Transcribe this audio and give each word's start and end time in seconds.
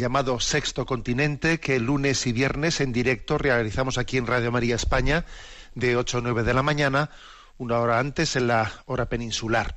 llamado 0.00 0.40
Sexto 0.40 0.86
Continente, 0.86 1.60
que 1.60 1.78
lunes 1.78 2.26
y 2.26 2.32
viernes 2.32 2.80
en 2.80 2.92
directo 2.92 3.38
realizamos 3.38 3.98
aquí 3.98 4.16
en 4.16 4.26
Radio 4.26 4.50
María 4.50 4.74
España, 4.74 5.24
de 5.74 5.96
8 5.96 6.18
a 6.18 6.20
9 6.22 6.42
de 6.42 6.54
la 6.54 6.62
mañana, 6.62 7.10
una 7.58 7.78
hora 7.78 8.00
antes 8.00 8.34
en 8.34 8.48
la 8.48 8.82
hora 8.86 9.08
peninsular. 9.08 9.76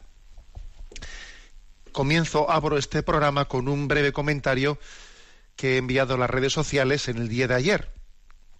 Comienzo, 1.91 2.49
abro 2.49 2.77
este 2.77 3.03
programa 3.03 3.45
con 3.45 3.67
un 3.67 3.87
breve 3.87 4.11
comentario 4.11 4.79
que 5.55 5.75
he 5.75 5.77
enviado 5.77 6.15
a 6.15 6.17
las 6.17 6.29
redes 6.29 6.53
sociales 6.53 7.07
en 7.07 7.17
el 7.17 7.29
día 7.29 7.47
de 7.47 7.55
ayer 7.55 7.93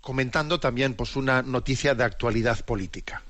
comentando 0.04 0.60
también 0.60 0.96
pues 0.96 1.16
una 1.16 1.42
noticia 1.42 1.96
de 1.96 2.04
actualidad 2.04 2.64
política. 2.66 3.24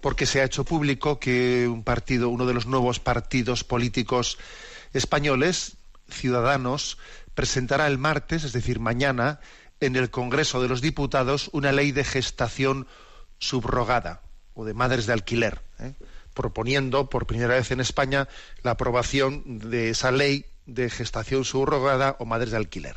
Porque 0.00 0.24
se 0.24 0.40
ha 0.40 0.44
hecho 0.44 0.64
público 0.64 1.18
que 1.18 1.66
un 1.66 1.82
partido, 1.82 2.28
uno 2.28 2.46
de 2.46 2.54
los 2.54 2.66
nuevos 2.66 3.00
partidos 3.00 3.64
políticos 3.64 4.38
españoles, 4.92 5.76
Ciudadanos, 6.08 6.98
presentará 7.34 7.86
el 7.86 7.98
martes, 7.98 8.44
es 8.44 8.52
decir, 8.52 8.80
mañana, 8.80 9.40
en 9.80 9.96
el 9.96 10.10
Congreso 10.10 10.62
de 10.62 10.68
los 10.68 10.80
Diputados 10.80 11.50
una 11.52 11.72
ley 11.72 11.92
de 11.92 12.04
gestación 12.04 12.86
subrogada 13.38 14.22
o 14.54 14.64
de 14.64 14.74
madres 14.74 15.06
de 15.06 15.12
alquiler, 15.12 15.62
¿eh? 15.78 15.94
proponiendo 16.32 17.08
por 17.10 17.26
primera 17.26 17.54
vez 17.54 17.70
en 17.70 17.80
España 17.80 18.28
la 18.62 18.72
aprobación 18.72 19.42
de 19.58 19.90
esa 19.90 20.10
ley 20.10 20.46
de 20.66 20.90
gestación 20.90 21.44
subrogada 21.44 22.16
o 22.18 22.24
madres 22.24 22.50
de 22.50 22.56
alquiler 22.56 22.96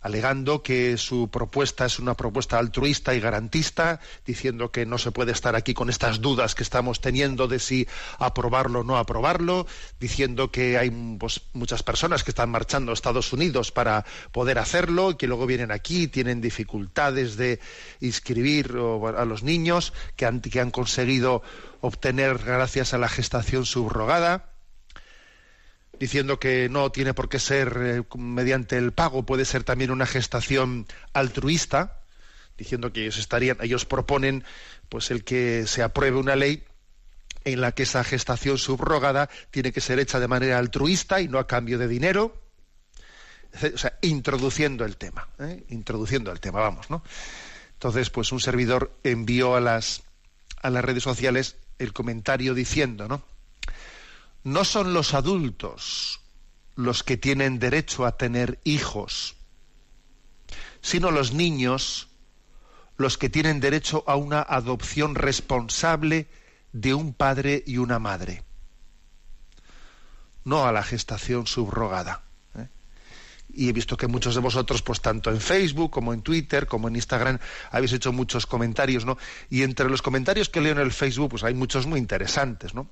alegando 0.00 0.62
que 0.62 0.96
su 0.96 1.28
propuesta 1.28 1.86
es 1.86 1.98
una 1.98 2.14
propuesta 2.14 2.58
altruista 2.58 3.14
y 3.14 3.20
garantista, 3.20 4.00
diciendo 4.24 4.70
que 4.70 4.86
no 4.86 4.98
se 4.98 5.10
puede 5.10 5.32
estar 5.32 5.56
aquí 5.56 5.74
con 5.74 5.90
estas 5.90 6.20
dudas 6.20 6.54
que 6.54 6.62
estamos 6.62 7.00
teniendo 7.00 7.48
de 7.48 7.58
si 7.58 7.88
aprobarlo 8.18 8.80
o 8.80 8.84
no 8.84 8.96
aprobarlo, 8.96 9.66
diciendo 10.00 10.50
que 10.50 10.78
hay 10.78 10.90
pues, 11.18 11.42
muchas 11.52 11.82
personas 11.82 12.24
que 12.24 12.30
están 12.30 12.50
marchando 12.50 12.92
a 12.92 12.94
Estados 12.94 13.32
Unidos 13.32 13.72
para 13.72 14.04
poder 14.32 14.58
hacerlo 14.58 15.10
y 15.10 15.14
que 15.16 15.26
luego 15.26 15.46
vienen 15.46 15.70
aquí 15.70 16.02
y 16.02 16.08
tienen 16.08 16.40
dificultades 16.40 17.36
de 17.36 17.60
inscribir 18.00 18.76
a 19.16 19.24
los 19.24 19.42
niños 19.42 19.92
que 20.16 20.26
han, 20.26 20.40
que 20.40 20.60
han 20.60 20.70
conseguido 20.70 21.42
obtener 21.80 22.38
gracias 22.38 22.94
a 22.94 22.98
la 22.98 23.08
gestación 23.08 23.64
subrogada 23.64 24.57
diciendo 25.98 26.38
que 26.38 26.68
no 26.68 26.90
tiene 26.90 27.14
por 27.14 27.28
qué 27.28 27.38
ser 27.38 27.76
eh, 27.80 28.02
mediante 28.16 28.76
el 28.76 28.92
pago, 28.92 29.24
puede 29.24 29.44
ser 29.44 29.64
también 29.64 29.90
una 29.90 30.06
gestación 30.06 30.86
altruista, 31.12 32.00
diciendo 32.56 32.92
que 32.92 33.02
ellos 33.02 33.18
estarían, 33.18 33.58
ellos 33.60 33.84
proponen 33.84 34.44
pues 34.88 35.10
el 35.10 35.24
que 35.24 35.66
se 35.66 35.82
apruebe 35.82 36.16
una 36.16 36.36
ley 36.36 36.64
en 37.44 37.60
la 37.60 37.72
que 37.72 37.84
esa 37.84 38.04
gestación 38.04 38.58
subrogada 38.58 39.28
tiene 39.50 39.72
que 39.72 39.80
ser 39.80 39.98
hecha 39.98 40.20
de 40.20 40.28
manera 40.28 40.58
altruista 40.58 41.20
y 41.20 41.28
no 41.28 41.38
a 41.38 41.46
cambio 41.46 41.78
de 41.78 41.88
dinero, 41.88 42.40
o 43.74 43.78
sea, 43.78 43.98
introduciendo 44.02 44.84
el 44.84 44.96
tema, 44.96 45.28
¿eh? 45.38 45.64
introduciendo 45.70 46.30
el 46.30 46.40
tema, 46.40 46.60
vamos, 46.60 46.90
¿no? 46.90 47.02
Entonces, 47.72 48.10
pues 48.10 48.32
un 48.32 48.40
servidor 48.40 48.92
envió 49.04 49.54
a 49.54 49.60
las 49.60 50.02
a 50.60 50.70
las 50.70 50.84
redes 50.84 51.02
sociales 51.04 51.56
el 51.78 51.92
comentario 51.92 52.54
diciendo, 52.54 53.06
¿no? 53.08 53.22
No 54.44 54.64
son 54.64 54.92
los 54.92 55.14
adultos 55.14 56.20
los 56.74 57.02
que 57.02 57.16
tienen 57.16 57.58
derecho 57.58 58.06
a 58.06 58.16
tener 58.16 58.60
hijos, 58.64 59.34
sino 60.80 61.10
los 61.10 61.32
niños 61.32 62.08
los 62.96 63.16
que 63.16 63.28
tienen 63.28 63.60
derecho 63.60 64.04
a 64.06 64.16
una 64.16 64.42
adopción 64.42 65.14
responsable 65.14 66.28
de 66.72 66.94
un 66.94 67.14
padre 67.14 67.62
y 67.66 67.78
una 67.78 67.98
madre, 67.98 68.42
no 70.44 70.66
a 70.66 70.72
la 70.72 70.82
gestación 70.82 71.46
subrogada. 71.46 72.22
¿eh? 72.56 72.68
Y 73.48 73.68
he 73.68 73.72
visto 73.72 73.96
que 73.96 74.08
muchos 74.08 74.34
de 74.34 74.40
vosotros, 74.40 74.82
pues 74.82 75.00
tanto 75.00 75.30
en 75.30 75.40
Facebook 75.40 75.90
como 75.90 76.12
en 76.12 76.22
Twitter, 76.22 76.66
como 76.66 76.88
en 76.88 76.96
Instagram, 76.96 77.38
habéis 77.70 77.92
hecho 77.92 78.12
muchos 78.12 78.46
comentarios, 78.46 79.04
¿no? 79.04 79.16
Y 79.48 79.62
entre 79.62 79.88
los 79.88 80.02
comentarios 80.02 80.48
que 80.48 80.60
leo 80.60 80.72
en 80.72 80.78
el 80.78 80.92
Facebook, 80.92 81.30
pues 81.30 81.44
hay 81.44 81.54
muchos 81.54 81.86
muy 81.86 82.00
interesantes, 82.00 82.74
¿no? 82.74 82.90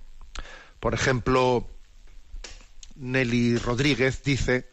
Por 0.80 0.94
ejemplo, 0.94 1.68
Nelly 2.96 3.58
Rodríguez 3.58 4.22
dice, 4.22 4.68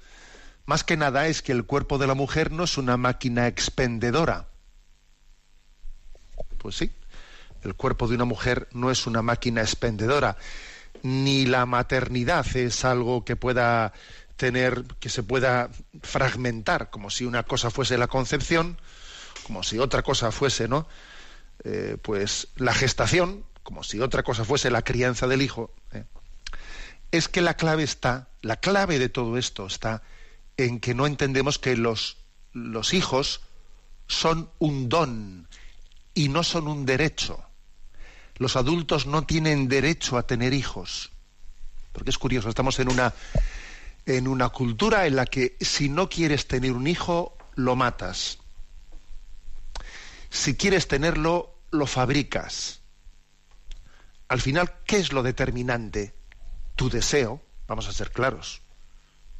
más 0.65 0.83
que 0.83 0.97
nada 0.97 1.27
es 1.27 1.41
que 1.41 1.51
el 1.51 1.65
cuerpo 1.65 1.97
de 1.97 2.07
la 2.07 2.13
mujer 2.13 2.51
no 2.51 2.63
es 2.63 2.77
una 2.77 2.97
máquina 2.97 3.47
expendedora. 3.47 4.47
Pues 6.57 6.75
sí, 6.75 6.91
el 7.63 7.75
cuerpo 7.75 8.07
de 8.07 8.15
una 8.15 8.25
mujer 8.25 8.67
no 8.71 8.91
es 8.91 9.05
una 9.07 9.21
máquina 9.21 9.61
expendedora, 9.61 10.37
ni 11.01 11.45
la 11.45 11.65
maternidad 11.65 12.45
es 12.55 12.85
algo 12.85 13.25
que 13.25 13.35
pueda 13.35 13.93
tener, 14.37 14.85
que 14.99 15.09
se 15.09 15.23
pueda 15.23 15.69
fragmentar, 16.01 16.89
como 16.89 17.09
si 17.09 17.25
una 17.25 17.43
cosa 17.43 17.69
fuese 17.69 17.97
la 17.97 18.07
concepción, 18.07 18.77
como 19.43 19.63
si 19.63 19.79
otra 19.79 20.01
cosa 20.01 20.31
fuese, 20.31 20.67
¿no? 20.67 20.87
Eh, 21.63 21.97
pues 22.01 22.47
la 22.55 22.73
gestación, 22.73 23.45
como 23.63 23.83
si 23.83 23.99
otra 23.99 24.23
cosa 24.23 24.45
fuese 24.45 24.69
la 24.69 24.83
crianza 24.83 25.27
del 25.27 25.41
hijo, 25.41 25.73
¿eh? 25.93 26.03
es 27.11 27.29
que 27.29 27.41
la 27.41 27.55
clave 27.55 27.83
está, 27.83 28.27
la 28.41 28.57
clave 28.57 28.99
de 28.99 29.09
todo 29.09 29.37
esto 29.37 29.65
está 29.65 30.03
en 30.57 30.79
que 30.79 30.93
no 30.93 31.07
entendemos 31.07 31.59
que 31.59 31.77
los, 31.77 32.17
los 32.51 32.93
hijos 32.93 33.41
son 34.07 34.49
un 34.59 34.89
don 34.89 35.47
y 36.13 36.29
no 36.29 36.43
son 36.43 36.67
un 36.67 36.85
derecho. 36.85 37.43
Los 38.35 38.55
adultos 38.55 39.05
no 39.05 39.25
tienen 39.25 39.67
derecho 39.67 40.17
a 40.17 40.27
tener 40.27 40.53
hijos. 40.53 41.11
Porque 41.91 42.09
es 42.09 42.17
curioso, 42.17 42.49
estamos 42.49 42.79
en 42.79 42.89
una, 42.89 43.13
en 44.05 44.27
una 44.27 44.49
cultura 44.49 45.07
en 45.07 45.15
la 45.15 45.25
que 45.25 45.55
si 45.61 45.87
no 45.89 46.09
quieres 46.09 46.47
tener 46.47 46.73
un 46.73 46.87
hijo, 46.87 47.37
lo 47.55 47.75
matas. 47.75 48.39
Si 50.29 50.55
quieres 50.55 50.87
tenerlo, 50.87 51.55
lo 51.69 51.85
fabricas 51.85 52.82
al 54.33 54.41
final, 54.41 54.73
¿qué 54.87 54.97
es 54.97 55.13
lo 55.13 55.21
determinante? 55.21 56.11
Tu 56.75 56.89
deseo, 56.89 57.39
vamos 57.67 57.87
a 57.87 57.93
ser 57.93 58.09
claros. 58.09 58.63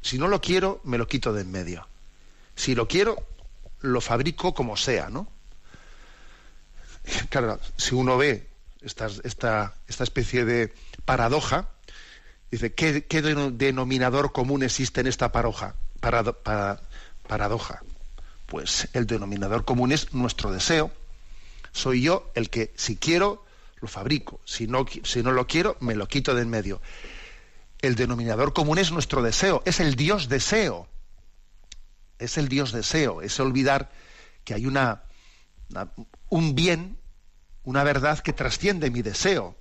Si 0.00 0.18
no 0.18 0.28
lo 0.28 0.40
quiero, 0.40 0.80
me 0.84 0.98
lo 0.98 1.08
quito 1.08 1.32
de 1.32 1.40
en 1.40 1.50
medio. 1.50 1.88
Si 2.54 2.76
lo 2.76 2.86
quiero, 2.86 3.16
lo 3.80 4.00
fabrico 4.00 4.54
como 4.54 4.76
sea, 4.76 5.10
¿no? 5.10 5.26
Claro, 7.28 7.58
si 7.76 7.96
uno 7.96 8.16
ve 8.16 8.48
esta, 8.82 9.74
especie 9.88 10.44
de 10.44 10.72
paradoja, 11.04 11.70
dice, 12.52 12.72
¿qué, 12.72 13.02
denominador 13.50 14.30
común 14.30 14.62
existe 14.62 15.00
en 15.00 15.08
esta 15.08 15.32
paroja, 15.32 15.74
parado, 15.98 16.38
para, 16.38 16.80
paradoja? 17.26 17.82
Pues 18.46 18.88
el 18.92 19.08
denominador 19.08 19.64
común 19.64 19.90
es 19.90 20.14
nuestro 20.14 20.52
deseo. 20.52 20.92
Soy 21.72 22.02
yo 22.02 22.30
el 22.36 22.48
que, 22.48 22.72
si 22.76 22.94
quiero, 22.94 23.43
lo 23.84 23.88
fabrico. 23.88 24.40
Si 24.44 24.66
no, 24.66 24.86
si 25.04 25.22
no 25.22 25.30
lo 25.30 25.46
quiero, 25.46 25.76
me 25.80 25.94
lo 25.94 26.08
quito 26.08 26.34
de 26.34 26.42
en 26.42 26.50
medio. 26.50 26.80
El 27.80 27.94
denominador 27.94 28.52
común 28.54 28.78
es 28.78 28.90
nuestro 28.90 29.22
deseo, 29.22 29.62
es 29.66 29.78
el 29.78 29.94
Dios 29.94 30.28
deseo. 30.28 30.88
Es 32.18 32.38
el 32.38 32.48
Dios 32.48 32.72
deseo, 32.72 33.20
es 33.20 33.38
olvidar 33.40 33.90
que 34.44 34.54
hay 34.54 34.66
una, 34.66 35.02
una, 35.70 35.90
un 36.30 36.54
bien, 36.54 36.96
una 37.64 37.84
verdad 37.84 38.20
que 38.20 38.32
trasciende 38.32 38.90
mi 38.90 39.02
deseo, 39.02 39.56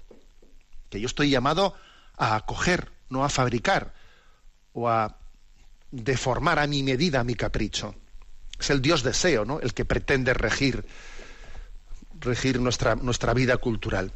que 0.90 1.02
yo 1.02 1.08
estoy 1.08 1.30
llamado 1.30 1.74
a 2.18 2.36
acoger, 2.36 2.92
no 3.10 3.26
a 3.26 3.30
fabricar 3.30 3.94
o 4.72 4.88
a 4.88 5.18
deformar 5.92 6.60
a 6.60 6.68
mi 6.68 6.84
medida, 6.84 7.20
a 7.20 7.24
mi 7.24 7.36
capricho. 7.36 7.96
Es 8.60 8.70
el 8.70 8.82
Dios 8.82 9.04
deseo, 9.04 9.44
¿no? 9.44 9.60
El 9.60 9.74
que 9.74 9.84
pretende 9.84 10.34
regir 10.34 10.86
regir 12.24 12.60
nuestra, 12.60 12.96
nuestra 12.96 13.34
vida 13.34 13.58
cultural. 13.58 14.12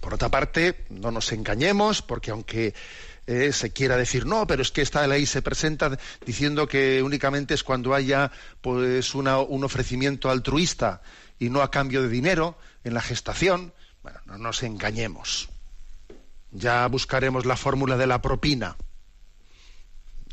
Por 0.00 0.14
otra 0.14 0.28
parte, 0.28 0.84
no 0.90 1.10
nos 1.10 1.32
engañemos, 1.32 2.02
porque 2.02 2.32
aunque 2.32 2.74
eh, 3.26 3.52
se 3.52 3.72
quiera 3.72 3.96
decir 3.96 4.26
no, 4.26 4.46
pero 4.46 4.62
es 4.62 4.72
que 4.72 4.82
esta 4.82 5.06
ley 5.06 5.26
se 5.26 5.42
presenta 5.42 5.96
diciendo 6.26 6.66
que 6.66 7.02
únicamente 7.02 7.54
es 7.54 7.62
cuando 7.62 7.94
haya 7.94 8.32
pues 8.60 9.14
un 9.14 9.28
ofrecimiento 9.28 10.28
altruista 10.28 11.02
y 11.38 11.48
no 11.48 11.62
a 11.62 11.70
cambio 11.70 12.02
de 12.02 12.08
dinero 12.08 12.58
en 12.82 12.94
la 12.94 13.00
gestación. 13.00 13.72
Bueno, 14.02 14.20
no 14.26 14.38
nos 14.38 14.62
engañemos. 14.64 15.48
Ya 16.50 16.86
buscaremos 16.88 17.46
la 17.46 17.56
fórmula 17.56 17.96
de 17.96 18.08
la 18.08 18.20
propina. 18.20 18.76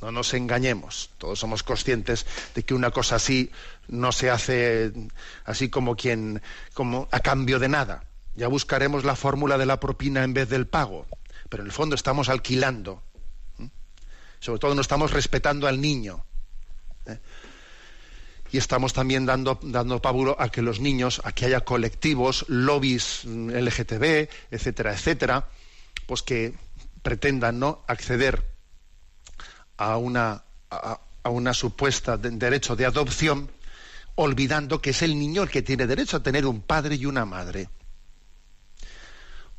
No 0.02 0.12
nos 0.12 0.34
engañemos. 0.34 1.10
Todos 1.18 1.40
somos 1.40 1.64
conscientes 1.64 2.26
de 2.56 2.64
que 2.64 2.74
una 2.74 2.92
cosa 2.92 3.16
así 3.16 3.52
no 3.88 4.12
se 4.12 4.30
hace 4.30 4.94
así 5.46 5.70
como 5.70 5.96
quien 5.96 6.42
como 6.74 7.08
a 7.12 7.20
cambio 7.20 7.60
de 7.60 7.70
nada. 7.70 8.04
Ya 8.36 8.48
buscaremos 8.48 9.04
la 9.04 9.16
fórmula 9.16 9.58
de 9.58 9.66
la 9.66 9.80
propina 9.80 10.24
en 10.24 10.34
vez 10.34 10.50
del 10.50 10.68
pago 10.68 11.06
pero 11.50 11.64
en 11.64 11.68
el 11.68 11.74
fondo 11.74 11.96
estamos 11.96 12.30
alquilando. 12.30 13.02
Sobre 14.40 14.60
todo 14.60 14.76
no 14.76 14.82
estamos 14.82 15.12
respetando 15.12 15.68
al 15.68 15.82
niño. 15.82 16.24
¿eh? 17.08 17.20
Y 18.52 18.58
estamos 18.58 18.94
también 18.94 19.26
dando, 19.26 19.60
dando 19.62 20.02
pábulo 20.02 20.38
a 20.40 20.50
que 20.50 20.62
los 20.62 20.80
niños, 20.80 21.22
a 21.26 21.34
que 21.34 21.46
haya 21.46 21.62
colectivos, 21.62 22.46
lobbies 22.48 23.22
mm, 23.26 23.50
LGTB, 23.50 24.30
etcétera, 24.52 24.94
etcétera, 24.94 25.50
pues 26.06 26.24
que 26.24 26.54
pretendan 27.02 27.60
no 27.60 27.84
acceder 27.88 28.46
a 29.80 29.96
una, 29.96 30.44
a, 30.70 31.00
una 31.30 31.54
supuesta 31.54 32.18
derecho 32.18 32.76
de 32.76 32.86
adopción, 32.86 33.50
olvidando 34.16 34.82
que 34.82 34.90
es 34.90 35.02
el 35.02 35.18
niño 35.18 35.44
el 35.44 35.50
que 35.50 35.62
tiene 35.62 35.88
derecho 35.88 36.18
a 36.18 36.24
tener 36.24 36.46
un 36.46 36.62
padre 36.62 36.96
y 36.96 37.06
una 37.06 37.24
madre. 37.24 37.70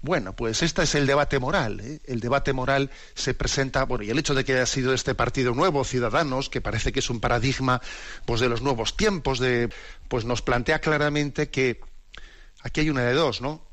Bueno, 0.03 0.37
pues 0.37 0.63
este 0.63 0.83
es 0.83 0.95
el 0.95 1.07
debate 1.07 1.39
moral. 1.39 1.81
¿eh? 1.81 2.01
El 2.05 2.21
debate 2.21 2.53
moral 2.53 2.91
se 3.15 3.33
presenta, 3.33 3.85
bueno, 3.85 4.05
y 4.05 4.11
el 4.11 4.19
hecho 4.19 4.35
de 4.35 4.45
que 4.45 4.53
haya 4.53 4.67
sido 4.67 4.93
este 4.93 5.15
partido 5.15 5.55
nuevo, 5.55 5.85
Ciudadanos, 5.85 6.51
que 6.51 6.61
parece 6.61 6.93
que 6.93 7.01
es 7.01 7.09
un 7.09 7.21
paradigma 7.21 7.81
pues, 8.27 8.41
de 8.41 8.51
los 8.51 8.61
nuevos 8.61 8.99
tiempos, 8.99 9.39
de, 9.39 9.71
pues 10.09 10.27
nos 10.27 10.43
plantea 10.43 10.81
claramente 10.81 11.49
que 11.49 11.81
aquí 12.63 12.81
hay 12.81 12.91
una 12.91 13.05
de 13.05 13.15
dos, 13.15 13.41
¿no? 13.41 13.67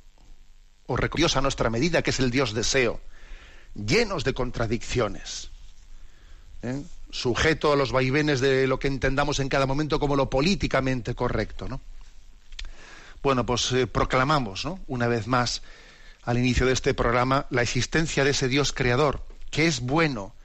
O 0.85 0.95
Dios 0.95 1.35
a 1.35 1.41
nuestra 1.41 1.69
medida, 1.69 2.01
que 2.01 2.11
es 2.11 2.19
el 2.21 2.31
Dios 2.31 2.53
deseo, 2.53 3.01
llenos 3.75 4.23
de 4.23 4.33
contradicciones, 4.33 5.51
¿eh? 6.61 6.81
sujeto 7.09 7.71
a 7.71 7.75
los 7.75 7.91
vaivenes 7.91 8.41
de 8.41 8.67
lo 8.67 8.79
que 8.79 8.87
entendamos 8.87 9.39
en 9.39 9.49
cada 9.49 9.65
momento 9.65 9.99
como 9.99 10.15
lo 10.15 10.29
políticamente 10.29 11.15
correcto, 11.15 11.67
¿no? 11.67 11.81
Bueno, 13.23 13.45
pues 13.45 13.71
eh, 13.71 13.87
proclamamos, 13.87 14.65
¿no? 14.65 14.79
Una 14.87 15.07
vez 15.07 15.27
más 15.27 15.61
al 16.23 16.37
inicio 16.37 16.65
de 16.65 16.73
este 16.73 16.93
programa 16.93 17.47
la 17.49 17.61
existencia 17.61 18.23
de 18.23 18.31
ese 18.31 18.47
Dios 18.47 18.73
creador, 18.73 19.25
que 19.49 19.67
es 19.67 19.79
bueno 19.79 20.35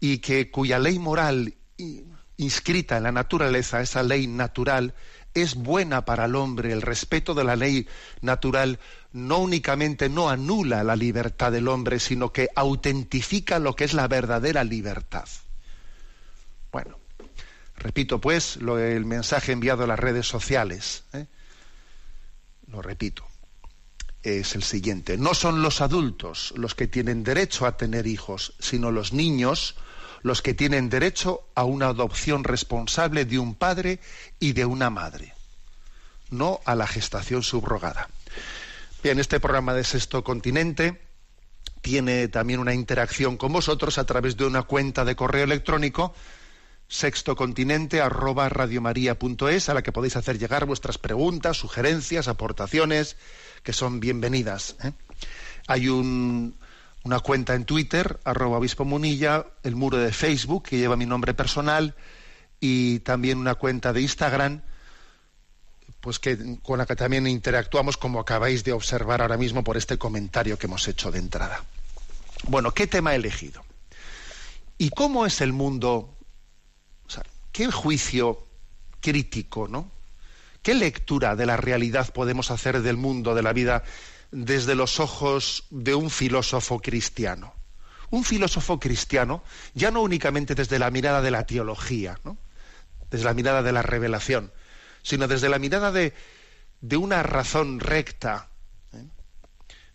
y 0.00 0.18
que 0.18 0.50
cuya 0.50 0.78
ley 0.78 0.98
moral 0.98 1.54
inscrita 2.36 2.96
en 2.96 3.04
la 3.04 3.12
naturaleza, 3.12 3.80
esa 3.80 4.02
ley 4.02 4.26
natural, 4.26 4.94
es 5.34 5.54
buena 5.54 6.04
para 6.04 6.26
el 6.26 6.34
hombre. 6.34 6.72
El 6.72 6.82
respeto 6.82 7.34
de 7.34 7.44
la 7.44 7.56
ley 7.56 7.86
natural 8.20 8.78
no 9.12 9.38
únicamente 9.38 10.08
no 10.08 10.30
anula 10.30 10.84
la 10.84 10.96
libertad 10.96 11.52
del 11.52 11.68
hombre, 11.68 11.98
sino 11.98 12.32
que 12.32 12.48
autentifica 12.54 13.58
lo 13.58 13.76
que 13.76 13.84
es 13.84 13.94
la 13.94 14.08
verdadera 14.08 14.64
libertad. 14.64 15.28
Bueno, 16.70 16.96
repito 17.76 18.20
pues 18.20 18.56
el 18.56 19.04
mensaje 19.04 19.52
enviado 19.52 19.84
a 19.84 19.86
las 19.86 19.98
redes 19.98 20.26
sociales. 20.26 21.04
¿eh? 21.12 21.26
Lo 22.68 22.80
repito 22.80 23.26
es 24.22 24.54
el 24.54 24.62
siguiente. 24.62 25.18
No 25.18 25.34
son 25.34 25.62
los 25.62 25.80
adultos 25.80 26.54
los 26.56 26.74
que 26.74 26.86
tienen 26.86 27.24
derecho 27.24 27.66
a 27.66 27.76
tener 27.76 28.06
hijos, 28.06 28.54
sino 28.60 28.90
los 28.90 29.12
niños 29.12 29.76
los 30.22 30.40
que 30.40 30.54
tienen 30.54 30.88
derecho 30.88 31.48
a 31.54 31.64
una 31.64 31.88
adopción 31.88 32.44
responsable 32.44 33.24
de 33.24 33.40
un 33.40 33.56
padre 33.56 33.98
y 34.38 34.52
de 34.52 34.64
una 34.64 34.88
madre, 34.88 35.34
no 36.30 36.60
a 36.64 36.76
la 36.76 36.86
gestación 36.86 37.42
subrogada. 37.42 38.08
Bien, 39.02 39.18
este 39.18 39.40
programa 39.40 39.74
de 39.74 39.82
Sexto 39.82 40.22
Continente 40.22 41.00
tiene 41.80 42.28
también 42.28 42.60
una 42.60 42.72
interacción 42.72 43.36
con 43.36 43.52
vosotros 43.52 43.98
a 43.98 44.06
través 44.06 44.36
de 44.36 44.44
una 44.44 44.62
cuenta 44.62 45.04
de 45.04 45.16
correo 45.16 45.42
electrónico 45.42 46.14
sextocontinente 46.86 48.00
arroba 48.00 48.48
radiomaria.es 48.48 49.68
a 49.68 49.74
la 49.74 49.82
que 49.82 49.90
podéis 49.90 50.14
hacer 50.14 50.38
llegar 50.38 50.66
vuestras 50.66 50.98
preguntas, 50.98 51.56
sugerencias, 51.56 52.28
aportaciones, 52.28 53.16
que 53.64 53.72
son 53.72 53.98
bienvenidas. 53.98 54.76
¿eh? 54.84 54.92
Hay 55.66 55.88
una 55.88 57.18
cuenta 57.24 57.56
en 57.56 57.64
Twitter, 57.64 58.20
arroba 58.22 58.58
obispo 58.58 58.84
munilla, 58.84 59.46
el 59.64 59.74
muro 59.74 59.98
de 59.98 60.12
Facebook, 60.12 60.68
que 60.68 60.78
lleva 60.78 60.96
mi 60.96 61.06
nombre 61.06 61.34
personal, 61.34 61.96
y 62.60 63.00
también 63.00 63.38
una 63.38 63.56
cuenta 63.56 63.92
de 63.92 64.02
Instagram, 64.02 64.62
pues 66.02 66.18
que, 66.18 66.58
con 66.62 66.78
la 66.78 66.84
que 66.84 66.96
también 66.96 67.28
interactuamos, 67.28 67.96
como 67.96 68.18
acabáis 68.18 68.64
de 68.64 68.72
observar 68.72 69.22
ahora 69.22 69.36
mismo 69.36 69.62
por 69.62 69.76
este 69.76 69.98
comentario 69.98 70.58
que 70.58 70.66
hemos 70.66 70.86
hecho 70.88 71.12
de 71.12 71.20
entrada. 71.20 71.64
Bueno, 72.48 72.72
¿qué 72.72 72.88
tema 72.88 73.12
he 73.12 73.16
elegido? 73.16 73.64
¿Y 74.78 74.90
cómo 74.90 75.26
es 75.26 75.40
el 75.40 75.52
mundo? 75.52 76.18
O 77.06 77.10
sea, 77.10 77.22
¿qué 77.52 77.70
juicio 77.70 78.44
crítico, 79.00 79.68
no? 79.68 79.92
¿Qué 80.60 80.74
lectura 80.74 81.36
de 81.36 81.46
la 81.46 81.56
realidad 81.56 82.12
podemos 82.12 82.50
hacer 82.50 82.82
del 82.82 82.96
mundo, 82.96 83.36
de 83.36 83.42
la 83.42 83.52
vida, 83.52 83.84
desde 84.32 84.74
los 84.74 84.98
ojos 84.98 85.66
de 85.70 85.94
un 85.94 86.10
filósofo 86.10 86.80
cristiano? 86.80 87.54
Un 88.10 88.24
filósofo 88.24 88.80
cristiano, 88.80 89.44
ya 89.74 89.92
no 89.92 90.02
únicamente 90.02 90.56
desde 90.56 90.80
la 90.80 90.90
mirada 90.90 91.22
de 91.22 91.30
la 91.30 91.46
teología, 91.46 92.18
¿no? 92.24 92.36
desde 93.08 93.24
la 93.24 93.34
mirada 93.34 93.62
de 93.62 93.72
la 93.72 93.82
revelación, 93.82 94.50
sino 95.02 95.28
desde 95.28 95.48
la 95.48 95.58
mirada 95.58 95.92
de, 95.92 96.12
una 96.96 97.22
razón 97.22 97.80
recta, 97.80 98.48
¿eh? 98.92 99.04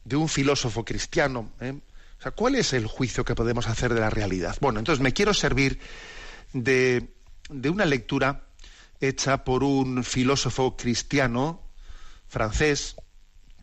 de 0.04 0.16
un 0.16 0.30
filósofo 0.30 0.86
cristiano. 0.86 1.52
¿eh? 1.60 1.74
O 2.20 2.22
sea, 2.22 2.32
¿cuál 2.32 2.56
es 2.56 2.74
el 2.74 2.88
juicio 2.88 3.26
que 3.26 3.36
podemos 3.36 3.68
hacer 3.68 3.94
de 3.94 4.00
la 4.00 4.10
realidad? 4.10 4.58
Bueno, 4.62 4.80
entonces 4.80 5.02
me 5.02 5.14
quiero 5.14 5.34
servir 5.34 5.80
de, 6.54 7.14
de 7.50 7.70
una 7.70 7.86
lectura 7.86 8.48
hecha 9.00 9.44
por 9.44 9.64
un 9.64 10.04
filósofo 10.04 10.76
cristiano 10.76 11.62
francés, 12.28 12.96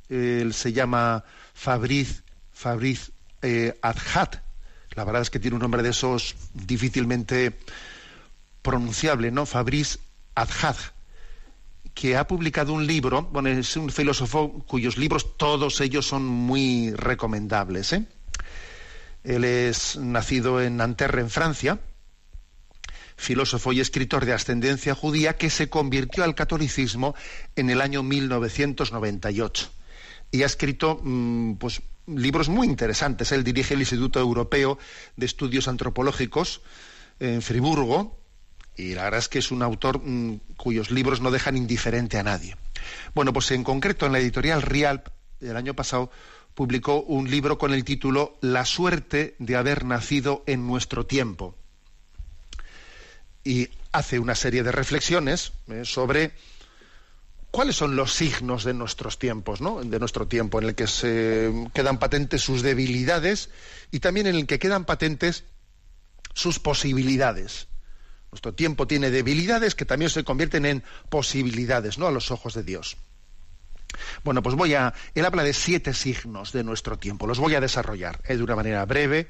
él 0.08 0.54
se 0.54 0.72
llama 0.72 1.24
Fabrice, 1.54 2.22
Fabrice 2.52 3.12
eh. 3.42 3.78
La 4.94 5.04
verdad 5.04 5.22
es 5.22 5.30
que 5.30 5.40
tiene 5.40 5.56
un 5.56 5.62
nombre 5.62 5.82
de 5.82 5.90
esos 5.90 6.34
difícilmente 6.54 7.58
pronunciable, 8.62 9.30
¿no? 9.30 9.44
Fabrice 9.44 9.98
Adhat, 10.34 10.76
que 11.94 12.16
ha 12.16 12.26
publicado 12.26 12.72
un 12.72 12.86
libro, 12.86 13.22
bueno, 13.22 13.48
es 13.48 13.76
un 13.76 13.90
filósofo 13.90 14.64
cuyos 14.66 14.98
libros 14.98 15.36
todos 15.36 15.80
ellos 15.80 16.06
son 16.06 16.24
muy 16.24 16.92
recomendables. 16.92 17.92
¿eh? 17.92 18.04
Él 19.22 19.44
es 19.44 19.96
nacido 19.96 20.60
en 20.60 20.76
Nanterre, 20.76 21.20
en 21.20 21.30
Francia, 21.30 21.78
filósofo 23.16 23.72
y 23.72 23.80
escritor 23.80 24.26
de 24.26 24.32
ascendencia 24.32 24.94
judía 24.94 25.36
que 25.36 25.50
se 25.50 25.70
convirtió 25.70 26.24
al 26.24 26.34
catolicismo 26.34 27.14
en 27.54 27.70
el 27.70 27.80
año 27.80 28.02
1998 28.02 29.70
y 30.32 30.42
ha 30.42 30.46
escrito 30.46 31.00
mm, 31.00 31.54
pues, 31.54 31.80
libros 32.08 32.48
muy 32.48 32.66
interesantes. 32.66 33.30
Él 33.30 33.44
dirige 33.44 33.74
el 33.74 33.80
Instituto 33.80 34.18
Europeo 34.18 34.78
de 35.16 35.26
Estudios 35.26 35.68
Antropológicos 35.68 36.60
en 37.20 37.40
Friburgo 37.40 38.23
y 38.76 38.94
la 38.94 39.04
verdad 39.04 39.20
es 39.20 39.28
que 39.28 39.38
es 39.38 39.50
un 39.50 39.62
autor 39.62 40.00
mm, 40.02 40.40
cuyos 40.56 40.90
libros 40.90 41.20
no 41.20 41.30
dejan 41.30 41.56
indiferente 41.56 42.18
a 42.18 42.22
nadie. 42.22 42.56
Bueno, 43.14 43.32
pues 43.32 43.50
en 43.50 43.64
concreto 43.64 44.06
en 44.06 44.12
la 44.12 44.18
editorial 44.18 44.62
Rialp 44.62 45.08
el 45.40 45.56
año 45.56 45.74
pasado 45.74 46.10
publicó 46.54 47.02
un 47.02 47.30
libro 47.30 47.58
con 47.58 47.72
el 47.72 47.84
título 47.84 48.36
La 48.40 48.64
suerte 48.64 49.34
de 49.38 49.56
haber 49.56 49.84
nacido 49.84 50.42
en 50.46 50.66
nuestro 50.66 51.06
tiempo 51.06 51.56
y 53.44 53.68
hace 53.92 54.18
una 54.18 54.34
serie 54.34 54.62
de 54.62 54.72
reflexiones 54.72 55.52
eh, 55.68 55.82
sobre 55.84 56.32
cuáles 57.50 57.76
son 57.76 57.94
los 57.94 58.12
signos 58.12 58.64
de 58.64 58.74
nuestros 58.74 59.18
tiempos, 59.18 59.60
¿no? 59.60 59.80
de 59.82 59.98
nuestro 60.00 60.26
tiempo, 60.26 60.60
en 60.60 60.68
el 60.68 60.74
que 60.74 60.86
se 60.86 61.52
quedan 61.72 61.98
patentes 61.98 62.42
sus 62.42 62.62
debilidades 62.62 63.50
y 63.92 64.00
también 64.00 64.26
en 64.26 64.34
el 64.34 64.46
que 64.46 64.58
quedan 64.58 64.84
patentes 64.84 65.44
sus 66.32 66.58
posibilidades. 66.58 67.68
Nuestro 68.34 68.52
tiempo 68.52 68.88
tiene 68.88 69.12
debilidades 69.12 69.76
que 69.76 69.84
también 69.84 70.10
se 70.10 70.24
convierten 70.24 70.66
en 70.66 70.82
posibilidades, 71.08 71.98
¿no? 71.98 72.08
A 72.08 72.10
los 72.10 72.32
ojos 72.32 72.54
de 72.54 72.64
Dios. 72.64 72.96
Bueno, 74.24 74.42
pues 74.42 74.56
voy 74.56 74.74
a. 74.74 74.92
Él 75.14 75.24
habla 75.24 75.44
de 75.44 75.52
siete 75.52 75.94
signos 75.94 76.50
de 76.50 76.64
nuestro 76.64 76.98
tiempo. 76.98 77.28
Los 77.28 77.38
voy 77.38 77.54
a 77.54 77.60
desarrollar 77.60 78.20
¿eh? 78.26 78.36
de 78.36 78.42
una 78.42 78.56
manera 78.56 78.84
breve 78.86 79.28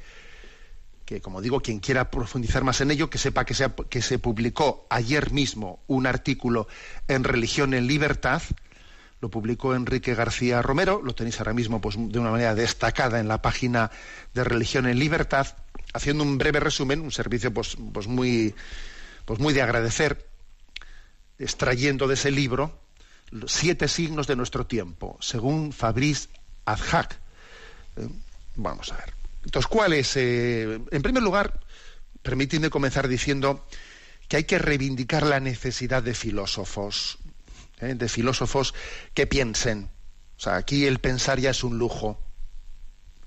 que 1.04 1.20
como 1.20 1.42
digo, 1.42 1.60
quien 1.60 1.80
quiera 1.80 2.10
profundizar 2.10 2.64
más 2.64 2.80
en 2.80 2.92
ello, 2.92 3.10
que 3.10 3.18
sepa 3.18 3.44
que 3.44 3.52
se, 3.52 3.70
que 3.90 4.00
se 4.00 4.18
publicó 4.18 4.86
ayer 4.88 5.32
mismo 5.32 5.84
un 5.86 6.06
artículo 6.06 6.66
en 7.06 7.24
Religión 7.24 7.74
en 7.74 7.86
Libertad, 7.86 8.40
lo 9.20 9.28
publicó 9.28 9.74
Enrique 9.74 10.14
García 10.14 10.62
Romero, 10.62 11.02
lo 11.04 11.14
tenéis 11.14 11.38
ahora 11.40 11.52
mismo 11.52 11.78
pues, 11.78 11.96
de 11.98 12.18
una 12.18 12.30
manera 12.30 12.54
destacada 12.54 13.20
en 13.20 13.28
la 13.28 13.42
página 13.42 13.90
de 14.32 14.44
Religión 14.44 14.86
en 14.86 14.98
Libertad, 14.98 15.46
haciendo 15.92 16.24
un 16.24 16.38
breve 16.38 16.58
resumen, 16.58 17.02
un 17.02 17.12
servicio 17.12 17.52
pues, 17.52 17.76
pues 17.92 18.06
muy, 18.06 18.54
pues 19.24 19.40
muy 19.40 19.54
de 19.54 19.62
agradecer, 19.62 20.28
extrayendo 21.38 22.06
de 22.06 22.14
ese 22.14 22.30
libro 22.30 22.80
los 23.30 23.52
siete 23.52 23.88
signos 23.88 24.26
de 24.26 24.36
nuestro 24.36 24.66
tiempo, 24.66 25.18
según 25.20 25.72
Fabrice 25.72 26.28
Adhac. 26.64 27.18
Eh, 27.96 28.08
vamos 28.56 28.92
a 28.92 28.96
ver. 28.96 29.14
Entonces, 29.44 29.66
¿cuál 29.66 29.92
es? 29.92 30.16
Eh, 30.16 30.80
en 30.90 31.02
primer 31.02 31.22
lugar, 31.22 31.60
permíteme 32.22 32.70
comenzar 32.70 33.08
diciendo 33.08 33.66
que 34.28 34.36
hay 34.36 34.44
que 34.44 34.58
reivindicar 34.58 35.24
la 35.24 35.40
necesidad 35.40 36.02
de 36.02 36.14
filósofos, 36.14 37.18
¿eh? 37.80 37.94
de 37.94 38.08
filósofos 38.08 38.74
que 39.12 39.26
piensen. 39.26 39.90
O 40.36 40.40
sea, 40.40 40.56
aquí 40.56 40.86
el 40.86 40.98
pensar 40.98 41.40
ya 41.40 41.50
es 41.50 41.64
un 41.64 41.78
lujo. 41.78 42.18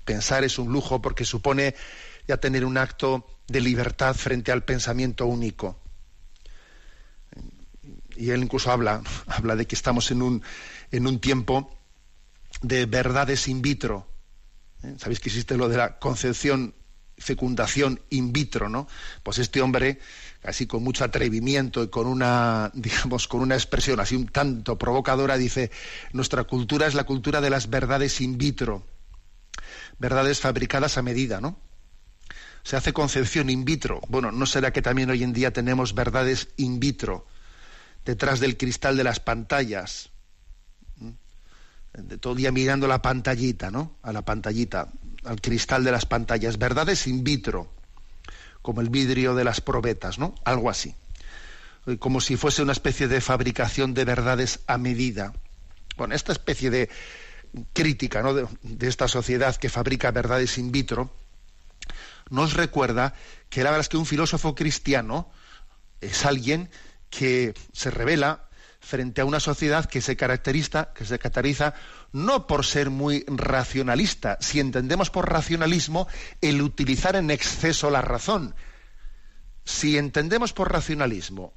Pensar 0.04 0.42
es 0.42 0.58
un 0.58 0.72
lujo 0.72 1.02
porque 1.02 1.24
supone 1.24 1.74
ya 2.26 2.38
tener 2.38 2.64
un 2.64 2.78
acto 2.78 3.26
de 3.46 3.60
libertad 3.60 4.14
frente 4.14 4.52
al 4.52 4.64
pensamiento 4.64 5.26
único. 5.26 5.80
Y 8.18 8.30
él 8.30 8.42
incluso 8.42 8.72
habla, 8.72 9.02
habla 9.28 9.54
de 9.54 9.66
que 9.66 9.76
estamos 9.76 10.10
en 10.10 10.22
un, 10.22 10.42
en 10.90 11.06
un 11.06 11.20
tiempo 11.20 11.70
de 12.62 12.86
verdades 12.86 13.46
in 13.46 13.62
vitro. 13.62 14.08
¿Eh? 14.82 14.96
Sabéis 14.98 15.20
que 15.20 15.28
existe 15.28 15.56
lo 15.56 15.68
de 15.68 15.76
la 15.76 15.98
concepción, 15.98 16.74
fecundación 17.16 18.00
in 18.10 18.32
vitro, 18.32 18.68
¿no? 18.68 18.88
Pues 19.22 19.38
este 19.38 19.62
hombre 19.62 20.00
así 20.42 20.66
con 20.66 20.82
mucho 20.82 21.04
atrevimiento 21.04 21.82
y 21.82 21.88
con 21.88 22.06
una, 22.06 22.70
digamos, 22.74 23.28
con 23.28 23.40
una 23.40 23.54
expresión 23.54 24.00
así 24.00 24.16
un 24.16 24.26
tanto 24.26 24.76
provocadora, 24.76 25.36
dice, 25.36 25.70
nuestra 26.12 26.44
cultura 26.44 26.86
es 26.88 26.94
la 26.94 27.04
cultura 27.04 27.40
de 27.40 27.50
las 27.50 27.70
verdades 27.70 28.20
in 28.20 28.36
vitro, 28.36 28.84
verdades 29.98 30.40
fabricadas 30.40 30.98
a 30.98 31.02
medida, 31.02 31.40
¿no? 31.40 31.58
Se 32.64 32.76
hace 32.76 32.92
concepción 32.92 33.48
in 33.48 33.64
vitro. 33.64 34.00
Bueno, 34.08 34.32
¿no 34.32 34.44
será 34.44 34.72
que 34.72 34.82
también 34.82 35.08
hoy 35.08 35.22
en 35.22 35.32
día 35.32 35.52
tenemos 35.52 35.94
verdades 35.94 36.48
in 36.56 36.80
vitro 36.80 37.26
detrás 38.08 38.40
del 38.40 38.56
cristal 38.56 38.96
de 38.96 39.04
las 39.04 39.20
pantallas? 39.20 40.08
De 41.92 42.16
todo 42.16 42.34
día 42.34 42.50
mirando 42.50 42.88
la 42.88 43.02
pantallita, 43.02 43.70
¿no? 43.70 43.98
A 44.02 44.12
la 44.12 44.22
pantallita, 44.22 44.88
al 45.24 45.42
cristal 45.42 45.84
de 45.84 45.92
las 45.92 46.06
pantallas. 46.06 46.56
Verdades 46.56 47.06
in 47.06 47.22
vitro 47.22 47.70
como 48.62 48.80
el 48.80 48.88
vidrio 48.88 49.34
de 49.34 49.44
las 49.44 49.60
probetas, 49.60 50.18
¿no? 50.18 50.34
Algo 50.44 50.70
así. 50.70 50.94
Eh, 51.86 51.98
como 51.98 52.22
si 52.22 52.36
fuese 52.36 52.62
una 52.62 52.72
especie 52.72 53.08
de 53.08 53.20
fabricación 53.20 53.92
de 53.92 54.06
verdades 54.06 54.60
a 54.66 54.78
medida. 54.78 55.34
Bueno, 55.98 56.14
esta 56.14 56.32
especie 56.32 56.70
de 56.70 56.88
crítica 57.74 58.22
¿no? 58.22 58.32
de, 58.32 58.88
esta 58.88 59.08
sociedad 59.08 59.56
que 59.56 59.68
fabrica 59.68 60.10
verdades 60.12 60.56
in 60.56 60.72
vitro 60.72 61.10
nos 62.30 62.54
recuerda 62.54 63.14
que 63.50 63.62
la 63.62 63.70
verdad 63.70 63.80
es 63.80 63.88
que 63.88 63.96
un 63.96 64.06
filósofo 64.06 64.54
cristiano 64.54 65.30
es 66.00 66.24
alguien 66.24 66.70
que 67.10 67.54
se 67.72 67.90
revela 67.90 68.48
frente 68.80 69.20
a 69.20 69.24
una 69.24 69.40
sociedad 69.40 69.84
que 69.84 70.00
se 70.00 70.16
caracteriza, 70.16 70.92
que 70.94 71.04
se 71.04 71.18
caracteriza 71.18 71.74
no 72.12 72.46
por 72.46 72.64
ser 72.64 72.90
muy 72.90 73.24
racionalista, 73.26 74.38
si 74.40 74.60
entendemos 74.60 75.10
por 75.10 75.30
racionalismo 75.30 76.08
el 76.40 76.62
utilizar 76.62 77.16
en 77.16 77.30
exceso 77.30 77.90
la 77.90 78.00
razón. 78.00 78.54
Si 79.64 79.98
entendemos 79.98 80.54
por 80.54 80.72
racionalismo 80.72 81.52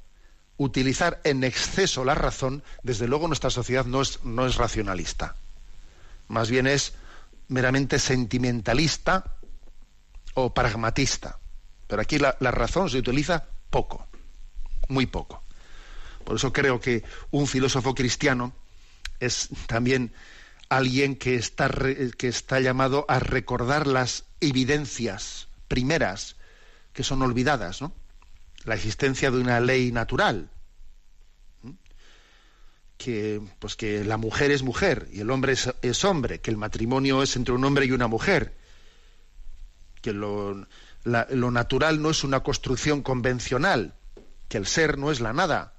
utilizar 0.58 1.20
en 1.24 1.44
exceso 1.44 2.04
la 2.04 2.14
razón, 2.14 2.62
desde 2.82 3.08
luego 3.08 3.28
nuestra 3.28 3.50
sociedad 3.50 3.86
no 3.86 4.02
es, 4.02 4.22
no 4.24 4.46
es 4.46 4.56
racionalista. 4.56 5.36
Más 6.28 6.50
bien 6.50 6.66
es 6.66 6.92
meramente 7.48 7.98
sentimentalista 7.98 9.36
o 10.34 10.52
pragmatista. 10.52 11.38
Pero 11.86 12.02
aquí 12.02 12.18
la 12.18 12.50
razón 12.50 12.90
se 12.90 12.98
utiliza 12.98 13.44
poco, 13.70 14.06
muy 14.88 15.06
poco. 15.06 15.41
Por 16.24 16.36
eso 16.36 16.52
creo 16.52 16.80
que 16.80 17.04
un 17.30 17.46
filósofo 17.46 17.94
cristiano 17.94 18.52
es 19.20 19.48
también 19.66 20.12
alguien 20.68 21.16
que 21.16 21.34
está, 21.34 21.70
que 22.16 22.28
está 22.28 22.60
llamado 22.60 23.04
a 23.08 23.18
recordar 23.18 23.86
las 23.86 24.24
evidencias 24.40 25.48
primeras 25.68 26.36
que 26.92 27.04
son 27.04 27.22
olvidadas. 27.22 27.80
La 28.64 28.74
existencia 28.74 29.30
de 29.30 29.38
una 29.38 29.60
ley 29.60 29.92
natural, 29.92 30.50
que, 32.96 33.40
pues 33.58 33.74
que 33.74 34.04
la 34.04 34.16
mujer 34.16 34.50
es 34.50 34.62
mujer 34.62 35.08
y 35.12 35.20
el 35.20 35.30
hombre 35.30 35.54
es, 35.82 36.04
hombre, 36.04 36.40
que 36.40 36.50
el 36.50 36.56
matrimonio 36.56 37.22
es 37.22 37.34
entre 37.36 37.54
un 37.54 37.64
hombre 37.64 37.86
y 37.86 37.92
una 37.92 38.06
mujer, 38.06 38.54
que 40.00 40.12
lo 40.12 40.66
natural 41.04 42.00
no 42.00 42.10
es 42.10 42.22
una 42.22 42.40
construcción 42.40 43.02
convencional, 43.02 43.94
que 44.48 44.58
el 44.58 44.66
ser 44.66 44.98
no 44.98 45.10
es 45.10 45.20
la 45.20 45.32
nada, 45.32 45.71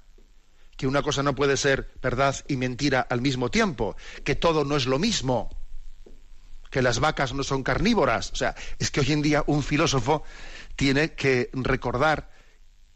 que 0.76 0.86
una 0.86 1.02
cosa 1.02 1.22
no 1.22 1.34
puede 1.34 1.56
ser 1.56 1.92
verdad 2.02 2.36
y 2.48 2.56
mentira 2.56 3.00
al 3.00 3.20
mismo 3.20 3.50
tiempo, 3.50 3.96
que 4.24 4.34
todo 4.34 4.64
no 4.64 4.76
es 4.76 4.86
lo 4.86 4.98
mismo, 4.98 5.50
que 6.70 6.82
las 6.82 6.98
vacas 6.98 7.32
no 7.32 7.44
son 7.44 7.62
carnívoras. 7.62 8.32
O 8.32 8.36
sea, 8.36 8.54
es 8.78 8.90
que 8.90 9.00
hoy 9.00 9.12
en 9.12 9.22
día 9.22 9.44
un 9.46 9.62
filósofo 9.62 10.24
tiene 10.76 11.12
que 11.12 11.50
recordar 11.52 12.30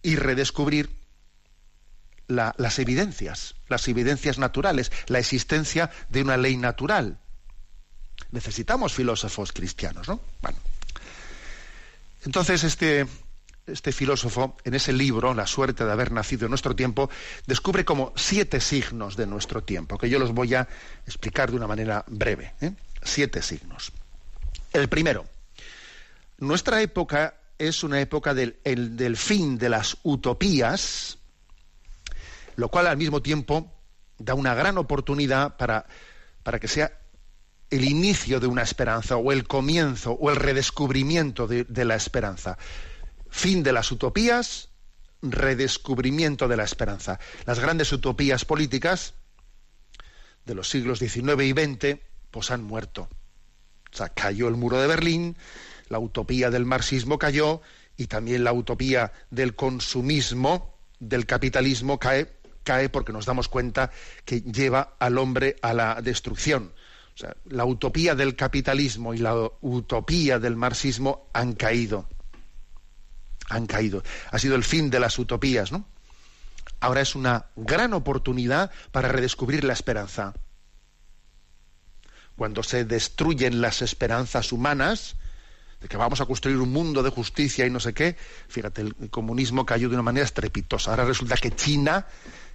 y 0.02 0.16
redescubrir 0.16 0.99
las 2.26 2.78
evidencias, 2.78 3.54
las 3.68 3.88
evidencias 3.88 4.38
naturales, 4.38 4.92
la 5.06 5.18
existencia 5.18 5.90
de 6.11 6.23
una 6.23 6.37
ley 6.37 6.56
natural. 6.56 7.18
Necesitamos 8.32 8.92
filósofos 8.92 9.52
cristianos, 9.52 10.08
¿no? 10.08 10.20
Bueno. 10.42 10.58
Entonces, 12.25 12.64
este, 12.64 13.06
este 13.68 13.92
filósofo, 13.92 14.56
en 14.64 14.75
ese 14.75 14.92
libro, 14.92 15.34
La 15.34 15.46
suerte 15.46 15.84
de 15.84 15.92
haber 15.92 16.12
nacido 16.12 16.46
en 16.46 16.50
nuestro 16.50 16.75
tiempo, 16.75 17.10
descubre 17.46 17.84
como 17.84 18.12
siete 18.16 18.60
signos 18.60 19.16
de 19.16 19.26
nuestro 19.26 19.62
tiempo, 19.62 19.98
que 19.98 20.08
yo 20.08 20.18
los 20.18 20.32
voy 20.32 20.54
a 20.54 20.68
explicar 21.06 21.50
de 21.50 21.56
una 21.56 21.66
manera 21.66 22.04
breve. 22.08 22.54
¿eh? 22.60 22.72
Siete 23.02 23.42
signos. 23.42 23.92
El 24.72 24.88
primero, 24.88 25.26
nuestra 26.38 26.82
época 26.82 27.34
es 27.58 27.82
una 27.82 28.00
época 28.00 28.34
del, 28.34 28.56
fin 29.16 29.58
de 29.58 29.68
las 29.68 29.96
utopías, 30.02 31.18
lo 32.56 32.68
cual 32.68 32.87
al 32.87 32.96
mismo 32.96 33.22
tiempo 33.22 33.72
da 34.18 34.34
una 34.34 34.54
gran 34.54 34.78
oportunidad 34.78 35.56
para, 35.56 35.87
para 36.42 36.58
que 36.58 36.68
sea 36.68 36.92
el 37.70 37.84
inicio 37.84 38.40
de 38.40 38.46
una 38.46 38.62
esperanza 38.62 39.16
o 39.16 39.32
el 39.32 39.46
comienzo 39.46 40.12
o 40.12 40.30
el 40.30 40.37
redescubrimiento 40.37 41.46
de, 41.46 41.64
de 41.64 41.84
la 41.84 41.96
esperanza 41.96 42.56
fin 43.30 43.62
de 43.62 43.73
las 43.73 43.90
utopías, 43.92 44.68
redescubrimiento 45.23 46.49
de 46.49 46.56
la 46.56 46.64
esperanza. 46.64 47.18
Las 47.47 47.58
grandes 47.61 47.92
utopías 47.92 48.44
políticas 48.44 49.14
de 50.44 50.54
los 50.54 50.68
siglos 50.68 50.99
XIX 50.99 51.42
y 51.42 51.52
XX 51.52 52.00
pues 52.30 52.50
han 52.50 52.62
muerto. 52.62 53.08
O 53.92 53.97
sea, 53.97 54.08
cayó 54.11 54.49
el 54.49 54.56
muro 54.56 54.80
de 54.80 54.87
Berlín, 54.87 55.37
la 55.88 55.99
utopía 55.99 56.50
del 56.50 56.66
marxismo 56.66 57.18
cayó 57.18 57.62
y 57.97 58.06
también 58.06 58.44
la 58.44 58.52
utopía 58.52 59.12
del 59.30 59.54
consumismo, 59.54 60.78
del 61.00 61.26
capitalismo 61.26 61.99
cae, 61.99 62.32
cae 62.64 62.88
porque 62.88 63.12
nos 63.12 63.26
damos 63.26 63.49
cuenta 63.49 63.90
que 64.25 64.42
lleva 64.42 64.97
al 64.99 65.18
hombre 65.18 65.56
a 65.62 65.73
la 65.73 66.00
destrucción. 66.02 66.73
La 67.47 67.64
utopía 67.64 68.14
del 68.14 68.37
capitalismo 68.37 69.14
y 69.14 69.18
la 69.18 69.35
utopía 69.61 70.38
del 70.38 70.54
marxismo 70.54 71.28
han 71.32 71.54
caído 71.54 72.06
han 73.49 73.67
caído. 73.67 74.02
Ha 74.31 74.38
sido 74.38 74.57
el 74.57 74.64
fin 74.64 74.90
de 74.90 75.00
las 75.00 75.19
utopías, 75.19 75.73
¿no? 75.73 75.85
Ahora 76.81 77.00
es 77.00 77.14
una 77.14 77.47
gran 77.57 77.93
oportunidad 77.93 78.71
para 78.93 79.09
redescubrir 79.09 79.64
la 79.64 79.73
esperanza. 79.73 80.35
Cuando 82.37 82.62
se 82.62 82.85
destruyen 82.85 83.61
las 83.61 83.83
esperanzas 83.83 84.52
humanas, 84.52 85.17
de 85.81 85.88
que 85.88 85.97
vamos 85.97 86.21
a 86.21 86.26
construir 86.26 86.59
un 86.59 86.73
mundo 86.73 87.02
de 87.02 87.11
justicia 87.11 87.67
y 87.67 87.71
no 87.71 87.81
sé 87.81 87.95
qué, 87.95 88.17
fíjate, 88.49 88.83
el 88.83 89.11
comunismo 89.11 89.67
cayó 89.67 89.88
de 89.88 89.95
una 89.95 90.02
manera 90.02 90.25
estrepitosa. 90.25 90.90
Ahora 90.90 91.05
resulta 91.05 91.37
que 91.37 91.50
China, 91.50 92.07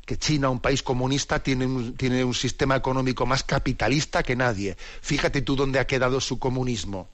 que 0.05 0.17
China, 0.17 0.49
un 0.49 0.59
país 0.59 0.83
comunista, 0.83 1.39
tiene 1.39 1.65
un, 1.65 1.95
tiene 1.95 2.23
un 2.23 2.33
sistema 2.33 2.75
económico 2.75 3.25
más 3.25 3.43
capitalista 3.43 4.23
que 4.23 4.35
nadie. 4.35 4.77
Fíjate 5.01 5.41
tú 5.41 5.55
dónde 5.55 5.79
ha 5.79 5.87
quedado 5.87 6.21
su 6.21 6.39
comunismo 6.39 7.09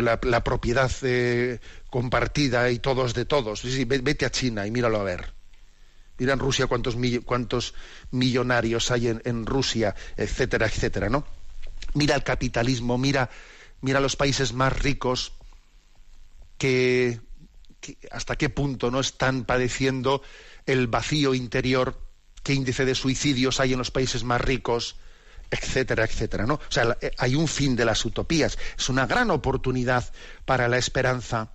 la, 0.00 0.44
propiedad 0.44 0.90
eh, 1.02 1.60
compartida 1.90 2.70
y 2.70 2.78
todos 2.78 3.14
de 3.14 3.24
todos. 3.24 3.60
Sí, 3.60 3.84
vete 3.84 4.26
a 4.26 4.30
China 4.30 4.66
y 4.66 4.70
míralo 4.70 5.00
a 5.00 5.04
ver. 5.04 5.32
Mira 6.18 6.32
en 6.32 6.38
Rusia 6.40 6.66
cuántos, 6.66 6.96
cuántos 7.24 7.74
millonarios 8.10 8.90
hay 8.90 9.08
en, 9.08 9.46
Rusia, 9.46 9.94
etcétera, 10.16 10.66
etcétera, 10.66 11.08
¿no? 11.08 11.24
Mira 11.94 12.16
el 12.16 12.24
capitalismo, 12.24 12.98
mira, 12.98 13.30
mira 13.80 14.00
los 14.00 14.16
países 14.16 14.52
más 14.52 14.76
ricos 14.76 15.32
que, 16.58 17.20
hasta 18.10 18.36
qué 18.36 18.48
punto 18.48 18.90
no 18.90 18.98
están 18.98 19.44
padeciendo 19.44 20.22
el 20.66 20.88
vacío 20.88 21.34
interior 21.34 22.08
qué 22.42 22.54
índice 22.54 22.84
de 22.84 22.94
suicidios 22.94 23.60
hay 23.60 23.72
en 23.72 23.78
los 23.78 23.90
países 23.90 24.24
más 24.24 24.40
ricos, 24.40 24.96
etcétera, 25.50 26.04
etcétera, 26.04 26.46
¿no? 26.46 26.54
O 26.54 26.70
sea, 26.70 26.96
eh, 27.00 27.10
hay 27.18 27.34
un 27.34 27.48
fin 27.48 27.76
de 27.76 27.84
las 27.84 28.04
utopías. 28.04 28.58
Es 28.76 28.88
una 28.88 29.06
gran 29.06 29.30
oportunidad 29.30 30.04
para 30.44 30.68
la 30.68 30.78
esperanza. 30.78 31.52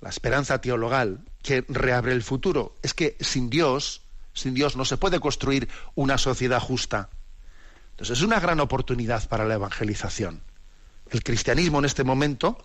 La 0.00 0.10
esperanza 0.10 0.60
teologal 0.60 1.24
que 1.42 1.64
reabre 1.68 2.12
el 2.12 2.22
futuro. 2.22 2.76
Es 2.82 2.94
que 2.94 3.16
sin 3.20 3.50
Dios, 3.50 4.02
sin 4.32 4.54
Dios 4.54 4.76
no 4.76 4.84
se 4.84 4.96
puede 4.96 5.20
construir 5.20 5.68
una 5.94 6.18
sociedad 6.18 6.60
justa. 6.60 7.10
Entonces 7.90 8.18
es 8.18 8.24
una 8.24 8.38
gran 8.38 8.60
oportunidad 8.60 9.28
para 9.28 9.44
la 9.44 9.54
evangelización. 9.54 10.42
El 11.10 11.24
cristianismo 11.24 11.80
en 11.80 11.84
este 11.84 12.04
momento 12.04 12.64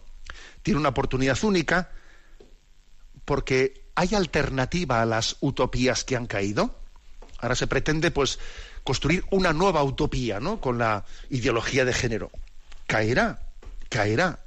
tiene 0.61 0.79
una 0.79 0.89
oportunidad 0.89 1.41
única 1.43 1.91
porque 3.25 3.87
hay 3.95 4.15
alternativa 4.15 5.01
a 5.01 5.05
las 5.05 5.37
utopías 5.39 6.03
que 6.03 6.15
han 6.15 6.27
caído. 6.27 6.75
Ahora 7.39 7.55
se 7.55 7.67
pretende 7.67 8.11
pues 8.11 8.39
construir 8.83 9.23
una 9.31 9.53
nueva 9.53 9.83
utopía, 9.83 10.39
¿no? 10.39 10.59
Con 10.59 10.77
la 10.77 11.05
ideología 11.29 11.85
de 11.85 11.93
género. 11.93 12.31
Caerá, 12.87 13.39
caerá. 13.89 14.39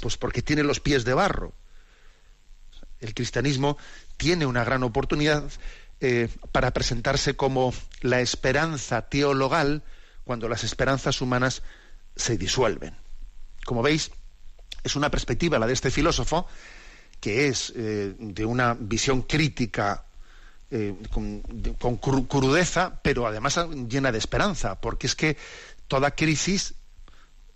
Pues 0.00 0.16
porque 0.16 0.42
tiene 0.42 0.62
los 0.62 0.80
pies 0.80 1.04
de 1.04 1.14
barro. 1.14 1.52
El 3.00 3.14
cristianismo 3.14 3.78
tiene 4.16 4.44
una 4.46 4.64
gran 4.64 4.82
oportunidad 4.82 5.44
eh, 6.00 6.28
para 6.52 6.72
presentarse 6.72 7.36
como 7.36 7.72
la 8.02 8.20
esperanza 8.20 9.08
teologal 9.08 9.82
cuando 10.24 10.48
las 10.48 10.64
esperanzas 10.64 11.20
humanas 11.20 11.62
se 12.16 12.36
disuelven. 12.36 12.96
Como 13.64 13.82
veis, 13.82 14.10
es 14.82 14.96
una 14.96 15.10
perspectiva, 15.10 15.58
la 15.58 15.66
de 15.66 15.72
este 15.72 15.90
filósofo, 15.90 16.46
que 17.20 17.48
es 17.48 17.72
eh, 17.76 18.14
de 18.18 18.44
una 18.44 18.74
visión 18.74 19.22
crítica 19.22 20.04
eh, 20.70 20.94
con, 21.10 21.96
crudeza, 21.96 23.00
pero 23.02 23.26
además 23.26 23.58
llena 23.88 24.12
de 24.12 24.18
esperanza, 24.18 24.80
porque 24.80 25.06
es 25.06 25.14
que 25.14 25.36
toda 25.86 26.10
crisis 26.10 26.74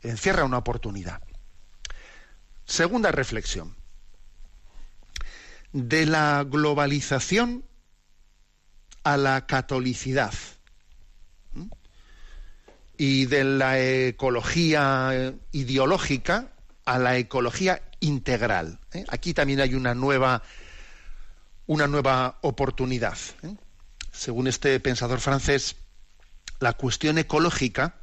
encierra 0.03 0.45
una 0.45 0.59
oportunidad. 0.59 1.21
Segunda 2.65 3.13
reflexión. 3.13 3.77
De 5.73 6.07
la 6.07 6.45
globalización 6.49 7.65
a 9.05 9.17
la 9.17 9.47
catolicidad 9.47 10.33
y 12.97 13.27
de 13.27 13.45
la 13.45 13.81
ecología 13.81 15.35
ideológica 15.51 16.53
a 16.85 16.99
la 16.99 17.17
ecología 17.17 17.83
integral. 18.01 18.79
¿eh? 18.93 19.05
Aquí 19.09 19.35
también 19.35 19.61
hay 19.61 19.75
una 19.75 19.95
nueva, 19.95 20.43
una 21.73 21.87
nueva 21.87 22.39
oportunidad. 22.43 23.17
¿eh? 23.43 23.57
Según 24.13 24.47
este 24.47 24.79
pensador 24.79 25.21
francés, 25.21 25.77
la 26.61 26.75
cuestión 26.75 27.17
ecológica, 27.17 27.95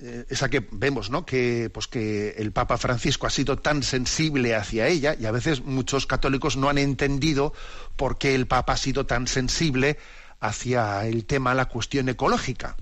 eh, 0.00 0.24
esa 0.30 0.48
que 0.48 0.66
vemos, 0.70 1.10
¿no? 1.10 1.26
Que, 1.26 1.70
pues 1.72 1.88
que 1.88 2.30
el 2.38 2.52
Papa 2.52 2.78
Francisco 2.78 3.26
ha 3.26 3.30
sido 3.30 3.58
tan 3.58 3.82
sensible 3.82 4.54
hacia 4.54 4.88
ella, 4.88 5.14
y 5.18 5.26
a 5.26 5.30
veces 5.30 5.62
muchos 5.62 6.06
católicos 6.06 6.56
no 6.56 6.70
han 6.70 6.78
entendido 6.78 7.52
por 7.96 8.16
qué 8.16 8.34
el 8.34 8.46
Papa 8.46 8.72
ha 8.72 8.78
sido 8.78 9.04
tan 9.04 9.26
sensible 9.26 9.98
hacia 10.40 11.06
el 11.06 11.26
tema, 11.26 11.54
la 11.54 11.66
cuestión 11.66 12.08
ecológica. 12.08 12.76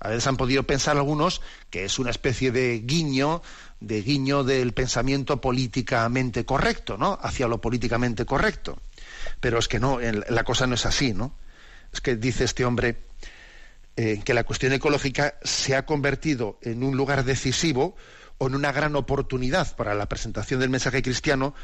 A 0.00 0.08
veces 0.08 0.26
han 0.26 0.36
podido 0.36 0.64
pensar 0.64 0.96
algunos 0.96 1.40
que 1.70 1.84
es 1.84 1.98
una 1.98 2.10
especie 2.10 2.52
de 2.52 2.80
guiño 2.80 3.42
de 3.86 4.02
guiño 4.02 4.44
del 4.44 4.72
pensamiento 4.72 5.40
políticamente 5.40 6.44
correcto, 6.44 6.96
¿no? 6.96 7.18
Hacia 7.20 7.48
lo 7.48 7.60
políticamente 7.60 8.24
correcto. 8.24 8.78
Pero 9.44 9.58
es 9.58 9.68
que 9.68 9.78
no, 9.78 9.98
la 10.00 10.42
cosa 10.42 10.66
no 10.66 10.74
es 10.74 10.86
así, 10.86 11.12
¿no? 11.12 11.36
Es 11.92 12.00
que 12.00 12.16
dice 12.16 12.44
este 12.44 12.64
hombre 12.64 13.04
eh, 13.94 14.22
que 14.24 14.32
la 14.32 14.44
cuestión 14.44 14.72
ecológica 14.72 15.34
se 15.42 15.76
ha 15.76 15.84
convertido 15.84 16.58
en 16.62 16.82
un 16.82 16.96
lugar 16.96 17.24
decisivo 17.24 17.94
o 18.38 18.46
en 18.46 18.54
una 18.54 18.72
gran 18.72 18.96
oportunidad 18.96 19.76
para 19.76 19.94
la 19.94 20.08
presentación 20.08 20.60
del 20.60 20.70
mensaje 20.70 21.02
cristiano, 21.02 21.54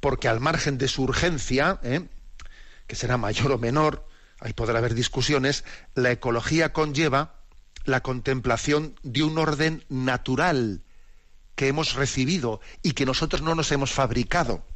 porque 0.00 0.26
al 0.26 0.40
margen 0.40 0.78
de 0.78 0.88
su 0.88 1.04
urgencia, 1.04 1.78
¿eh? 1.84 2.08
que 2.88 2.96
será 2.96 3.18
mayor 3.18 3.52
o 3.52 3.58
menor, 3.58 4.04
ahí 4.40 4.52
podrá 4.52 4.80
haber 4.80 4.94
discusiones, 4.94 5.62
la 5.94 6.10
ecología 6.10 6.72
conlleva 6.72 7.36
la 7.84 8.00
contemplación 8.00 8.98
de 9.04 9.22
un 9.22 9.38
orden 9.38 9.84
natural 9.88 10.82
que 11.54 11.68
hemos 11.68 11.94
recibido 11.94 12.60
y 12.82 12.94
que 12.94 13.06
nosotros 13.06 13.42
no 13.42 13.54
nos 13.54 13.70
hemos 13.70 13.92
fabricado. 13.92 14.66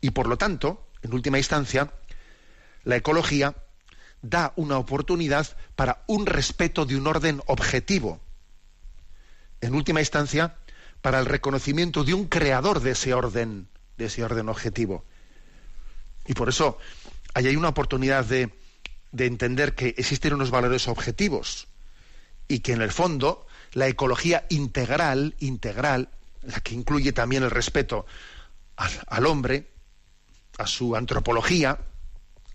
Y 0.00 0.10
por 0.10 0.28
lo 0.28 0.38
tanto, 0.38 0.87
en 1.08 1.14
última 1.14 1.38
instancia, 1.38 1.90
la 2.84 2.96
ecología 2.96 3.54
da 4.20 4.52
una 4.56 4.78
oportunidad 4.78 5.56
para 5.74 6.02
un 6.06 6.26
respeto 6.26 6.84
de 6.84 6.96
un 6.96 7.06
orden 7.06 7.40
objetivo. 7.46 8.20
En 9.60 9.74
última 9.74 10.00
instancia, 10.00 10.56
para 11.00 11.18
el 11.18 11.26
reconocimiento 11.26 12.04
de 12.04 12.14
un 12.14 12.26
creador 12.26 12.80
de 12.80 12.90
ese 12.90 13.14
orden, 13.14 13.68
de 13.96 14.04
ese 14.06 14.22
orden 14.22 14.48
objetivo. 14.48 15.04
Y 16.26 16.34
por 16.34 16.50
eso 16.50 16.78
ahí 17.34 17.46
hay 17.46 17.56
una 17.56 17.68
oportunidad 17.68 18.24
de, 18.24 18.52
de 19.12 19.26
entender 19.26 19.74
que 19.74 19.94
existen 19.96 20.34
unos 20.34 20.50
valores 20.50 20.88
objetivos 20.88 21.68
y 22.48 22.60
que 22.60 22.72
en 22.72 22.82
el 22.82 22.92
fondo 22.92 23.46
la 23.72 23.88
ecología 23.88 24.44
integral, 24.50 25.34
integral, 25.38 26.10
la 26.42 26.60
que 26.60 26.74
incluye 26.74 27.12
también 27.12 27.42
el 27.42 27.50
respeto 27.50 28.06
al, 28.76 29.26
hombre, 29.26 29.68
a 30.58 30.66
su 30.66 30.94
antropología, 30.96 31.78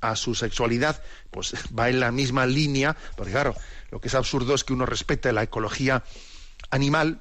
a 0.02 0.16
su 0.16 0.36
sexualidad, 0.36 1.02
pues 1.32 1.54
va 1.78 1.90
en 1.90 2.00
la 2.00 2.12
misma 2.12 2.46
línea, 2.46 2.96
porque 3.16 3.32
claro, 3.32 3.56
lo 3.90 4.00
que 4.00 4.10
es 4.10 4.16
absurdo 4.16 4.54
es 4.54 4.64
que 4.64 4.74
uno 4.74 4.86
respete 4.86 5.34
la 5.34 5.44
ecología 5.44 6.04
animal 6.70 7.20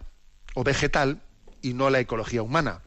o 0.55 0.65
vegetal 0.65 1.23
y 1.63 1.73
no 1.73 1.89
la 1.89 2.01
ecología 2.01 2.43
humana. 2.43 2.83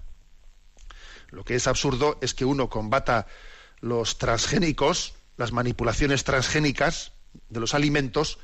Lo 1.30 1.44
que 1.44 1.56
es 1.56 1.68
absurdo 1.68 2.18
es 2.22 2.34
que 2.34 2.46
uno 2.46 2.70
combata 2.70 3.28
los 3.82 4.18
transgénicos, 4.18 5.16
las 5.38 5.52
manipulaciones 5.52 6.24
transgénicas 6.24 7.14
de 7.50 7.60
los 7.60 7.74
alimentos, 7.74 8.38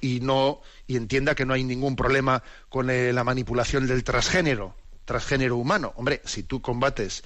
y 0.00 0.20
no 0.20 0.60
y 0.86 0.96
entienda 0.96 1.34
que 1.34 1.44
no 1.44 1.54
hay 1.54 1.64
ningún 1.64 1.96
problema 1.96 2.42
con 2.68 2.90
eh, 2.90 3.12
la 3.12 3.24
manipulación 3.24 3.86
del 3.86 4.04
transgénero, 4.04 4.74
transgénero 5.04 5.56
humano. 5.56 5.92
Hombre, 5.96 6.22
si 6.24 6.42
tú 6.42 6.60
combates 6.62 7.24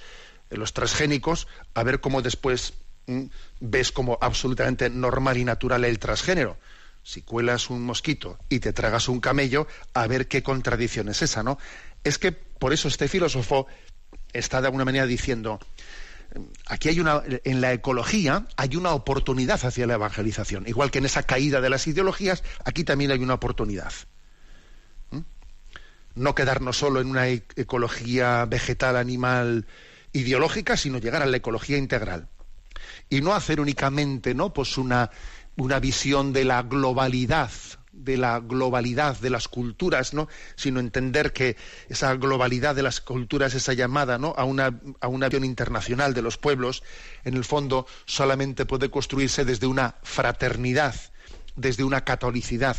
los 0.57 0.73
transgénicos, 0.73 1.49
a 1.75 1.83
ver 1.83 2.01
cómo 2.01 2.23
después 2.23 2.75
mm, 3.07 3.25
ves 3.61 3.93
como 3.93 4.19
absolutamente 4.21 4.91
normal 4.91 5.37
y 5.37 5.45
natural 5.45 5.85
el 5.85 5.99
transgénero. 5.99 6.57
Si 7.03 7.23
cuelas 7.23 7.69
un 7.71 7.83
mosquito 7.83 8.39
y 8.49 8.61
te 8.61 8.73
tragas 8.73 9.09
un 9.09 9.21
camello, 9.21 9.67
a 9.93 10.07
ver 10.07 10.29
qué 10.29 10.43
contradicción 10.43 11.09
es 11.09 11.23
esa, 11.23 11.43
¿no? 11.43 11.59
Es 12.05 12.19
que 12.19 12.33
por 12.33 12.73
eso 12.73 12.89
este 12.89 13.09
filósofo 13.09 13.67
está 14.33 14.61
de 14.61 14.69
alguna 14.69 14.85
manera 14.85 15.07
diciendo, 15.07 15.59
aquí 16.67 16.89
hay 16.89 17.01
una, 17.01 17.23
en 17.27 17.61
la 17.61 17.73
ecología 17.73 18.47
hay 18.57 18.77
una 18.77 18.93
oportunidad 18.93 19.65
hacia 19.65 19.87
la 19.87 19.95
evangelización. 19.95 20.67
Igual 20.67 20.91
que 20.91 20.99
en 20.99 21.07
esa 21.07 21.23
caída 21.25 21.61
de 21.61 21.71
las 21.71 21.87
ideologías, 21.87 22.43
aquí 22.65 22.85
también 22.85 23.11
hay 23.11 23.19
una 23.19 23.35
oportunidad. 23.35 23.93
¿Mm? 25.11 25.21
No 26.15 26.35
quedarnos 26.35 26.77
solo 26.77 27.01
en 27.01 27.09
una 27.09 27.29
e-, 27.29 27.45
ecología 27.57 28.45
vegetal, 28.47 28.97
animal, 28.97 29.67
ideológica, 30.13 30.77
sino 30.77 30.99
llegar 30.99 31.23
a 31.23 31.27
la 31.27 31.37
ecología 31.37 31.79
integral. 31.79 32.29
Y 33.09 33.21
no 33.21 33.35
hacer 33.35 33.61
únicamente 33.61 34.35
¿no? 34.35 34.53
pues 34.53 34.79
una, 34.79 35.11
una 35.57 35.81
visión 35.81 36.33
de 36.33 36.45
la 36.45 36.63
globalidad 36.63 37.51
de 37.93 38.17
la 38.17 38.41
globalidad 38.41 39.19
de 39.19 39.31
las 39.31 39.49
culturas, 39.49 40.15
¿no? 40.15 40.29
sino 40.57 40.81
entender 40.81 41.33
que 41.33 41.57
esa 41.89 42.15
globalidad 42.15 42.75
de 42.75 42.83
las 42.83 43.01
culturas, 43.01 43.55
esa 43.55 43.75
llamada 43.75 44.19
¿no? 44.19 44.35
a, 44.37 44.45
una, 44.45 44.81
a 45.01 45.09
una 45.09 45.29
visión 45.29 45.45
internacional 45.45 46.15
de 46.15 46.23
los 46.23 46.39
pueblos, 46.39 46.83
en 47.25 47.35
el 47.35 47.45
fondo 47.45 47.87
solamente 48.07 48.67
puede 48.67 48.91
construirse 48.91 49.45
desde 49.45 49.67
una 49.67 49.97
fraternidad, 50.03 50.95
desde 51.55 51.85
una 51.85 52.03
catolicidad. 52.03 52.77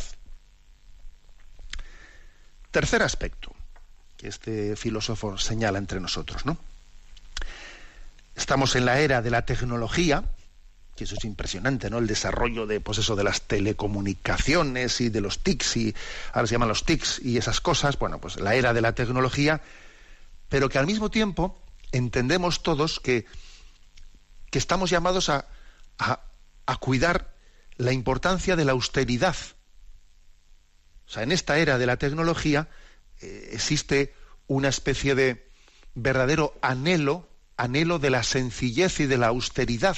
Tercer 2.70 3.02
aspecto 3.02 3.54
que 4.16 4.28
este 4.28 4.74
filósofo 4.74 5.38
señala 5.38 5.78
entre 5.78 6.00
nosotros, 6.00 6.44
¿no? 6.44 6.58
Estamos 8.36 8.76
en 8.76 8.84
la 8.84 9.00
era 9.00 9.22
de 9.22 9.30
la 9.30 9.44
tecnología, 9.44 10.24
que 10.96 11.04
eso 11.04 11.16
es 11.16 11.24
impresionante, 11.24 11.90
¿no? 11.90 11.98
El 11.98 12.06
desarrollo 12.06 12.66
de, 12.66 12.80
pues 12.80 12.98
eso, 12.98 13.16
de 13.16 13.24
las 13.24 13.42
telecomunicaciones 13.42 15.00
y 15.00 15.08
de 15.08 15.20
los 15.20 15.40
TICs, 15.42 15.76
y 15.76 15.94
ahora 16.32 16.46
se 16.46 16.54
llaman 16.54 16.68
los 16.68 16.84
TICs 16.84 17.20
y 17.22 17.36
esas 17.36 17.60
cosas, 17.60 17.98
bueno, 17.98 18.20
pues 18.20 18.40
la 18.40 18.54
era 18.54 18.72
de 18.72 18.80
la 18.80 18.94
tecnología, 18.94 19.60
pero 20.48 20.68
que 20.68 20.78
al 20.78 20.86
mismo 20.86 21.10
tiempo 21.10 21.60
entendemos 21.92 22.62
todos 22.62 23.00
que, 23.00 23.26
que 24.50 24.58
estamos 24.58 24.90
llamados 24.90 25.28
a, 25.28 25.46
a, 25.98 26.76
cuidar 26.78 27.34
la 27.76 27.92
importancia 27.92 28.56
de 28.56 28.64
la 28.64 28.72
austeridad. 28.72 29.36
O 31.06 31.10
sea, 31.10 31.22
en 31.22 31.32
esta 31.32 31.58
era 31.58 31.78
de 31.78 31.86
la 31.86 31.96
tecnología 31.96 32.68
eh, 33.20 33.50
existe 33.52 34.14
una 34.46 34.68
especie 34.68 35.14
de 35.14 35.50
verdadero 35.94 36.54
anhelo, 36.62 37.28
anhelo 37.56 37.98
de 37.98 38.10
la 38.10 38.22
sencillez 38.22 39.00
y 39.00 39.06
de 39.06 39.16
la 39.16 39.28
austeridad 39.28 39.96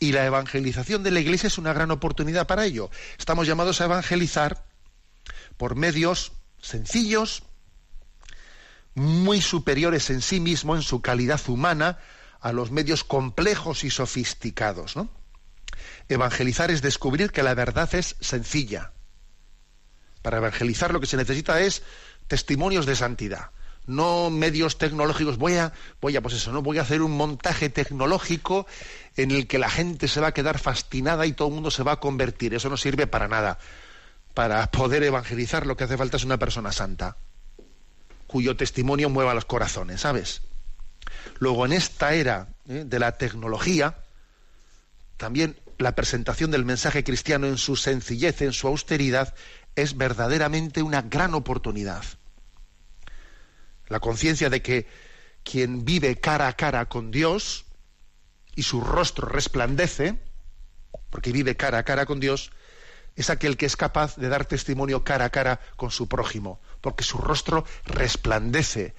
Y 0.00 0.12
la 0.12 0.24
evangelización 0.24 1.02
de 1.02 1.10
la 1.10 1.20
Iglesia 1.20 1.46
es 1.46 1.58
una 1.58 1.72
gran 1.72 1.90
oportunidad 1.90 2.46
para 2.46 2.64
ello. 2.64 2.90
Estamos 3.18 3.46
llamados 3.46 3.80
a 3.80 3.84
evangelizar 3.84 4.64
por 5.56 5.76
medios 5.76 6.32
sencillos, 6.60 7.42
muy 8.94 9.40
superiores 9.40 10.10
en 10.10 10.20
sí 10.20 10.40
mismo, 10.40 10.76
en 10.76 10.82
su 10.82 11.00
calidad 11.00 11.40
humana, 11.48 11.98
a 12.40 12.52
los 12.52 12.70
medios 12.70 13.04
complejos 13.04 13.84
y 13.84 13.90
sofisticados. 13.90 14.96
¿no? 14.96 15.08
Evangelizar 16.08 16.70
es 16.70 16.82
descubrir 16.82 17.32
que 17.32 17.42
la 17.42 17.54
verdad 17.54 17.94
es 17.94 18.16
sencilla. 18.20 18.92
Para 20.22 20.38
evangelizar 20.38 20.92
lo 20.92 21.00
que 21.00 21.06
se 21.06 21.16
necesita 21.16 21.60
es 21.60 21.82
testimonios 22.26 22.86
de 22.86 22.96
santidad, 22.96 23.50
no 23.86 24.30
medios 24.30 24.78
tecnológicos. 24.78 25.38
Voy 25.38 25.54
a, 25.54 25.72
voy 26.00 26.16
a, 26.16 26.22
pues 26.22 26.34
eso, 26.34 26.52
no 26.52 26.62
voy 26.62 26.78
a 26.78 26.82
hacer 26.82 27.02
un 27.02 27.12
montaje 27.12 27.68
tecnológico 27.70 28.66
en 29.16 29.30
el 29.30 29.46
que 29.46 29.58
la 29.58 29.70
gente 29.70 30.08
se 30.08 30.20
va 30.20 30.28
a 30.28 30.34
quedar 30.34 30.58
fascinada 30.58 31.26
y 31.26 31.32
todo 31.32 31.48
el 31.48 31.54
mundo 31.54 31.70
se 31.70 31.82
va 31.82 31.92
a 31.92 32.00
convertir. 32.00 32.54
Eso 32.54 32.68
no 32.68 32.76
sirve 32.76 33.06
para 33.06 33.28
nada. 33.28 33.58
Para 34.32 34.70
poder 34.70 35.02
evangelizar 35.02 35.66
lo 35.66 35.76
que 35.76 35.84
hace 35.84 35.96
falta 35.96 36.16
es 36.16 36.24
una 36.24 36.38
persona 36.38 36.72
santa, 36.72 37.16
cuyo 38.26 38.56
testimonio 38.56 39.08
mueva 39.08 39.34
los 39.34 39.44
corazones, 39.44 40.00
¿sabes? 40.00 40.42
Luego, 41.38 41.66
en 41.66 41.72
esta 41.72 42.14
era 42.14 42.48
¿eh? 42.68 42.84
de 42.84 42.98
la 42.98 43.12
tecnología, 43.12 43.98
también 45.16 45.56
la 45.78 45.94
presentación 45.94 46.50
del 46.50 46.64
mensaje 46.64 47.04
cristiano 47.04 47.46
en 47.46 47.58
su 47.58 47.76
sencillez, 47.76 48.42
en 48.42 48.52
su 48.52 48.66
austeridad, 48.66 49.34
es 49.76 49.96
verdaderamente 49.96 50.82
una 50.82 51.02
gran 51.02 51.34
oportunidad. 51.34 52.04
La 53.88 54.00
conciencia 54.00 54.50
de 54.50 54.62
que 54.62 54.86
quien 55.42 55.84
vive 55.84 56.16
cara 56.16 56.48
a 56.48 56.56
cara 56.56 56.86
con 56.86 57.10
Dios 57.10 57.66
y 58.56 58.62
su 58.62 58.80
rostro 58.80 59.28
resplandece, 59.28 60.18
porque 61.10 61.32
vive 61.32 61.56
cara 61.56 61.78
a 61.78 61.82
cara 61.84 62.06
con 62.06 62.20
Dios, 62.20 62.50
es 63.16 63.30
aquel 63.30 63.56
que 63.56 63.66
es 63.66 63.76
capaz 63.76 64.16
de 64.16 64.28
dar 64.28 64.44
testimonio 64.44 65.04
cara 65.04 65.26
a 65.26 65.30
cara 65.30 65.60
con 65.76 65.90
su 65.90 66.08
prójimo, 66.08 66.60
porque 66.80 67.04
su 67.04 67.18
rostro 67.18 67.64
resplandece, 67.86 68.94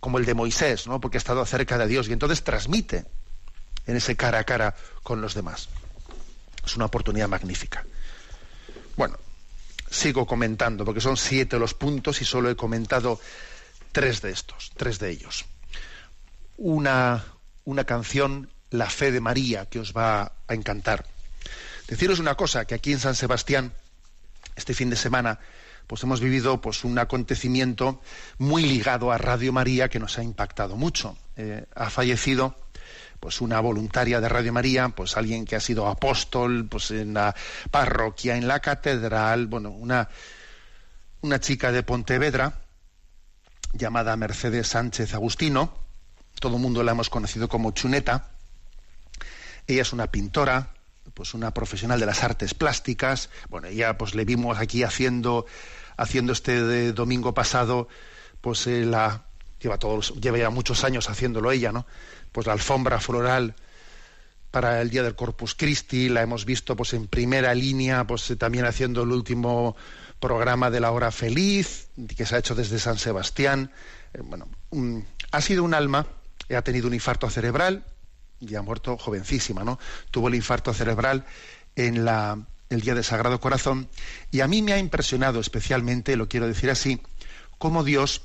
como 0.00 0.18
el 0.18 0.24
de 0.24 0.34
Moisés, 0.34 0.86
¿no? 0.86 1.00
porque 1.00 1.18
ha 1.18 1.18
estado 1.18 1.44
cerca 1.44 1.76
de 1.78 1.86
Dios 1.86 2.08
y 2.08 2.12
entonces 2.12 2.42
transmite 2.42 3.06
en 3.86 3.96
ese 3.96 4.16
cara 4.16 4.38
a 4.38 4.44
cara 4.44 4.74
con 5.02 5.20
los 5.20 5.34
demás. 5.34 5.68
Es 6.64 6.76
una 6.76 6.86
oportunidad 6.86 7.28
magnífica. 7.28 7.84
Bueno, 8.96 9.18
sigo 9.90 10.26
comentando, 10.26 10.84
porque 10.84 11.00
son 11.00 11.16
siete 11.16 11.58
los 11.58 11.74
puntos 11.74 12.20
y 12.22 12.24
solo 12.24 12.50
he 12.50 12.56
comentado 12.56 13.20
tres 13.94 14.20
de 14.20 14.32
estos, 14.32 14.72
tres 14.76 14.98
de 14.98 15.08
ellos. 15.08 15.46
Una, 16.58 17.24
una 17.64 17.84
canción, 17.84 18.50
La 18.70 18.90
fe 18.90 19.12
de 19.12 19.20
María, 19.20 19.66
que 19.66 19.78
os 19.78 19.94
va 19.94 20.32
a 20.48 20.54
encantar. 20.54 21.06
Deciros 21.86 22.18
una 22.18 22.34
cosa, 22.34 22.64
que 22.64 22.74
aquí 22.74 22.92
en 22.92 22.98
San 22.98 23.14
Sebastián, 23.14 23.72
este 24.56 24.74
fin 24.74 24.90
de 24.90 24.96
semana, 24.96 25.38
pues 25.86 26.02
hemos 26.02 26.20
vivido 26.20 26.60
pues 26.60 26.82
un 26.82 26.98
acontecimiento 26.98 28.02
muy 28.38 28.64
ligado 28.64 29.12
a 29.12 29.18
Radio 29.18 29.52
María 29.52 29.88
que 29.88 30.00
nos 30.00 30.18
ha 30.18 30.24
impactado 30.24 30.76
mucho. 30.76 31.16
Eh, 31.36 31.64
ha 31.76 31.88
fallecido 31.88 32.56
pues 33.20 33.40
una 33.40 33.60
voluntaria 33.60 34.20
de 34.20 34.28
Radio 34.28 34.52
María, 34.52 34.88
pues 34.88 35.16
alguien 35.16 35.44
que 35.44 35.54
ha 35.54 35.60
sido 35.60 35.86
apóstol, 35.86 36.66
pues 36.68 36.90
en 36.90 37.14
la 37.14 37.34
parroquia, 37.70 38.36
en 38.36 38.48
la 38.48 38.58
catedral, 38.58 39.46
bueno, 39.46 39.70
una, 39.70 40.08
una 41.22 41.38
chica 41.38 41.70
de 41.70 41.84
Pontevedra 41.84 42.63
llamada 43.74 44.16
Mercedes 44.16 44.68
Sánchez 44.68 45.14
Agustino, 45.14 45.74
todo 46.40 46.56
el 46.56 46.62
mundo 46.62 46.82
la 46.82 46.92
hemos 46.92 47.10
conocido 47.10 47.48
como 47.48 47.72
Chuneta. 47.72 48.30
Ella 49.66 49.82
es 49.82 49.92
una 49.92 50.08
pintora, 50.08 50.70
pues 51.14 51.34
una 51.34 51.52
profesional 51.52 52.00
de 52.00 52.06
las 52.06 52.22
artes 52.22 52.54
plásticas. 52.54 53.30
Bueno, 53.48 53.68
ella 53.68 53.98
pues 53.98 54.14
le 54.14 54.24
vimos 54.24 54.58
aquí 54.58 54.82
haciendo 54.82 55.46
haciendo 55.96 56.32
este 56.32 56.92
domingo 56.92 57.34
pasado 57.34 57.88
pues 58.40 58.66
eh, 58.66 58.84
la 58.84 59.22
lleva 59.60 59.78
todos 59.78 60.12
lleva 60.20 60.38
ya 60.38 60.50
muchos 60.50 60.82
años 60.82 61.08
haciéndolo 61.08 61.52
ella, 61.52 61.70
¿no? 61.70 61.86
pues 62.34 62.48
la 62.48 62.52
alfombra 62.52 62.98
floral 62.98 63.54
para 64.50 64.82
el 64.82 64.90
día 64.90 65.02
del 65.02 65.14
Corpus 65.14 65.54
Christi, 65.54 66.08
la 66.08 66.22
hemos 66.22 66.44
visto 66.44 66.76
pues 66.76 66.92
en 66.94 67.06
primera 67.06 67.54
línea, 67.54 68.06
pues 68.06 68.30
eh, 68.30 68.36
también 68.36 68.66
haciendo 68.66 69.02
el 69.02 69.12
último 69.12 69.76
programa 70.24 70.70
de 70.70 70.80
la 70.80 70.90
hora 70.90 71.10
feliz 71.10 71.88
que 72.16 72.24
se 72.24 72.34
ha 72.34 72.38
hecho 72.38 72.54
desde 72.54 72.78
San 72.78 72.96
Sebastián. 72.96 73.70
Eh, 74.14 74.22
bueno, 74.24 74.48
ha 75.30 75.40
sido 75.42 75.62
un 75.62 75.74
alma, 75.74 76.06
ha 76.48 76.62
tenido 76.62 76.88
un 76.88 76.94
infarto 76.94 77.28
cerebral 77.28 77.84
y 78.40 78.54
ha 78.54 78.62
muerto 78.62 78.96
jovencísima, 78.96 79.64
¿no? 79.64 79.78
Tuvo 80.10 80.28
el 80.28 80.34
infarto 80.34 80.72
cerebral 80.72 81.26
en 81.76 82.06
la 82.06 82.38
el 82.70 82.80
día 82.80 82.94
del 82.94 83.04
Sagrado 83.04 83.38
Corazón 83.38 83.86
y 84.30 84.40
a 84.40 84.48
mí 84.48 84.62
me 84.62 84.72
ha 84.72 84.78
impresionado 84.78 85.40
especialmente, 85.40 86.16
lo 86.16 86.26
quiero 86.26 86.48
decir 86.48 86.70
así, 86.70 87.02
cómo 87.58 87.84
Dios 87.84 88.22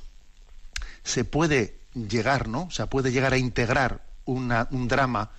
se 1.04 1.24
puede 1.24 1.76
llegar, 1.92 2.48
¿no? 2.48 2.62
O 2.62 2.70
sea, 2.70 2.86
puede 2.86 3.12
llegar 3.12 3.34
a 3.34 3.38
integrar 3.38 4.02
un 4.24 4.88
drama, 4.88 5.32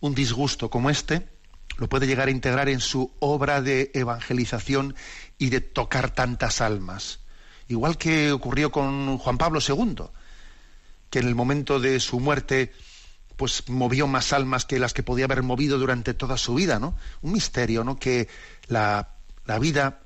un 0.00 0.14
disgusto 0.14 0.68
como 0.68 0.90
este, 0.90 1.26
lo 1.78 1.88
puede 1.88 2.06
llegar 2.06 2.28
a 2.28 2.30
integrar 2.30 2.68
en 2.68 2.80
su 2.80 3.12
obra 3.18 3.60
de 3.60 3.90
evangelización 3.94 4.94
y 5.38 5.50
de 5.50 5.60
tocar 5.60 6.10
tantas 6.10 6.60
almas. 6.60 7.20
Igual 7.68 7.98
que 7.98 8.32
ocurrió 8.32 8.70
con 8.70 9.18
Juan 9.18 9.38
Pablo 9.38 9.60
II, 9.66 10.04
que 11.10 11.18
en 11.18 11.28
el 11.28 11.34
momento 11.34 11.80
de 11.80 12.00
su 12.00 12.20
muerte 12.20 12.72
pues 13.36 13.68
movió 13.68 14.06
más 14.06 14.32
almas 14.32 14.64
que 14.64 14.78
las 14.78 14.94
que 14.94 15.02
podía 15.02 15.26
haber 15.26 15.42
movido 15.42 15.78
durante 15.78 16.14
toda 16.14 16.38
su 16.38 16.54
vida, 16.54 16.78
¿no? 16.78 16.96
Un 17.20 17.32
misterio, 17.32 17.84
¿no? 17.84 17.98
Que 17.98 18.28
la, 18.66 19.10
la 19.44 19.58
vida 19.58 20.00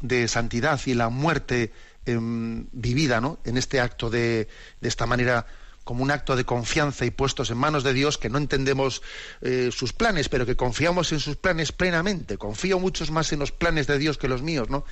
de 0.00 0.28
santidad 0.28 0.80
y 0.86 0.94
la 0.94 1.08
muerte 1.08 1.72
Em, 2.06 2.68
vivida 2.70 3.20
¿no? 3.20 3.40
en 3.44 3.56
este 3.56 3.80
acto 3.80 4.10
de, 4.10 4.46
de, 4.80 4.88
esta 4.88 5.06
manera 5.06 5.44
como 5.86 6.02
un 6.02 6.10
acto 6.10 6.34
de 6.34 6.44
confianza 6.44 7.06
y 7.06 7.12
puestos 7.12 7.48
en 7.52 7.58
manos 7.58 7.84
de 7.84 7.94
Dios 7.94 8.18
que 8.18 8.28
no 8.28 8.38
entendemos 8.38 9.02
eh, 9.40 9.70
sus 9.70 9.92
planes, 9.92 10.28
pero 10.28 10.44
que 10.44 10.56
confiamos 10.56 11.12
en 11.12 11.20
sus 11.20 11.36
planes 11.36 11.70
plenamente. 11.70 12.38
Confío 12.38 12.80
muchos 12.80 13.12
más 13.12 13.32
en 13.32 13.38
los 13.38 13.52
planes 13.52 13.86
de 13.86 13.96
Dios 13.96 14.18
que 14.18 14.26
los 14.26 14.42
míos, 14.42 14.68
¿no? 14.68 14.84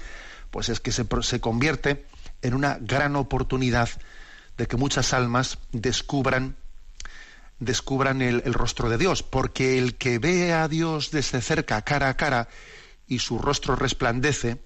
Pues 0.52 0.68
es 0.68 0.78
que 0.78 0.92
se, 0.92 1.04
se 1.22 1.40
convierte 1.40 2.06
en 2.42 2.54
una 2.54 2.78
gran 2.80 3.16
oportunidad 3.16 3.88
de 4.56 4.68
que 4.68 4.76
muchas 4.76 5.12
almas 5.12 5.58
descubran 5.72 6.54
descubran 7.58 8.22
el, 8.22 8.44
el, 8.44 8.54
rostro 8.54 8.88
de 8.88 8.96
Dios, 8.96 9.24
porque 9.24 9.78
el 9.78 9.96
que 9.96 10.20
ve 10.20 10.52
a 10.52 10.68
Dios 10.68 11.10
desde 11.10 11.40
cerca, 11.40 11.82
cara 11.82 12.08
a 12.08 12.16
cara, 12.16 12.48
y 13.08 13.18
su 13.18 13.40
rostro 13.40 13.74
resplandece, 13.74 14.62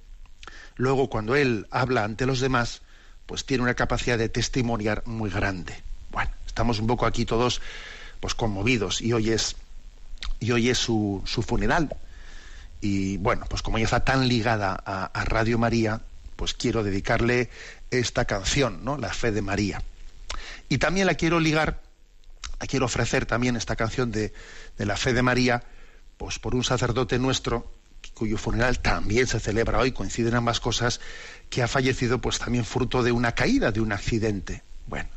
luego 0.76 1.08
cuando 1.08 1.36
él 1.36 1.66
habla 1.70 2.04
ante 2.04 2.26
los 2.26 2.40
demás, 2.40 2.82
pues 3.24 3.46
tiene 3.46 3.62
una 3.62 3.74
capacidad 3.74 4.18
de 4.18 4.28
testimoniar 4.28 5.02
muy 5.06 5.30
grande. 5.30 5.87
Estamos 6.58 6.80
un 6.80 6.88
poco 6.88 7.06
aquí 7.06 7.24
todos 7.24 7.60
pues 8.18 8.34
conmovidos 8.34 9.00
y 9.00 9.12
hoy 9.12 9.30
es 9.30 9.54
y 10.40 10.50
hoy 10.50 10.70
es 10.70 10.78
su, 10.78 11.22
su 11.24 11.40
funeral. 11.44 11.96
Y 12.80 13.16
bueno, 13.18 13.46
pues 13.48 13.62
como 13.62 13.78
ella 13.78 13.84
está 13.84 14.00
tan 14.00 14.26
ligada 14.26 14.72
a, 14.84 15.04
a, 15.04 15.24
Radio 15.24 15.56
María, 15.56 16.00
pues 16.34 16.54
quiero 16.54 16.82
dedicarle 16.82 17.48
esta 17.92 18.24
canción, 18.24 18.84
¿no? 18.84 18.98
La 18.98 19.12
fe 19.12 19.30
de 19.30 19.40
María. 19.40 19.84
Y 20.68 20.78
también 20.78 21.06
la 21.06 21.14
quiero 21.14 21.38
ligar, 21.38 21.80
la 22.58 22.66
quiero 22.66 22.86
ofrecer 22.86 23.24
también 23.24 23.54
esta 23.54 23.76
canción 23.76 24.10
de, 24.10 24.32
de 24.78 24.84
la 24.84 24.96
fe 24.96 25.12
de 25.12 25.22
María, 25.22 25.62
pues 26.16 26.40
por 26.40 26.56
un 26.56 26.64
sacerdote 26.64 27.20
nuestro 27.20 27.70
cuyo 28.14 28.36
funeral 28.36 28.80
también 28.80 29.28
se 29.28 29.38
celebra 29.38 29.78
hoy, 29.78 29.92
coinciden 29.92 30.34
ambas 30.34 30.58
cosas, 30.58 30.98
que 31.50 31.62
ha 31.62 31.68
fallecido 31.68 32.20
pues 32.20 32.40
también 32.40 32.64
fruto 32.64 33.04
de 33.04 33.12
una 33.12 33.30
caída, 33.30 33.70
de 33.70 33.80
un 33.80 33.92
accidente. 33.92 34.64
Bueno, 34.88 35.08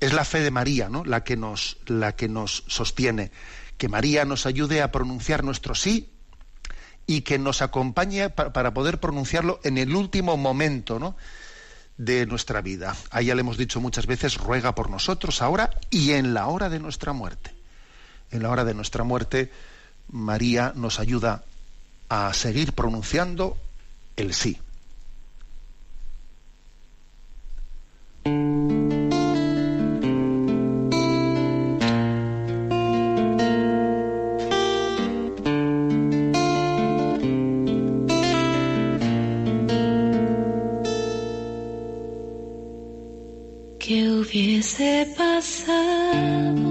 es 0.00 0.12
la 0.12 0.24
fe 0.24 0.40
de 0.40 0.50
María, 0.50 0.88
¿no? 0.88 1.04
La 1.04 1.22
que 1.22 1.36
nos, 1.36 1.76
la 1.86 2.16
que 2.16 2.28
nos 2.28 2.64
sostiene, 2.66 3.30
que 3.76 3.88
María 3.88 4.24
nos 4.24 4.46
ayude 4.46 4.82
a 4.82 4.90
pronunciar 4.90 5.44
nuestro 5.44 5.74
sí 5.74 6.10
y 7.06 7.22
que 7.22 7.38
nos 7.38 7.62
acompañe 7.62 8.30
para, 8.30 8.74
poder 8.74 8.98
pronunciarlo 8.98 9.60
en 9.62 9.78
el 9.78 9.94
último 9.94 10.36
momento, 10.36 10.98
¿no? 10.98 11.16
de 11.98 12.24
nuestra 12.24 12.62
vida. 12.62 12.96
A 13.10 13.20
ella 13.20 13.34
le 13.34 13.42
hemos 13.42 13.58
dicho 13.58 13.78
muchas 13.78 14.06
veces, 14.06 14.38
ruega 14.38 14.74
por 14.74 14.88
nosotros 14.88 15.42
ahora 15.42 15.70
y 15.90 16.12
en 16.12 16.32
la 16.32 16.46
hora 16.46 16.70
de 16.70 16.78
nuestra 16.78 17.12
muerte. 17.12 17.54
En 18.30 18.42
la 18.42 18.50
hora 18.50 18.64
de 18.64 18.72
nuestra 18.72 19.04
muerte, 19.04 19.50
María 20.08 20.72
nos 20.74 20.98
ayuda 20.98 21.44
a 22.08 22.32
seguir 22.32 22.72
pronunciando 22.72 23.58
el 24.16 24.32
sí. 24.32 24.58
¿Qué 43.90 44.08
hubiese 44.08 45.04
pasado 45.18 46.69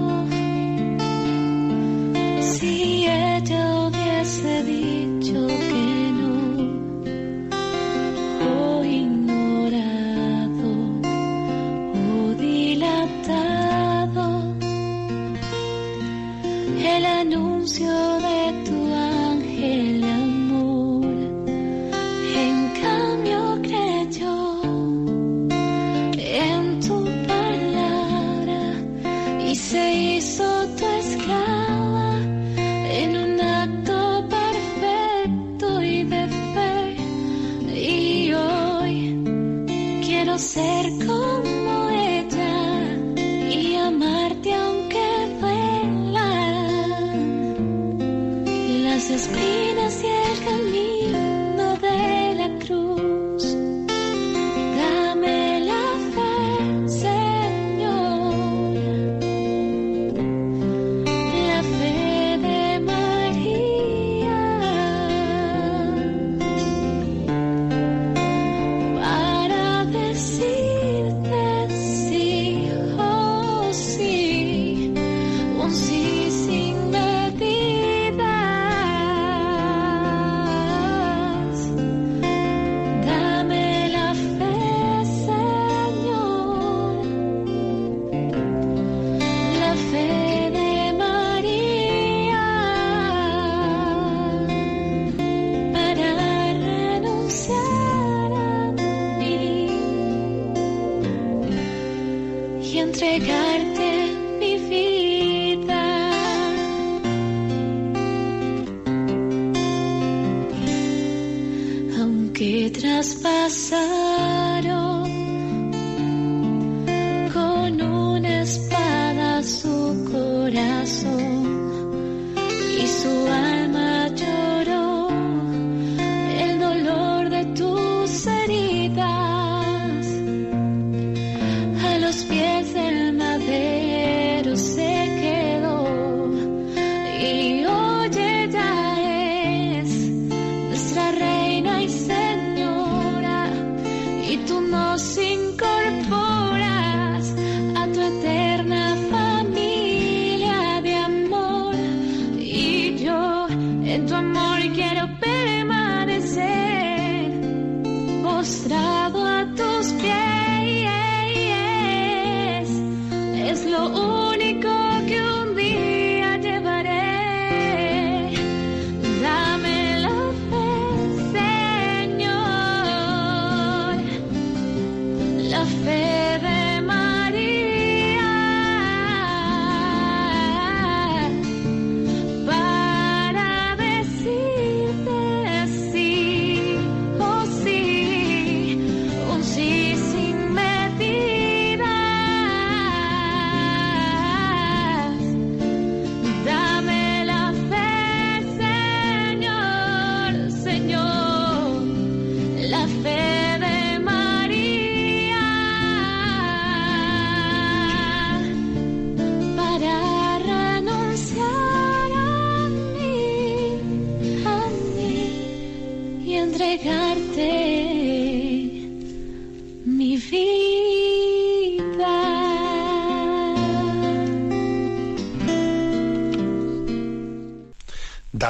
entregarte 102.90 103.79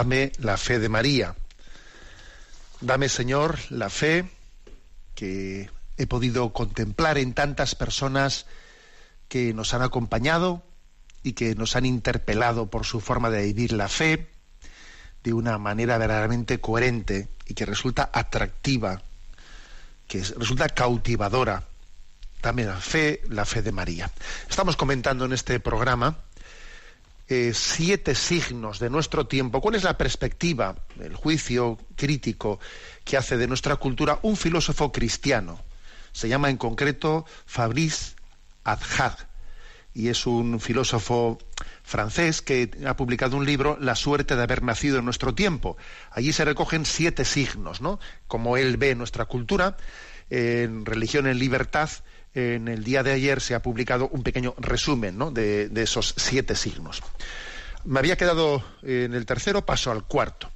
Dame 0.00 0.32
la 0.38 0.56
fe 0.56 0.78
de 0.78 0.88
María. 0.88 1.34
Dame, 2.80 3.10
Señor, 3.10 3.58
la 3.68 3.90
fe 3.90 4.30
que 5.14 5.68
he 5.98 6.06
podido 6.06 6.54
contemplar 6.54 7.18
en 7.18 7.34
tantas 7.34 7.74
personas 7.74 8.46
que 9.28 9.52
nos 9.52 9.74
han 9.74 9.82
acompañado 9.82 10.62
y 11.22 11.34
que 11.34 11.54
nos 11.54 11.76
han 11.76 11.84
interpelado 11.84 12.70
por 12.70 12.86
su 12.86 13.00
forma 13.02 13.28
de 13.28 13.42
vivir 13.42 13.72
la 13.72 13.88
fe 13.90 14.26
de 15.22 15.34
una 15.34 15.58
manera 15.58 15.98
verdaderamente 15.98 16.60
coherente 16.60 17.28
y 17.46 17.52
que 17.52 17.66
resulta 17.66 18.08
atractiva, 18.10 19.02
que 20.08 20.20
es- 20.20 20.34
resulta 20.34 20.70
cautivadora. 20.70 21.64
Dame 22.40 22.64
la 22.64 22.80
fe, 22.80 23.20
la 23.28 23.44
fe 23.44 23.60
de 23.60 23.72
María. 23.72 24.10
Estamos 24.48 24.78
comentando 24.78 25.26
en 25.26 25.34
este 25.34 25.60
programa 25.60 26.16
eh, 27.30 27.52
siete 27.54 28.16
signos 28.16 28.80
de 28.80 28.90
nuestro 28.90 29.28
tiempo. 29.28 29.60
¿Cuál 29.60 29.76
es 29.76 29.84
la 29.84 29.96
perspectiva, 29.96 30.74
el 30.98 31.14
juicio 31.14 31.78
crítico 31.94 32.58
que 33.04 33.16
hace 33.16 33.36
de 33.36 33.46
nuestra 33.46 33.76
cultura 33.76 34.18
un 34.22 34.36
filósofo 34.36 34.90
cristiano? 34.90 35.62
Se 36.10 36.28
llama 36.28 36.50
en 36.50 36.56
concreto 36.56 37.24
Fabrice 37.46 38.16
Adjad 38.64 39.14
y 39.94 40.08
es 40.08 40.26
un 40.26 40.58
filósofo 40.58 41.38
francés 41.84 42.42
que 42.42 42.68
ha 42.84 42.96
publicado 42.96 43.36
un 43.36 43.46
libro, 43.46 43.78
La 43.80 43.94
suerte 43.94 44.34
de 44.34 44.42
haber 44.42 44.64
nacido 44.64 44.98
en 44.98 45.04
nuestro 45.04 45.32
tiempo. 45.32 45.76
Allí 46.10 46.32
se 46.32 46.44
recogen 46.44 46.84
siete 46.84 47.24
signos, 47.24 47.80
¿no? 47.80 48.00
Como 48.26 48.56
él 48.56 48.76
ve 48.76 48.96
nuestra 48.96 49.26
cultura, 49.26 49.76
en 50.30 50.84
Religión 50.84 51.28
en 51.28 51.38
Libertad, 51.38 51.90
en 52.34 52.68
el 52.68 52.84
día 52.84 53.02
de 53.02 53.12
ayer 53.12 53.40
se 53.40 53.54
ha 53.54 53.62
publicado 53.62 54.08
un 54.08 54.22
pequeño 54.22 54.54
resumen 54.58 55.18
¿no? 55.18 55.30
de, 55.30 55.70
esos 55.76 56.14
siete 56.16 56.54
signos. 56.54 57.02
Me 57.84 57.98
había 57.98 58.16
quedado 58.16 58.62
en 58.82 59.14
el 59.14 59.26
tercero, 59.26 59.64
paso 59.64 59.90
al 59.90 60.04
cuarto. 60.04 60.50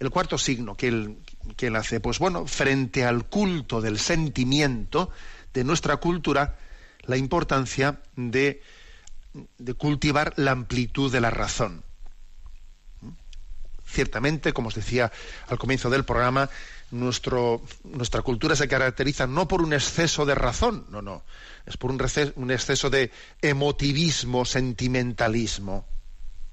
El 0.00 0.10
cuarto 0.10 0.36
signo 0.38 0.76
que 0.76 0.88
él, 0.88 1.18
que 1.56 1.68
hace, 1.68 2.00
pues 2.00 2.18
bueno, 2.18 2.46
frente 2.46 3.04
al 3.04 3.26
culto 3.26 3.80
del 3.80 3.98
sentimiento 3.98 5.10
de 5.52 5.64
nuestra 5.64 5.96
cultura, 5.98 6.56
la 7.02 7.16
importancia 7.16 8.00
de, 8.16 8.60
de 9.58 9.74
cultivar 9.74 10.34
la 10.36 10.50
amplitud 10.50 11.12
de 11.12 11.20
la 11.20 11.30
razón. 11.30 11.84
Ciertamente, 13.86 14.52
como 14.52 14.68
os 14.68 14.74
decía 14.74 15.12
al 15.46 15.58
comienzo 15.58 15.90
del 15.90 16.04
programa, 16.04 16.50
nuestra 16.94 18.22
cultura 18.22 18.56
se 18.56 18.68
caracteriza 18.68 19.26
no 19.26 19.48
por 19.48 19.62
un 19.62 19.72
exceso 19.72 20.24
de 20.24 20.34
razón, 20.34 20.86
no, 20.90 21.02
no, 21.02 21.24
es 21.66 21.76
por 21.76 21.90
un 21.90 22.50
exceso 22.50 22.90
de 22.90 23.10
emotivismo, 23.42 24.44
sentimentalismo. 24.44 25.86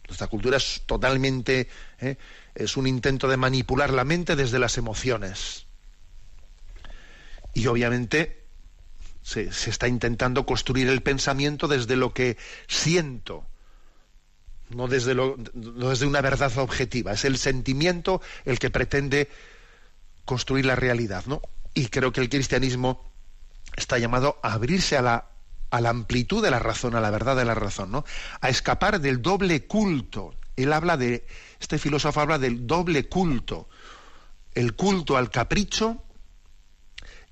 Nuestra 0.07 0.27
cultura 0.27 0.57
es 0.57 0.83
totalmente, 0.85 1.69
¿eh? 1.99 2.17
es 2.55 2.75
un 2.75 2.87
intento 2.87 3.29
de 3.29 3.37
manipular 3.37 3.91
la 3.91 4.03
mente 4.03 4.35
desde 4.35 4.59
las 4.59 4.77
emociones. 4.77 5.67
Y 7.53 7.67
obviamente 7.67 8.43
se, 9.21 9.53
se 9.53 9.69
está 9.69 9.87
intentando 9.87 10.45
construir 10.45 10.89
el 10.89 11.01
pensamiento 11.01 11.67
desde 11.67 11.95
lo 11.95 12.13
que 12.13 12.37
siento, 12.67 13.45
no 14.69 14.87
desde, 14.87 15.13
lo, 15.13 15.37
no 15.53 15.89
desde 15.89 16.05
una 16.05 16.21
verdad 16.21 16.57
objetiva. 16.57 17.13
Es 17.13 17.25
el 17.25 17.37
sentimiento 17.37 18.21
el 18.45 18.59
que 18.59 18.69
pretende 18.69 19.29
construir 20.25 20.65
la 20.65 20.75
realidad, 20.75 21.25
¿no? 21.25 21.41
Y 21.73 21.87
creo 21.87 22.11
que 22.11 22.21
el 22.21 22.29
cristianismo 22.29 23.11
está 23.75 23.97
llamado 23.97 24.39
a 24.43 24.53
abrirse 24.53 24.97
a 24.97 25.01
la, 25.01 25.29
a 25.69 25.81
la 25.81 25.89
amplitud 25.89 26.43
de 26.43 26.51
la 26.51 26.59
razón, 26.59 26.95
a 26.95 27.01
la 27.01 27.09
verdad 27.09 27.35
de 27.35 27.45
la 27.45 27.55
razón, 27.55 27.91
¿no? 27.91 28.05
A 28.41 28.49
escapar 28.49 28.99
del 28.99 29.21
doble 29.21 29.65
culto. 29.65 30.33
Él 30.55 30.73
habla 30.73 30.97
de, 30.97 31.25
este 31.59 31.79
filósofo 31.79 32.19
habla 32.19 32.37
del 32.37 32.67
doble 32.67 33.07
culto. 33.07 33.69
El 34.53 34.75
culto 34.75 35.15
al 35.15 35.29
capricho 35.29 36.03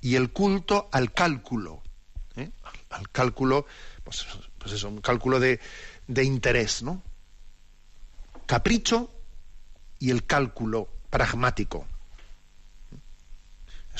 y 0.01 0.15
el 0.15 0.31
culto 0.31 0.89
al 0.91 1.11
cálculo. 1.11 1.81
¿eh? 2.37 2.49
Al 2.89 3.09
cálculo, 3.11 3.65
pues, 4.03 4.25
pues 4.57 4.73
eso, 4.73 4.87
un 4.87 5.01
cálculo 5.01 5.39
de, 5.39 5.59
de 6.07 6.23
interés, 6.23 6.81
¿no? 6.81 7.03
Capricho 8.45 9.11
y 9.99 10.11
el 10.11 10.25
cálculo 10.25 10.89
pragmático. 11.09 11.85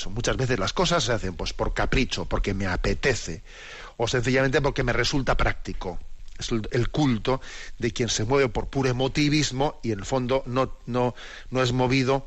Muchas 0.08 0.36
veces 0.36 0.58
las 0.58 0.72
cosas 0.72 1.04
se 1.04 1.12
hacen 1.12 1.34
pues 1.34 1.52
por 1.52 1.74
capricho, 1.74 2.24
porque 2.26 2.54
me 2.54 2.66
apetece, 2.66 3.42
o 3.96 4.08
sencillamente 4.08 4.62
porque 4.62 4.82
me 4.82 4.92
resulta 4.92 5.36
práctico. 5.36 5.98
Es 6.38 6.50
el, 6.52 6.88
culto 6.88 7.42
de 7.78 7.92
quien 7.92 8.08
se 8.08 8.24
mueve 8.24 8.48
por 8.48 8.68
puro 8.68 8.88
emotivismo 8.88 9.78
y 9.82 9.92
en 9.92 9.98
el 9.98 10.06
fondo 10.06 10.42
no, 10.46 10.78
no, 10.86 11.14
no 11.50 11.62
es 11.62 11.72
movido 11.72 12.26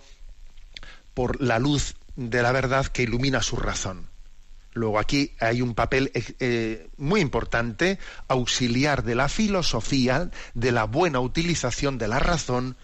por 1.16 1.42
la 1.42 1.58
luz 1.58 1.96
de 2.16 2.44
la 2.44 2.52
verdad 2.52 2.86
que 2.86 3.04
ilumina 3.04 3.42
su 3.42 3.56
razón. 3.56 4.10
Luego 4.74 5.00
aquí 5.00 5.34
hay 5.40 5.62
un 5.62 5.76
papel 5.76 6.12
eh, 6.16 6.90
muy 6.98 7.22
importante, 7.22 8.00
auxiliar 8.28 9.04
de 9.04 9.16
la 9.16 9.30
filosofía, 9.30 10.32
de 10.54 10.72
la 10.72 10.86
buena 10.86 11.20
utilización 11.20 11.98
de 11.98 12.08
la 12.08 12.20
razón, 12.20 12.76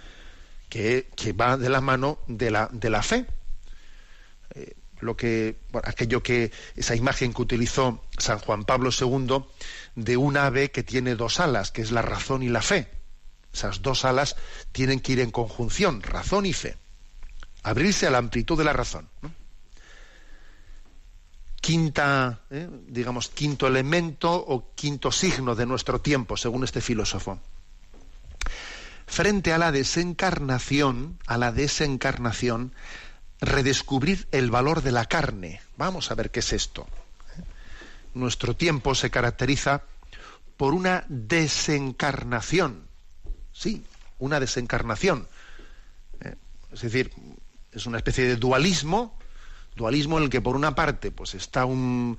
que, 0.70 1.10
que 1.16 1.34
va 1.34 1.58
de 1.58 1.70
la 1.70 1.82
mano 1.82 2.20
de 2.28 2.52
la, 2.52 2.70
de 2.72 2.90
la 2.90 3.02
fe. 3.02 3.26
Lo 5.02 5.16
que 5.16 5.58
bueno, 5.72 5.88
aquello 5.88 6.22
que 6.22 6.52
esa 6.76 6.96
imagen 6.96 7.34
que 7.34 7.42
utilizó 7.42 8.04
San 8.18 8.40
Juan 8.40 8.66
Pablo 8.66 8.90
II 8.92 9.44
de 9.96 10.18
un 10.18 10.38
ave 10.38 10.72
que 10.72 10.84
tiene 10.84 11.16
dos 11.16 11.40
alas, 11.40 11.72
que 11.72 11.82
es 11.82 11.92
la 11.92 12.02
razón 12.02 12.44
y 12.44 12.50
la 12.50 12.62
fe. 12.62 12.90
Esas 13.54 13.82
dos 13.82 14.06
alas 14.06 14.36
tienen 14.72 15.00
que 15.00 15.14
ir 15.14 15.20
en 15.20 15.32
conjunción, 15.32 16.02
razón 16.02 16.46
y 16.46 16.54
fe. 16.54 16.78
Abrirse 17.64 18.08
a 18.08 18.12
la 18.12 18.20
amplitud 18.20 18.58
de 18.58 18.64
la 18.64 18.74
razón. 18.74 19.10
Quinta, 21.62 22.42
eh, 22.50 22.70
digamos, 22.88 23.30
quinto 23.30 23.68
elemento 23.68 24.32
o 24.34 24.74
quinto 24.76 25.12
signo 25.12 25.56
de 25.56 25.66
nuestro 25.66 26.00
tiempo, 26.00 26.38
según 26.38 26.64
este 26.64 26.82
filósofo. 26.82 27.40
Frente 29.08 29.52
a 29.52 29.58
la 29.58 29.72
desencarnación, 29.72 31.20
a 31.26 31.38
la 31.38 31.52
desencarnación, 31.52 32.74
redescubrir 33.42 34.28
el 34.32 34.52
valor 34.52 34.82
de 34.82 34.92
la 34.92 35.06
carne. 35.06 35.62
Vamos 35.78 36.12
a 36.12 36.16
ver 36.16 36.32
qué 36.32 36.40
es 36.40 36.54
esto. 36.54 36.88
Nuestro 38.14 38.56
tiempo 38.56 38.96
se 38.96 39.10
caracteriza 39.10 39.84
por 40.58 40.74
una 40.74 41.06
desencarnación. 41.08 42.88
Sí, 43.54 43.84
una 44.18 44.40
desencarnación. 44.40 45.28
Eh, 46.22 46.36
es 46.72 46.82
decir, 46.82 47.12
es 47.72 47.86
una 47.86 47.98
especie 47.98 48.26
de 48.26 48.36
dualismo, 48.36 49.18
dualismo 49.76 50.18
en 50.18 50.26
el 50.26 50.30
que 50.30 50.42
por 50.42 50.56
una 50.56 50.76
parte 50.76 51.12
pues 51.12 51.36
está 51.36 51.66
un, 51.66 52.18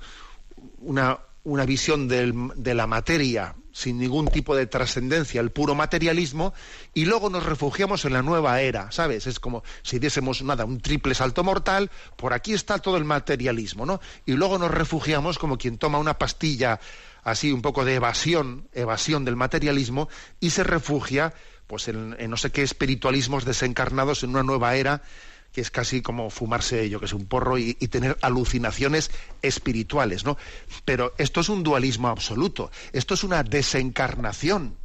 una, 0.79 1.19
una, 1.43 1.65
visión 1.65 2.07
de 2.07 2.73
la 2.73 2.87
materia 2.87 3.55
sin 3.71 3.97
ningún 3.99 4.27
tipo 4.27 4.55
de 4.55 4.67
trascendencia, 4.67 5.41
el 5.41 5.51
puro 5.51 5.75
materialismo, 5.75 6.53
y 6.93 7.05
luego 7.05 7.29
nos 7.29 7.45
refugiamos 7.45 8.05
en 8.05 8.13
la 8.13 8.21
nueva 8.21 8.61
era, 8.61 8.91
¿sabes? 8.91 9.27
Es 9.27 9.39
como 9.39 9.63
si 9.81 9.99
diésemos 9.99 10.41
nada, 10.43 10.65
un 10.65 10.81
triple 10.81 11.13
salto 11.13 11.43
mortal, 11.43 11.89
por 12.15 12.33
aquí 12.33 12.53
está 12.53 12.79
todo 12.79 12.97
el 12.97 13.05
materialismo, 13.05 13.85
¿no? 13.85 14.01
Y 14.25 14.33
luego 14.33 14.57
nos 14.57 14.71
refugiamos 14.71 15.37
como 15.37 15.57
quien 15.57 15.77
toma 15.77 15.99
una 15.99 16.17
pastilla 16.17 16.79
así 17.23 17.51
un 17.51 17.61
poco 17.61 17.85
de 17.85 17.95
evasión, 17.95 18.67
evasión 18.73 19.25
del 19.25 19.35
materialismo, 19.35 20.09
y 20.39 20.49
se 20.49 20.63
refugia 20.63 21.33
pues 21.67 21.87
en, 21.87 22.17
en 22.19 22.29
no 22.29 22.35
sé 22.35 22.51
qué 22.51 22.63
espiritualismos 22.63 23.45
desencarnados 23.45 24.23
en 24.23 24.31
una 24.31 24.43
nueva 24.43 24.75
era 24.75 25.03
que 25.51 25.61
es 25.61 25.71
casi 25.71 26.01
como 26.01 26.29
fumarse, 26.29 26.89
yo 26.89 26.99
que 26.99 27.07
sé, 27.07 27.15
un 27.15 27.25
porro 27.25 27.57
y, 27.57 27.77
y, 27.79 27.87
tener 27.87 28.17
alucinaciones 28.21 29.11
espirituales, 29.41 30.23
¿no? 30.23 30.37
Pero 30.85 31.13
esto 31.17 31.41
es 31.41 31.49
un 31.49 31.63
dualismo 31.63 32.07
absoluto, 32.07 32.71
esto 32.93 33.13
es 33.13 33.23
una 33.23 33.43
desencarnación, 33.43 34.77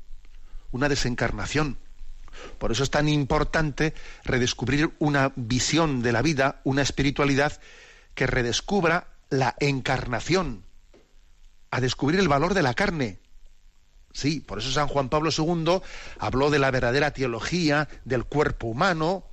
una 0.73 0.89
desencarnación. 0.89 1.79
Por 2.59 2.73
eso 2.73 2.83
es 2.83 2.91
tan 2.91 3.09
importante 3.09 3.95
redescubrir 4.25 4.91
una 4.99 5.33
visión 5.37 6.03
de 6.03 6.13
la 6.13 6.23
vida, 6.23 6.61
una 6.65 6.83
espiritualidad 6.83 7.61
que 8.15 8.27
redescubra 8.27 9.09
la 9.31 9.55
encarnación, 9.61 10.65
a 11.71 11.81
descubrir 11.81 12.21
el 12.21 12.29
valor 12.29 12.55
de 12.55 12.63
la 12.63 12.75
carne. 12.75 13.19
Sí, 14.13 14.41
por 14.41 14.59
eso 14.59 14.71
San 14.71 14.89
Juan 14.89 15.11
Pablo 15.11 15.31
II 15.37 15.83
habló 16.19 16.51
de 16.51 16.59
la 16.59 16.71
verdadera 16.71 17.11
teología 17.11 17.89
del 18.05 18.25
cuerpo 18.25 18.69
humano, 18.69 19.25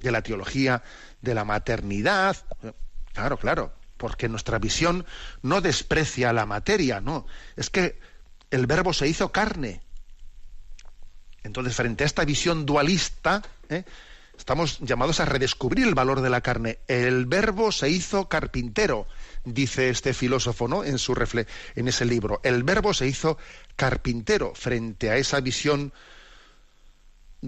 de 0.00 0.10
la 0.10 0.22
teología 0.22 0.82
de 1.20 1.34
la 1.34 1.44
maternidad. 1.44 2.36
Claro, 3.12 3.38
claro, 3.38 3.72
porque 3.96 4.28
nuestra 4.28 4.58
visión 4.58 5.06
no 5.42 5.60
desprecia 5.60 6.32
la 6.32 6.46
materia, 6.46 7.00
no. 7.00 7.26
Es 7.56 7.70
que 7.70 7.98
el 8.50 8.66
verbo 8.66 8.92
se 8.92 9.08
hizo 9.08 9.30
carne. 9.32 9.82
Entonces, 11.42 11.74
frente 11.74 12.04
a 12.04 12.06
esta 12.06 12.24
visión 12.24 12.66
dualista, 12.66 13.42
¿eh? 13.68 13.84
estamos 14.36 14.78
llamados 14.80 15.20
a 15.20 15.24
redescubrir 15.24 15.86
el 15.86 15.94
valor 15.94 16.20
de 16.20 16.30
la 16.30 16.40
carne. 16.40 16.78
El 16.88 17.26
verbo 17.26 17.72
se 17.72 17.90
hizo 17.90 18.28
carpintero, 18.28 19.06
dice 19.44 19.90
este 19.90 20.14
filósofo, 20.14 20.68
¿no? 20.68 20.84
En 20.84 20.98
su 20.98 21.14
refle 21.14 21.46
en 21.74 21.88
ese 21.88 22.04
libro. 22.04 22.40
El 22.44 22.62
verbo 22.62 22.94
se 22.94 23.06
hizo 23.06 23.38
carpintero 23.76 24.54
frente 24.54 25.10
a 25.10 25.16
esa 25.16 25.40
visión 25.40 25.92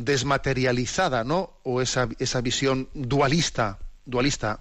desmaterializada, 0.05 1.25
¿no? 1.25 1.59
O 1.63 1.81
esa, 1.81 2.09
esa 2.19 2.41
visión 2.41 2.89
dualista, 2.95 3.79
dualista, 4.05 4.61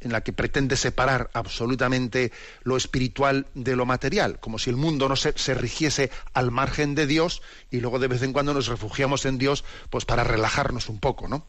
en 0.00 0.12
la 0.12 0.22
que 0.22 0.32
pretende 0.32 0.76
separar 0.76 1.30
absolutamente 1.32 2.32
lo 2.62 2.76
espiritual 2.76 3.46
de 3.54 3.74
lo 3.74 3.86
material, 3.86 4.38
como 4.38 4.58
si 4.58 4.70
el 4.70 4.76
mundo 4.76 5.08
no 5.08 5.16
se, 5.16 5.36
se, 5.36 5.54
rigiese 5.54 6.10
al 6.34 6.50
margen 6.50 6.94
de 6.94 7.06
Dios 7.06 7.42
y 7.70 7.80
luego 7.80 7.98
de 7.98 8.08
vez 8.08 8.22
en 8.22 8.32
cuando 8.32 8.54
nos 8.54 8.68
refugiamos 8.68 9.24
en 9.26 9.38
Dios 9.38 9.64
pues 9.90 10.04
para 10.04 10.22
relajarnos 10.22 10.88
un 10.88 11.00
poco, 11.00 11.26
¿no? 11.26 11.46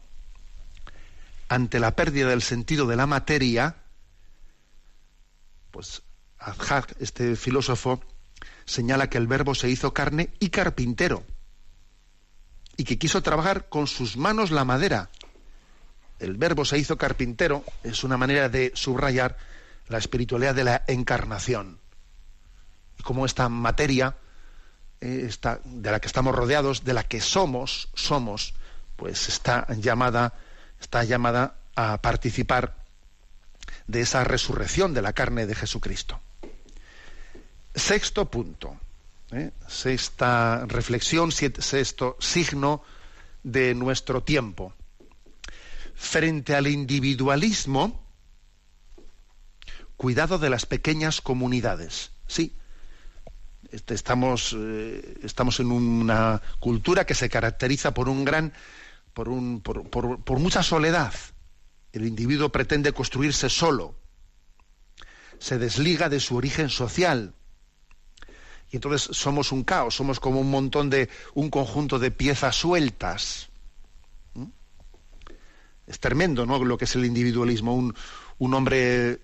Ante 1.48 1.78
la 1.78 1.94
pérdida 1.94 2.28
del 2.28 2.42
sentido 2.42 2.86
de 2.86 2.96
la 2.96 3.06
materia, 3.06 3.76
pues 5.70 6.02
Adhag, 6.38 6.86
este 6.98 7.36
filósofo, 7.36 8.00
señala 8.64 9.10
que 9.10 9.18
el 9.18 9.26
verbo 9.26 9.54
se 9.54 9.68
hizo 9.68 9.92
carne 9.92 10.30
y 10.40 10.50
carpintero 10.50 11.24
y 12.80 12.84
que 12.84 12.96
quiso 12.96 13.22
trabajar 13.22 13.68
con 13.68 13.86
sus 13.86 14.16
manos 14.16 14.50
la 14.50 14.64
madera. 14.64 15.10
El 16.18 16.38
verbo 16.38 16.64
se 16.64 16.78
hizo 16.78 16.96
carpintero 16.96 17.62
es 17.82 18.04
una 18.04 18.16
manera 18.16 18.48
de 18.48 18.72
subrayar 18.74 19.36
la 19.88 19.98
espiritualidad 19.98 20.54
de 20.54 20.64
la 20.64 20.84
encarnación. 20.86 21.78
Y 22.98 23.02
como 23.02 23.26
esta 23.26 23.50
materia 23.50 24.16
eh, 25.02 25.26
esta, 25.28 25.60
de 25.62 25.90
la 25.90 26.00
que 26.00 26.06
estamos 26.06 26.34
rodeados, 26.34 26.82
de 26.82 26.94
la 26.94 27.04
que 27.04 27.20
somos, 27.20 27.90
somos, 27.92 28.54
pues 28.96 29.28
está 29.28 29.66
llamada, 29.74 30.32
está 30.80 31.04
llamada 31.04 31.56
a 31.76 32.00
participar 32.00 32.76
de 33.88 34.00
esa 34.00 34.24
resurrección 34.24 34.94
de 34.94 35.02
la 35.02 35.12
carne 35.12 35.44
de 35.44 35.54
Jesucristo. 35.54 36.18
Sexto 37.74 38.30
punto 38.30 38.78
¿eh? 39.32 39.52
sexta 39.68 40.64
reflexión, 40.66 41.32
sexto 41.32 42.16
signo 42.20 42.82
de 43.42 43.74
nuestro 43.74 44.22
tiempo. 44.22 44.74
Frente 45.94 46.54
al 46.54 46.66
individualismo, 46.66 48.02
cuidado 49.96 50.38
de 50.38 50.50
las 50.50 50.66
pequeñas 50.66 51.20
comunidades. 51.20 52.12
Sí, 52.26 52.54
este, 53.70 53.94
estamos, 53.94 54.56
eh, 54.58 55.18
estamos 55.22 55.60
en 55.60 55.70
una 55.70 56.40
cultura 56.58 57.04
que 57.04 57.14
se 57.14 57.28
caracteriza 57.28 57.92
por 57.92 58.08
un 58.08 58.24
gran, 58.24 58.52
por, 59.14 59.28
un, 59.28 59.60
por, 59.60 59.88
por, 59.90 60.22
por 60.24 60.38
mucha 60.38 60.62
soledad. 60.62 61.12
El 61.92 62.06
individuo 62.06 62.50
pretende 62.50 62.92
construirse 62.92 63.50
solo, 63.50 63.96
se 65.38 65.58
desliga 65.58 66.08
de 66.08 66.20
su 66.20 66.36
origen 66.36 66.68
social, 66.68 67.34
y 68.70 68.76
entonces 68.76 69.16
somos 69.16 69.52
un 69.52 69.64
caos, 69.64 69.96
somos 69.96 70.20
como 70.20 70.40
un 70.40 70.50
montón 70.50 70.90
de, 70.90 71.08
un 71.34 71.50
conjunto 71.50 71.98
de 71.98 72.10
piezas 72.10 72.54
sueltas. 72.54 73.48
¿Mm? 74.34 74.46
Es 75.86 75.98
tremendo, 75.98 76.46
¿no? 76.46 76.62
Lo 76.64 76.78
que 76.78 76.84
es 76.84 76.94
el 76.94 77.04
individualismo, 77.04 77.74
un, 77.74 77.94
un 78.38 78.54
hombre 78.54 79.22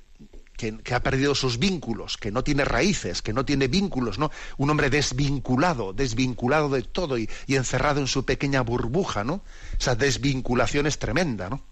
que, 0.56 0.78
que, 0.78 0.94
ha 0.94 1.02
perdido 1.02 1.36
sus 1.36 1.58
vínculos, 1.58 2.16
que 2.16 2.32
no 2.32 2.42
tiene 2.42 2.64
raíces, 2.64 3.22
que 3.22 3.32
no 3.32 3.44
tiene 3.44 3.68
vínculos, 3.68 4.18
¿no? 4.18 4.32
Un 4.56 4.70
hombre 4.70 4.90
desvinculado, 4.90 5.92
desvinculado 5.92 6.68
de 6.68 6.82
todo 6.82 7.16
y, 7.16 7.30
y 7.46 7.54
encerrado 7.54 8.00
en 8.00 8.08
su 8.08 8.24
pequeña 8.24 8.62
burbuja, 8.62 9.22
¿no? 9.22 9.42
Esa 9.78 9.94
desvinculación 9.94 10.88
es 10.88 10.98
tremenda, 10.98 11.48
¿no? 11.48 11.62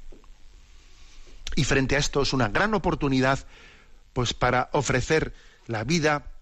Y 1.57 1.65
frente 1.65 1.97
a 1.97 1.99
esto 1.99 2.23
es 2.23 2.33
una 2.33 2.49
gran 2.49 2.73
oportunidad 2.75 3.47
pues 4.13 4.33
para 4.33 4.71
ofrecer 4.73 5.35
la 5.67 5.83
vida 5.83 6.34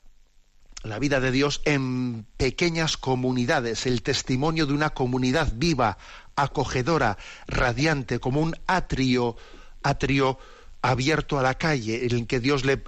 la 0.82 0.98
vida 0.98 1.20
de 1.20 1.30
Dios 1.30 1.60
en 1.64 2.26
pequeñas 2.36 2.96
comunidades, 2.96 3.86
el 3.86 4.02
testimonio 4.02 4.66
de 4.66 4.74
una 4.74 4.90
comunidad 4.90 5.52
viva, 5.54 5.98
acogedora, 6.36 7.18
radiante, 7.46 8.18
como 8.18 8.40
un 8.40 8.56
atrio, 8.66 9.36
atrio 9.82 10.38
abierto 10.82 11.38
a 11.38 11.42
la 11.42 11.54
calle, 11.54 12.04
en 12.04 12.10
el 12.10 12.26
que 12.26 12.40
Dios 12.40 12.64
le, 12.64 12.78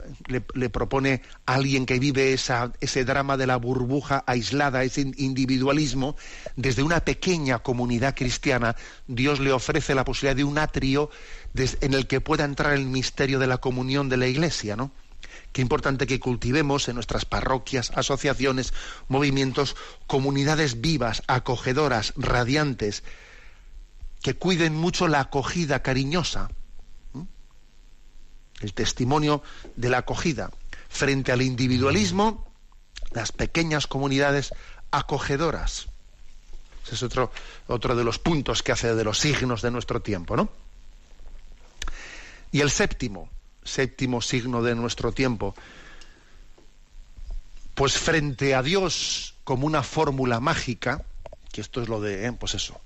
propone 0.70 1.22
a 1.46 1.54
alguien 1.54 1.86
que 1.86 2.00
vive 2.00 2.32
ese 2.32 3.04
drama 3.04 3.36
de 3.36 3.46
la 3.46 3.56
burbuja 3.56 4.24
aislada, 4.26 4.82
ese 4.82 5.12
individualismo, 5.16 6.16
desde 6.56 6.82
una 6.82 7.00
pequeña 7.00 7.60
comunidad 7.60 8.16
cristiana, 8.16 8.74
Dios 9.06 9.38
le 9.38 9.52
ofrece 9.52 9.94
la 9.94 10.04
posibilidad 10.04 10.36
de 10.36 10.42
un 10.42 10.58
atrio 10.58 11.08
en 11.54 11.94
el 11.94 12.08
que 12.08 12.20
pueda 12.20 12.44
entrar 12.44 12.72
el 12.72 12.86
misterio 12.86 13.38
de 13.38 13.46
la 13.46 13.58
comunión 13.58 14.08
de 14.08 14.16
la 14.16 14.26
Iglesia, 14.26 14.74
¿no? 14.74 14.90
Qué 15.54 15.62
importante 15.62 16.08
que 16.08 16.18
cultivemos 16.18 16.88
en 16.88 16.96
nuestras 16.96 17.24
parroquias, 17.26 17.92
asociaciones, 17.94 18.74
movimientos, 19.06 19.76
comunidades 20.08 20.80
vivas, 20.80 21.22
acogedoras, 21.28 22.12
radiantes, 22.16 23.04
que 24.20 24.34
cuiden 24.34 24.74
mucho 24.74 25.06
la 25.06 25.20
acogida 25.20 25.80
cariñosa, 25.80 26.50
el 28.62 28.74
testimonio 28.74 29.44
de 29.76 29.90
la 29.90 29.98
acogida. 29.98 30.50
Frente 30.88 31.30
al 31.30 31.40
individualismo, 31.40 32.52
las 33.12 33.30
pequeñas 33.30 33.86
comunidades 33.86 34.52
acogedoras. 34.90 35.86
Ese 36.84 36.96
es 36.96 37.02
otro, 37.04 37.30
otro 37.68 37.94
de 37.94 38.02
los 38.02 38.18
puntos 38.18 38.64
que 38.64 38.72
hace 38.72 38.92
de 38.92 39.04
los 39.04 39.20
signos 39.20 39.62
de 39.62 39.70
nuestro 39.70 40.02
tiempo, 40.02 40.36
¿no? 40.36 40.50
Y 42.50 42.60
el 42.60 42.72
séptimo, 42.72 43.30
séptimo 43.64 44.20
signo 44.22 44.62
de 44.62 44.74
nuestro 44.74 45.12
tiempo, 45.12 45.54
pues 47.74 47.98
frente 47.98 48.54
a 48.54 48.62
Dios 48.62 49.34
como 49.44 49.66
una 49.66 49.82
fórmula 49.82 50.40
mágica, 50.40 51.02
que 51.52 51.60
esto 51.60 51.82
es 51.82 51.88
lo 51.88 52.00
de, 52.00 52.26
eh, 52.26 52.32
pues 52.32 52.54
eso, 52.54 52.80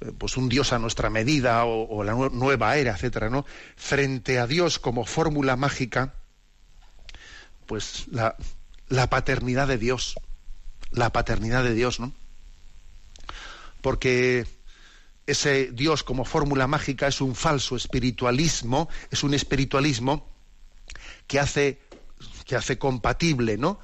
eh, 0.00 0.12
pues 0.16 0.36
un 0.36 0.48
Dios 0.48 0.72
a 0.72 0.78
nuestra 0.78 1.10
medida 1.10 1.64
o, 1.64 2.04
la 2.04 2.14
nueva 2.14 2.76
era, 2.76 2.92
etcétera, 2.92 3.30
¿no? 3.30 3.46
Frente 3.76 4.38
a 4.38 4.46
Dios 4.46 4.78
como 4.78 5.04
fórmula 5.04 5.56
mágica, 5.56 6.14
pues 7.66 8.06
la, 8.10 8.36
la 8.88 9.08
paternidad 9.08 9.66
de 9.66 9.78
Dios, 9.78 10.14
la 10.90 11.12
paternidad 11.12 11.64
de 11.64 11.74
Dios, 11.74 12.00
¿no? 12.00 12.12
Porque 13.80 14.46
ese 15.26 15.70
Dios 15.72 16.02
como 16.02 16.24
fórmula 16.24 16.66
mágica 16.66 17.08
es 17.08 17.20
un 17.20 17.34
falso 17.34 17.76
espiritualismo, 17.76 18.88
es 19.10 19.22
un 19.24 19.34
espiritualismo 19.34 20.28
que 21.26 21.40
hace, 21.40 21.80
que 22.44 22.56
hace 22.56 22.78
compatible, 22.78 23.56
¿no? 23.56 23.80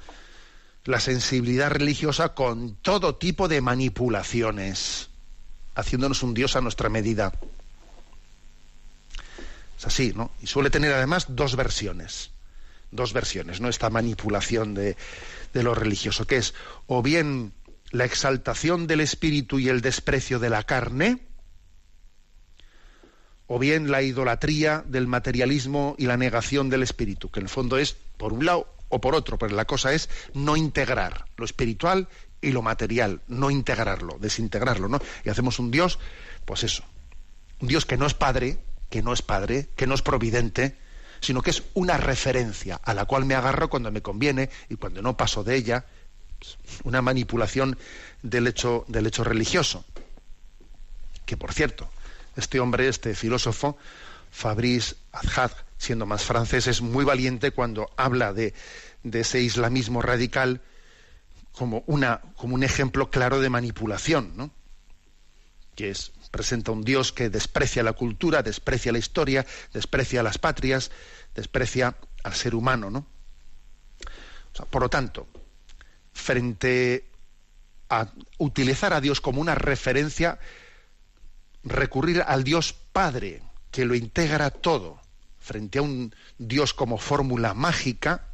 la 0.85 0.99
sensibilidad 0.99 1.71
religiosa 1.71 2.33
con 2.33 2.75
todo 2.75 3.15
tipo 3.15 3.47
de 3.47 3.61
manipulaciones 3.61 5.09
haciéndonos 5.75 6.23
un 6.23 6.33
Dios 6.33 6.55
a 6.55 6.61
nuestra 6.61 6.89
medida. 6.89 7.31
Es 9.77 9.87
así, 9.87 10.13
¿no? 10.15 10.31
Y 10.41 10.47
suele 10.47 10.69
tener 10.69 10.93
además 10.93 11.27
dos 11.29 11.55
versiones. 11.55 12.31
Dos 12.91 13.13
versiones, 13.13 13.59
¿no? 13.59 13.69
Esta 13.69 13.89
manipulación 13.89 14.75
de, 14.75 14.97
de 15.53 15.63
lo 15.63 15.73
religioso, 15.73 16.27
que 16.27 16.37
es 16.37 16.53
o 16.85 17.01
bien 17.01 17.53
la 17.91 18.05
exaltación 18.05 18.85
del 18.85 18.99
espíritu 19.01 19.59
y 19.59 19.69
el 19.69 19.81
desprecio 19.81 20.37
de 20.39 20.49
la 20.49 20.63
carne, 20.63 21.21
o 23.53 23.59
bien 23.59 23.91
la 23.91 24.01
idolatría 24.01 24.83
del 24.87 25.05
materialismo 25.05 25.93
y 25.99 26.07
la 26.07 26.17
negación 26.17 26.71
del 26.71 26.81
espíritu, 26.81 27.29
que 27.29 27.39
en 27.39 27.45
el 27.45 27.49
fondo 27.49 27.77
es 27.77 27.95
por 28.17 28.33
un 28.33 28.47
lado 28.47 28.65
o 28.89 28.99
por 28.99 29.13
otro, 29.13 29.37
pero 29.37 29.55
la 29.55 29.65
cosa 29.65 29.93
es 29.93 30.09
no 30.33 30.57
integrar 30.57 31.25
lo 31.37 31.45
espiritual 31.45 32.07
y 32.41 32.51
lo 32.51 32.63
material, 32.63 33.21
no 33.27 33.51
integrarlo, 33.51 34.17
desintegrarlo, 34.19 34.87
¿no? 34.87 34.99
Y 35.23 35.29
hacemos 35.29 35.59
un 35.59 35.69
Dios, 35.69 35.99
pues 36.45 36.63
eso, 36.63 36.83
un 37.59 37.67
Dios 37.67 37.85
que 37.85 37.95
no 37.95 38.07
es 38.07 38.15
padre, 38.15 38.57
que 38.89 39.03
no 39.03 39.13
es 39.13 39.21
padre, 39.21 39.69
que 39.75 39.85
no 39.85 39.93
es 39.93 40.01
providente, 40.01 40.75
sino 41.19 41.43
que 41.43 41.51
es 41.51 41.61
una 41.75 41.97
referencia 41.97 42.81
a 42.83 42.95
la 42.95 43.05
cual 43.05 43.25
me 43.25 43.35
agarro 43.35 43.69
cuando 43.69 43.91
me 43.91 44.01
conviene 44.01 44.49
y 44.67 44.77
cuando 44.77 45.03
no 45.03 45.15
paso 45.15 45.43
de 45.43 45.57
ella, 45.57 45.85
una 46.85 47.03
manipulación 47.03 47.77
del 48.23 48.47
hecho, 48.47 48.83
del 48.87 49.05
hecho 49.05 49.23
religioso. 49.23 49.85
Que 51.27 51.37
por 51.37 51.53
cierto, 51.53 51.87
este 52.35 52.59
hombre, 52.59 52.87
este 52.87 53.15
filósofo, 53.15 53.77
Fabrice 54.31 54.95
Adjad, 55.11 55.51
siendo 55.77 56.05
más 56.05 56.23
francés, 56.23 56.67
es 56.67 56.81
muy 56.81 57.05
valiente 57.05 57.51
cuando 57.51 57.89
habla 57.97 58.33
de, 58.33 58.53
de 59.03 59.19
ese 59.19 59.41
islamismo 59.41 60.01
radical 60.01 60.61
como, 61.51 61.83
una, 61.85 62.21
como 62.35 62.55
un 62.55 62.63
ejemplo 62.63 63.09
claro 63.09 63.39
de 63.39 63.49
manipulación, 63.49 64.33
¿no? 64.35 64.51
que 65.75 65.89
es, 65.89 66.11
presenta 66.31 66.71
un 66.71 66.83
Dios 66.83 67.11
que 67.11 67.29
desprecia 67.29 67.83
la 67.83 67.93
cultura, 67.93 68.43
desprecia 68.43 68.91
la 68.91 68.97
historia, 68.97 69.45
desprecia 69.73 70.23
las 70.23 70.37
patrias, 70.37 70.91
desprecia 71.35 71.95
al 72.23 72.33
ser 72.33 72.55
humano. 72.55 72.89
¿no? 72.89 73.07
por 74.69 74.81
lo 74.83 74.89
tanto, 74.89 75.27
frente 76.13 77.09
a 77.89 78.07
utilizar 78.37 78.93
a 78.93 79.01
Dios 79.01 79.21
como 79.21 79.41
una 79.41 79.55
referencia, 79.55 80.39
recurrir 81.63 82.23
al 82.25 82.43
Dios 82.43 82.73
Padre, 82.73 83.41
que 83.71 83.85
lo 83.85 83.95
integra 83.95 84.49
todo, 84.49 85.01
frente 85.39 85.79
a 85.79 85.81
un 85.81 86.15
Dios 86.37 86.73
como 86.73 86.97
fórmula 86.97 87.53
mágica, 87.53 88.27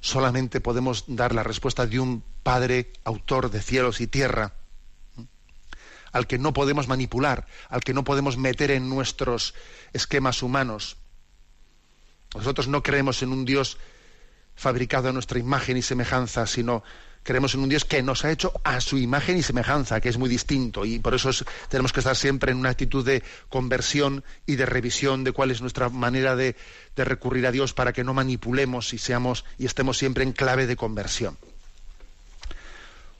solamente 0.00 0.60
podemos 0.60 1.04
dar 1.06 1.34
la 1.34 1.42
respuesta 1.42 1.86
de 1.86 2.00
un 2.00 2.24
Padre, 2.42 2.92
autor 3.04 3.50
de 3.50 3.62
cielos 3.62 4.00
y 4.00 4.08
tierra, 4.08 4.54
al 6.10 6.26
que 6.26 6.38
no 6.38 6.52
podemos 6.52 6.88
manipular, 6.88 7.46
al 7.68 7.82
que 7.82 7.94
no 7.94 8.04
podemos 8.04 8.36
meter 8.36 8.70
en 8.70 8.88
nuestros 8.88 9.54
esquemas 9.92 10.42
humanos. 10.42 10.96
Nosotros 12.34 12.68
no 12.68 12.82
creemos 12.82 13.22
en 13.22 13.30
un 13.30 13.44
Dios 13.44 13.78
fabricado 14.56 15.08
a 15.08 15.12
nuestra 15.12 15.38
imagen 15.38 15.76
y 15.76 15.82
semejanza, 15.82 16.46
sino 16.46 16.82
creemos 17.22 17.54
en 17.54 17.60
un 17.60 17.68
Dios 17.68 17.84
que 17.84 18.02
nos 18.02 18.24
ha 18.24 18.30
hecho 18.30 18.52
a 18.64 18.80
su 18.80 18.98
imagen 18.98 19.36
y 19.36 19.42
semejanza, 19.42 20.00
que 20.00 20.08
es 20.08 20.18
muy 20.18 20.28
distinto, 20.28 20.84
y 20.84 20.98
por 20.98 21.14
eso 21.14 21.30
tenemos 21.68 21.92
que 21.92 22.00
estar 22.00 22.16
siempre 22.16 22.52
en 22.52 22.58
una 22.58 22.70
actitud 22.70 23.04
de 23.04 23.22
conversión 23.48 24.24
y 24.46 24.56
de 24.56 24.66
revisión 24.66 25.24
de 25.24 25.32
cuál 25.32 25.50
es 25.50 25.60
nuestra 25.60 25.88
manera 25.88 26.36
de, 26.36 26.56
recurrir 26.96 27.46
a 27.46 27.52
Dios 27.52 27.72
para 27.72 27.92
que 27.92 28.04
no 28.04 28.14
manipulemos 28.14 28.92
y 28.92 28.98
seamos 28.98 29.44
y 29.58 29.66
estemos 29.66 29.98
siempre 29.98 30.24
en 30.24 30.32
clave 30.32 30.66
de 30.66 30.76
conversión. 30.76 31.36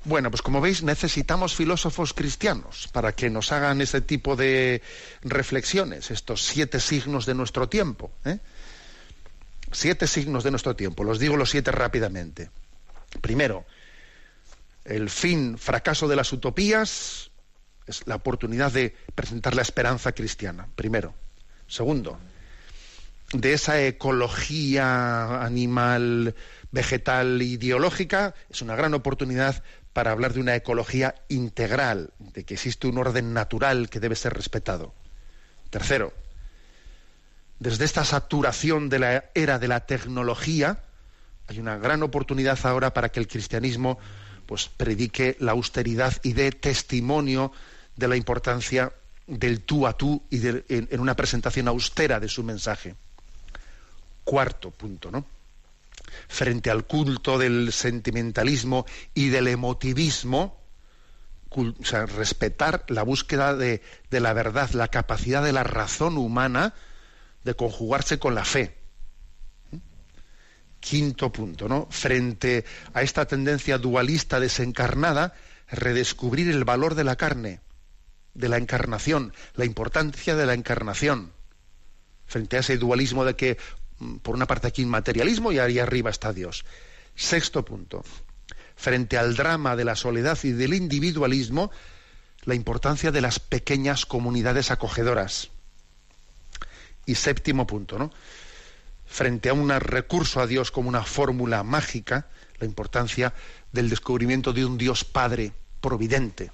Bueno, 0.04 0.30
pues 0.30 0.42
como 0.42 0.60
veis, 0.60 0.82
necesitamos 0.82 1.54
filósofos 1.54 2.12
cristianos 2.12 2.88
para 2.92 3.12
que 3.12 3.30
nos 3.30 3.52
hagan 3.52 3.80
ese 3.80 4.00
tipo 4.00 4.34
de 4.34 4.82
reflexiones, 5.22 6.10
estos 6.10 6.44
siete 6.44 6.80
signos 6.80 7.24
de 7.24 7.34
nuestro 7.34 7.68
tiempo. 7.68 8.10
¿eh? 8.24 8.38
Siete 9.70 10.08
signos 10.08 10.42
de 10.42 10.50
nuestro 10.50 10.74
tiempo, 10.74 11.04
los 11.04 11.20
digo 11.20 11.36
los 11.36 11.50
siete 11.50 11.70
rápidamente. 11.70 12.50
Primero, 13.20 13.64
el 14.84 15.10
fin, 15.10 15.58
fracaso 15.58 16.08
de 16.08 16.16
las 16.16 16.32
utopías, 16.32 17.30
es 17.86 18.06
la 18.06 18.16
oportunidad 18.16 18.72
de 18.72 18.94
presentar 19.14 19.54
la 19.54 19.62
esperanza 19.62 20.12
cristiana, 20.12 20.68
primero. 20.76 21.14
Segundo, 21.66 22.18
de 23.32 23.52
esa 23.52 23.82
ecología 23.82 25.42
animal, 25.44 26.34
vegetal, 26.70 27.42
ideológica, 27.42 28.34
es 28.50 28.62
una 28.62 28.76
gran 28.76 28.94
oportunidad 28.94 29.62
para 29.92 30.10
hablar 30.10 30.32
de 30.32 30.40
una 30.40 30.54
ecología 30.54 31.14
integral, 31.28 32.12
de 32.18 32.44
que 32.44 32.54
existe 32.54 32.86
un 32.86 32.98
orden 32.98 33.32
natural 33.32 33.90
que 33.90 34.00
debe 34.00 34.16
ser 34.16 34.32
respetado. 34.32 34.94
Tercero, 35.70 36.12
desde 37.58 37.84
esta 37.84 38.04
saturación 38.04 38.88
de 38.88 38.98
la 38.98 39.24
era 39.34 39.58
de 39.58 39.68
la 39.68 39.86
tecnología, 39.86 40.82
hay 41.46 41.58
una 41.58 41.76
gran 41.76 42.02
oportunidad 42.02 42.58
ahora 42.64 42.94
para 42.94 43.10
que 43.10 43.20
el 43.20 43.28
cristianismo 43.28 43.98
pues 44.52 44.68
predique 44.68 45.34
la 45.40 45.52
austeridad 45.52 46.12
y 46.22 46.34
dé 46.34 46.52
testimonio 46.52 47.52
de 47.96 48.06
la 48.06 48.16
importancia 48.16 48.92
del 49.26 49.62
tú 49.62 49.86
a 49.86 49.96
tú 49.96 50.22
y 50.28 50.46
en 50.46 51.00
una 51.00 51.16
presentación 51.16 51.68
austera 51.68 52.20
de 52.20 52.28
su 52.28 52.42
mensaje. 52.44 52.94
Cuarto 54.24 54.70
punto, 54.70 55.10
¿no? 55.10 55.24
frente 56.28 56.70
al 56.70 56.84
culto 56.84 57.38
del 57.38 57.72
sentimentalismo 57.72 58.84
y 59.14 59.30
del 59.30 59.48
emotivismo, 59.48 60.60
respetar 62.14 62.84
la 62.88 63.04
búsqueda 63.04 63.56
de, 63.56 63.80
la 64.10 64.34
verdad, 64.34 64.68
la 64.72 64.88
capacidad 64.88 65.42
de 65.42 65.54
la 65.54 65.64
razón 65.64 66.18
humana 66.18 66.74
de 67.42 67.54
conjugarse 67.54 68.18
con 68.18 68.34
la 68.34 68.44
fe. 68.44 68.76
Quinto 70.82 71.30
punto, 71.30 71.68
¿no? 71.68 71.86
Frente 71.90 72.64
a 72.92 73.02
esta 73.02 73.24
tendencia 73.24 73.78
dualista 73.78 74.40
desencarnada, 74.40 75.32
redescubrir 75.70 76.50
el 76.50 76.64
valor 76.64 76.96
de 76.96 77.04
la 77.04 77.14
carne, 77.14 77.60
de 78.34 78.48
la 78.48 78.56
encarnación, 78.58 79.32
la 79.54 79.64
importancia 79.64 80.34
de 80.34 80.44
la 80.44 80.54
encarnación. 80.54 81.32
Frente 82.26 82.56
a 82.56 82.60
ese 82.60 82.78
dualismo 82.78 83.24
de 83.24 83.36
que 83.36 83.58
mm, 84.00 84.16
por 84.16 84.34
una 84.34 84.48
parte 84.48 84.66
aquí 84.66 84.84
materialismo 84.84 85.52
y 85.52 85.60
ahí 85.60 85.78
arriba 85.78 86.10
está 86.10 86.32
Dios. 86.32 86.64
Sexto 87.14 87.64
punto. 87.64 88.02
Frente 88.74 89.16
al 89.16 89.36
drama 89.36 89.76
de 89.76 89.84
la 89.84 89.94
soledad 89.94 90.36
y 90.42 90.50
del 90.50 90.74
individualismo, 90.74 91.70
la 92.42 92.56
importancia 92.56 93.12
de 93.12 93.20
las 93.20 93.38
pequeñas 93.38 94.04
comunidades 94.04 94.72
acogedoras. 94.72 95.50
Y 97.06 97.14
séptimo 97.14 97.68
punto, 97.68 98.00
¿no? 98.00 98.10
Frente 99.12 99.50
a 99.50 99.52
un 99.52 99.68
recurso 99.68 100.40
a 100.40 100.46
Dios 100.46 100.70
como 100.70 100.88
una 100.88 101.02
fórmula 101.02 101.62
mágica, 101.62 102.28
la 102.58 102.64
importancia 102.64 103.34
del 103.70 103.90
descubrimiento 103.90 104.54
de 104.54 104.64
un 104.64 104.78
Dios 104.78 105.04
Padre 105.04 105.52
providente, 105.82 106.50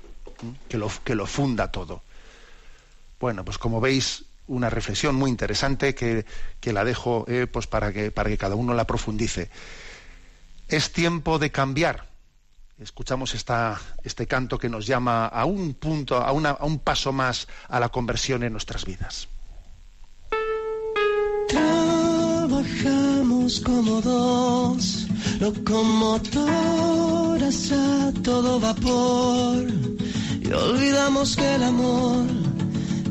que 0.69 0.77
lo, 0.77 0.91
que 1.05 1.15
lo 1.15 1.27
funda 1.27 1.71
todo. 1.71 2.03
Bueno, 3.21 3.45
pues 3.45 3.59
como 3.59 3.81
veis, 3.81 4.25
una 4.49 4.71
reflexión 4.71 5.15
muy 5.15 5.31
interesante 5.31 5.95
que, 5.95 6.25
la 6.65 6.85
dejo 6.85 7.25
eh, 7.29 7.47
pues 7.47 7.69
para, 7.69 7.93
que, 7.93 8.11
para 8.11 8.29
que 8.29 8.39
cada 8.39 8.57
uno 8.57 8.75
la 8.75 8.89
profundice. 8.89 9.51
Es 10.67 10.93
tiempo 10.93 11.39
de 11.39 11.53
cambiar. 11.53 12.09
Escuchamos 12.81 13.37
esta, 13.37 13.81
este 14.03 14.27
canto 14.27 14.59
que 14.59 14.69
nos 14.69 14.85
llama 14.85 15.27
a 15.27 15.45
un 15.45 15.75
punto, 15.75 16.17
a, 16.17 16.31
a 16.31 16.65
un 16.65 16.79
paso 16.81 17.13
más 17.13 17.47
a 17.69 17.79
la 17.79 17.91
conversión 17.91 18.43
en 18.43 18.51
nuestras 18.51 18.85
vidas. 18.85 19.29
Trabajamos 22.69 23.61
como 23.61 24.01
dos 24.01 25.07
locomotoras 25.41 26.43
a 27.73 28.13
todo 28.23 28.61
vapor. 28.61 29.67
Y 30.43 30.53
olvidamos 30.53 31.37
que 31.37 31.55
el 31.55 31.63
amor 31.63 32.27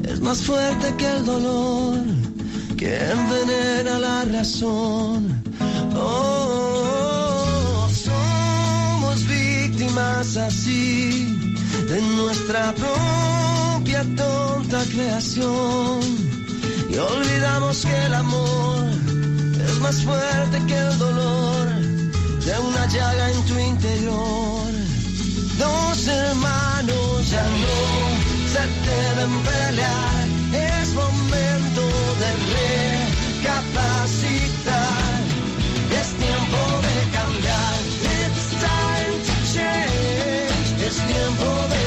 es 0.03 0.19
más 0.21 0.41
fuerte 0.43 0.93
que 0.97 1.07
el 1.07 1.25
dolor. 1.25 1.99
Que 2.77 2.95
envenena 3.11 3.99
la 3.99 4.25
razón. 4.25 5.41
Oh, 5.95 7.87
somos 7.91 9.27
víctimas 9.27 10.37
así 10.37 11.35
de 11.89 12.01
nuestra 12.01 12.73
propia 12.73 14.03
tonta 14.15 14.83
creación. 14.93 15.99
Y 16.89 16.97
olvidamos 16.97 17.85
que 17.85 18.05
el 18.05 18.13
amor 18.13 19.16
es 19.77 19.83
más 19.83 20.03
fuerte 20.03 20.57
que 20.67 20.75
el 20.77 20.97
dolor 20.97 21.67
de 22.45 22.59
una 22.59 22.87
llaga 22.87 23.31
en 23.31 23.45
tu 23.45 23.59
interior. 23.59 24.71
Dos 25.57 26.07
hermanos 26.07 27.29
ya 27.29 27.43
no 27.43 27.77
se 28.53 28.61
deben 28.89 29.33
pelear. 29.49 30.25
Es 30.79 30.93
momento 30.93 31.81
de 32.21 32.29
recapacitar. 33.43 35.21
Es 35.99 36.07
tiempo 36.23 36.59
de 36.87 36.95
cambiar. 37.17 37.77
Es 40.87 40.95
tiempo 41.05 41.49
de 41.73 41.86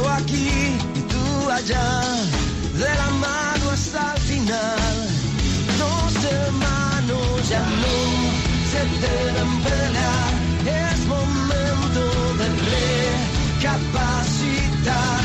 Yo 0.00 0.08
aquí 0.08 0.48
y 0.94 1.00
tú 1.12 1.50
allá, 1.50 1.90
de 2.72 2.94
la 3.00 3.10
mano 3.26 3.70
hasta 3.70 4.14
el 4.14 4.20
final. 4.22 4.94
Dos 5.78 6.12
hermanos 6.24 7.48
ya 7.50 7.60
no 7.82 7.96
se 8.70 8.80
deben 9.04 9.50
pelear. 9.66 10.32
Es 10.88 11.00
momento 11.06 12.02
de 12.40 12.46
recapacitar. 13.58 15.24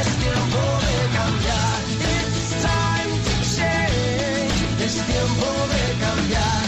Es 0.00 0.08
tiempo 0.24 0.62
de 0.86 0.96
cambiar. 1.16 1.78
It's 2.16 2.50
time 2.66 3.12
to 3.24 3.34
change. 3.54 4.60
Es 4.84 4.94
tiempo 5.06 5.48
de 5.72 5.82
cambiar. 6.04 6.59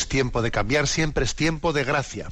Es 0.00 0.08
tiempo 0.08 0.40
de 0.40 0.50
cambiar, 0.50 0.88
siempre 0.88 1.24
es 1.24 1.34
tiempo 1.34 1.74
de 1.74 1.84
gracia. 1.84 2.30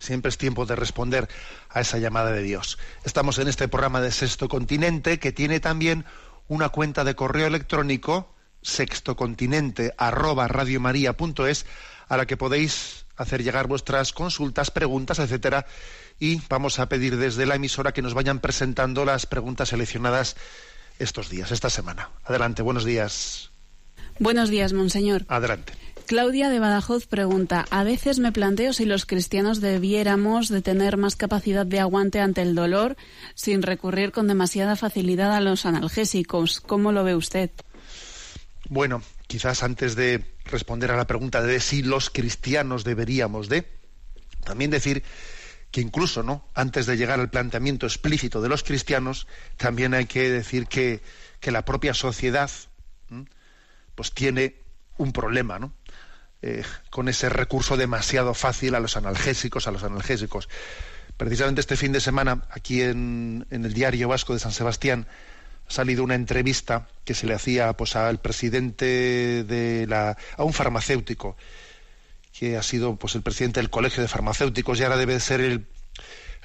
Siempre 0.00 0.30
es 0.30 0.36
tiempo 0.36 0.66
de 0.66 0.74
responder 0.74 1.28
a 1.68 1.80
esa 1.80 1.98
llamada 1.98 2.32
de 2.32 2.42
Dios. 2.42 2.76
Estamos 3.04 3.38
en 3.38 3.46
este 3.46 3.68
programa 3.68 4.00
de 4.00 4.10
Sexto 4.10 4.48
Continente 4.48 5.20
que 5.20 5.30
tiene 5.30 5.60
también 5.60 6.04
una 6.48 6.70
cuenta 6.70 7.04
de 7.04 7.14
correo 7.14 7.46
electrónico 7.46 8.34
sextocontinente 8.62 9.94
arroba 9.96 10.48
radiomaria.es 10.48 11.66
a 12.08 12.16
la 12.16 12.26
que 12.26 12.36
podéis 12.36 13.06
hacer 13.16 13.44
llegar 13.44 13.68
vuestras 13.68 14.12
consultas, 14.12 14.72
preguntas, 14.72 15.20
etcétera, 15.20 15.66
y 16.18 16.42
vamos 16.48 16.80
a 16.80 16.88
pedir 16.88 17.16
desde 17.16 17.46
la 17.46 17.54
emisora 17.54 17.92
que 17.92 18.02
nos 18.02 18.14
vayan 18.14 18.40
presentando 18.40 19.04
las 19.04 19.26
preguntas 19.26 19.68
seleccionadas 19.68 20.34
estos 20.98 21.30
días, 21.30 21.52
esta 21.52 21.70
semana. 21.70 22.10
Adelante, 22.24 22.62
buenos 22.62 22.84
días. 22.84 23.52
Buenos 24.18 24.50
días, 24.50 24.72
monseñor. 24.72 25.24
Adelante. 25.28 25.74
Claudia 26.08 26.48
de 26.48 26.58
Badajoz 26.58 27.06
pregunta, 27.06 27.66
a 27.68 27.84
veces 27.84 28.18
me 28.18 28.32
planteo 28.32 28.72
si 28.72 28.86
los 28.86 29.04
cristianos 29.04 29.60
debiéramos 29.60 30.48
de 30.48 30.62
tener 30.62 30.96
más 30.96 31.16
capacidad 31.16 31.66
de 31.66 31.80
aguante 31.80 32.18
ante 32.20 32.40
el 32.40 32.54
dolor 32.54 32.96
sin 33.34 33.60
recurrir 33.60 34.10
con 34.10 34.26
demasiada 34.26 34.74
facilidad 34.74 35.36
a 35.36 35.42
los 35.42 35.66
analgésicos. 35.66 36.62
¿Cómo 36.62 36.92
lo 36.92 37.04
ve 37.04 37.14
usted? 37.14 37.50
Bueno, 38.70 39.02
quizás 39.26 39.62
antes 39.62 39.96
de 39.96 40.24
responder 40.46 40.92
a 40.92 40.96
la 40.96 41.06
pregunta 41.06 41.42
de 41.42 41.60
si 41.60 41.82
los 41.82 42.08
cristianos 42.08 42.84
deberíamos 42.84 43.50
de, 43.50 43.68
también 44.44 44.70
decir 44.70 45.02
que 45.70 45.82
incluso, 45.82 46.22
¿no? 46.22 46.48
Antes 46.54 46.86
de 46.86 46.96
llegar 46.96 47.20
al 47.20 47.28
planteamiento 47.28 47.84
explícito 47.84 48.40
de 48.40 48.48
los 48.48 48.64
cristianos, 48.64 49.26
también 49.58 49.92
hay 49.92 50.06
que 50.06 50.30
decir 50.30 50.68
que, 50.68 51.02
que 51.38 51.52
la 51.52 51.66
propia 51.66 51.92
sociedad, 51.92 52.50
pues 53.94 54.12
tiene 54.14 54.54
un 54.96 55.12
problema, 55.12 55.58
¿no? 55.58 55.74
Eh, 56.40 56.62
con 56.90 57.08
ese 57.08 57.28
recurso 57.28 57.76
demasiado 57.76 58.32
fácil 58.32 58.76
a 58.76 58.80
los 58.80 58.96
analgésicos, 58.96 59.66
a 59.66 59.72
los 59.72 59.82
analgésicos. 59.82 60.48
Precisamente 61.16 61.60
este 61.60 61.76
fin 61.76 61.90
de 61.90 62.00
semana, 62.00 62.44
aquí 62.50 62.80
en, 62.80 63.44
el 63.50 63.74
diario 63.74 64.06
vasco 64.06 64.34
de 64.34 64.38
San 64.38 64.52
Sebastián, 64.52 65.08
ha 65.68 65.70
salido 65.70 66.04
una 66.04 66.14
entrevista 66.14 66.86
que 67.04 67.14
se 67.14 67.26
le 67.26 67.34
hacía 67.34 67.72
pues 67.72 67.96
al 67.96 68.20
presidente 68.20 69.42
de 69.42 69.86
la 69.88 70.16
a 70.36 70.44
un 70.44 70.52
farmacéutico 70.52 71.36
que 72.38 72.56
ha 72.56 72.62
sido 72.62 72.94
pues 72.94 73.16
el 73.16 73.22
presidente 73.22 73.58
del 73.58 73.68
colegio 73.68 74.00
de 74.00 74.08
farmacéuticos 74.08 74.78
y 74.78 74.84
ahora 74.84 74.96
debe 74.96 75.18
ser 75.18 75.40
el, 75.40 75.66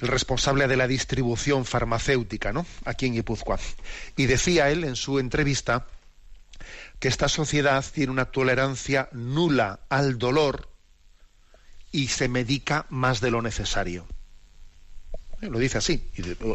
el 0.00 0.08
responsable 0.08 0.66
de 0.66 0.76
la 0.76 0.88
distribución 0.88 1.64
farmacéutica 1.64 2.52
¿no? 2.52 2.66
aquí 2.84 3.06
en 3.06 3.14
Guipúzcoa 3.14 3.60
y 4.16 4.26
decía 4.26 4.70
él 4.70 4.82
en 4.82 4.96
su 4.96 5.20
entrevista 5.20 5.86
que 6.98 7.08
esta 7.08 7.28
sociedad 7.28 7.84
tiene 7.92 8.12
una 8.12 8.26
tolerancia 8.26 9.08
nula 9.12 9.80
al 9.88 10.18
dolor 10.18 10.68
y 11.92 12.08
se 12.08 12.28
medica 12.28 12.86
más 12.88 13.20
de 13.20 13.30
lo 13.30 13.42
necesario 13.42 14.06
Eh, 15.44 15.48
lo 15.50 15.58
dice 15.58 15.78
así 15.78 16.08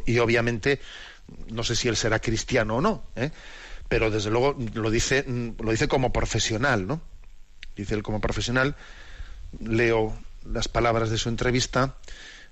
y, 0.06 0.18
obviamente 0.20 0.80
no 1.52 1.64
sé 1.64 1.76
si 1.76 1.88
él 1.88 1.96
será 1.96 2.20
cristiano 2.20 2.78
o 2.78 2.82
no 2.82 3.04
¿eh? 3.16 3.32
pero 3.88 4.10
desde 4.10 4.30
luego 4.32 4.58
lo 4.74 4.90
dice 4.90 5.24
mm, 5.28 5.62
lo 5.64 5.72
dice 5.72 5.88
como 5.88 6.12
profesional 6.12 6.88
no 6.88 7.02
dice 7.76 7.94
él 7.96 8.04
como 8.04 8.20
profesional 8.20 8.76
leo 9.60 10.18
las 10.46 10.68
palabras 10.68 11.10
de 11.10 11.18
su 11.18 11.30
entrevista 11.30 11.96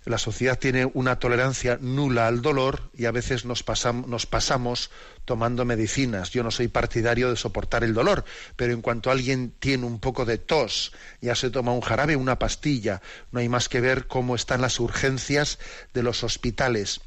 la 0.07 0.17
sociedad 0.17 0.57
tiene 0.57 0.89
una 0.93 1.19
tolerancia 1.19 1.77
nula 1.81 2.27
al 2.27 2.41
dolor 2.41 2.89
y 2.97 3.05
a 3.05 3.11
veces 3.11 3.45
nos, 3.45 3.65
pasam- 3.65 4.05
nos 4.05 4.25
pasamos 4.25 4.89
tomando 5.25 5.65
medicinas. 5.65 6.29
Yo 6.31 6.43
no 6.43 6.51
soy 6.51 6.69
partidario 6.69 7.29
de 7.29 7.35
soportar 7.35 7.83
el 7.83 7.93
dolor, 7.93 8.23
pero 8.55 8.73
en 8.73 8.81
cuanto 8.81 9.11
alguien 9.11 9.53
tiene 9.59 9.85
un 9.85 9.99
poco 9.99 10.23
de 10.25 10.37
tos, 10.37 10.93
ya 11.21 11.35
se 11.35 11.49
toma 11.49 11.73
un 11.73 11.81
jarabe, 11.81 12.15
una 12.15 12.39
pastilla. 12.39 13.01
No 13.31 13.39
hay 13.41 13.49
más 13.49 13.67
que 13.69 13.81
ver 13.81 14.07
cómo 14.07 14.35
están 14.35 14.61
las 14.61 14.79
urgencias 14.79 15.59
de 15.93 16.03
los 16.03 16.23
hospitales. 16.23 17.01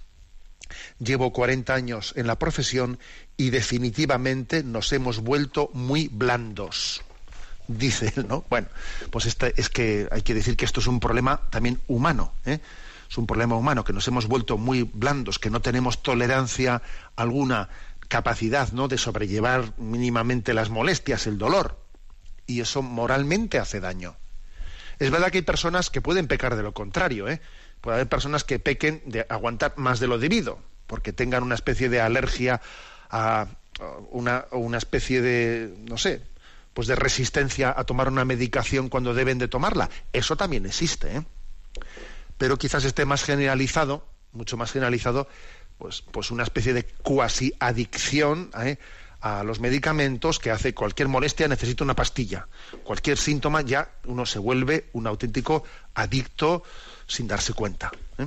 Llevo 0.99 1.33
40 1.33 1.75
años 1.75 2.13
en 2.17 2.27
la 2.27 2.39
profesión 2.39 2.99
y 3.37 3.51
definitivamente 3.51 4.63
nos 4.63 4.93
hemos 4.93 5.21
vuelto 5.21 5.71
muy 5.73 6.09
blandos. 6.09 7.03
Dice 7.67 8.13
él, 8.17 8.27
¿no? 8.29 8.45
Bueno, 8.51 8.69
pues 9.11 9.27
este, 9.27 9.55
es 9.57 9.69
que 9.71 10.09
hay 10.11 10.23
que 10.23 10.35
decir 10.35 10.57
que 10.57 10.65
esto 10.65 10.81
es 10.81 10.87
un 10.87 11.01
problema 11.01 11.41
también 11.51 11.81
humano, 11.87 12.35
¿eh? 12.45 12.59
Es 13.11 13.19
un 13.19 13.27
problema 13.27 13.57
humano, 13.57 13.83
que 13.83 13.93
nos 13.93 14.07
hemos 14.07 14.29
vuelto 14.29 14.57
muy 14.57 14.85
blandos, 14.85 15.41
que 15.41 15.51
no 15.51 15.61
tenemos 15.61 16.01
tolerancia 16.01 16.81
alguna, 17.17 17.69
capacidad, 18.07 18.71
¿no?, 18.73 18.87
de 18.87 18.99
sobrellevar 18.99 19.73
mínimamente 19.79 20.55
las 20.55 20.71
molestias, 20.71 21.27
el 21.27 21.37
dolor. 21.37 21.77
Y 22.47 22.61
eso 22.61 22.83
moralmente 22.83 23.59
hace 23.59 23.81
daño. 23.81 24.17
Es 25.01 25.11
verdad 25.11 25.31
que 25.31 25.39
hay 25.39 25.43
personas 25.43 25.91
que 25.91 26.01
pueden 26.01 26.29
pecar 26.29 26.55
de 26.55 26.63
lo 26.63 26.73
contrario, 26.73 27.29
¿eh? 27.29 27.41
Puede 27.81 27.97
haber 27.97 28.09
personas 28.09 28.45
que 28.45 28.59
pequen 28.59 29.03
de 29.07 29.27
aguantar 29.29 29.75
más 29.77 29.99
de 29.99 30.07
lo 30.07 30.19
debido, 30.19 30.61
porque 30.87 31.13
tengan 31.13 31.43
una 31.43 31.55
especie 31.57 31.89
de 31.89 32.01
alergia 32.01 32.61
a 33.11 33.49
una, 34.11 34.45
una 34.53 34.79
especie 34.79 35.21
de, 35.21 35.75
no 35.89 35.99
sé, 35.99 36.23
pues 36.75 36.87
de 36.87 36.95
resistencia 36.95 37.75
a 37.77 37.85
tomar 37.85 38.09
una 38.09 38.25
medicación 38.25 38.89
cuando 38.89 39.15
deben 39.15 39.39
de 39.39 39.49
tomarla. 39.49 39.91
Eso 40.13 40.37
también 40.37 40.67
existe, 40.67 41.17
¿eh? 41.17 41.25
Pero 42.41 42.57
quizás 42.57 42.87
esté 42.87 43.05
más 43.05 43.23
generalizado, 43.23 44.09
mucho 44.33 44.57
más 44.57 44.73
generalizado, 44.73 45.29
pues, 45.77 46.01
pues 46.01 46.31
una 46.31 46.43
especie 46.43 46.73
de 46.73 46.85
cuasi 46.85 47.53
adicción 47.61 48.51
¿eh? 48.59 48.79
a 49.21 49.45
los 49.45 49.61
medicamentos 49.61 50.39
que 50.39 50.51
hace 50.51 50.73
cualquier 50.73 51.09
molestia 51.09 51.49
necesita 51.49 51.85
una 51.85 51.95
pastilla. 51.95 52.49
Cualquier 52.83 53.19
síntoma 53.19 53.61
ya 53.61 53.91
uno 54.07 54.25
se 54.25 54.39
vuelve 54.39 54.89
un 54.95 55.07
auténtico 55.07 55.65
adicto 55.93 56.63
sin 57.07 57.29
darse 57.29 57.53
cuenta. 57.53 57.91
¿eh? 58.17 58.27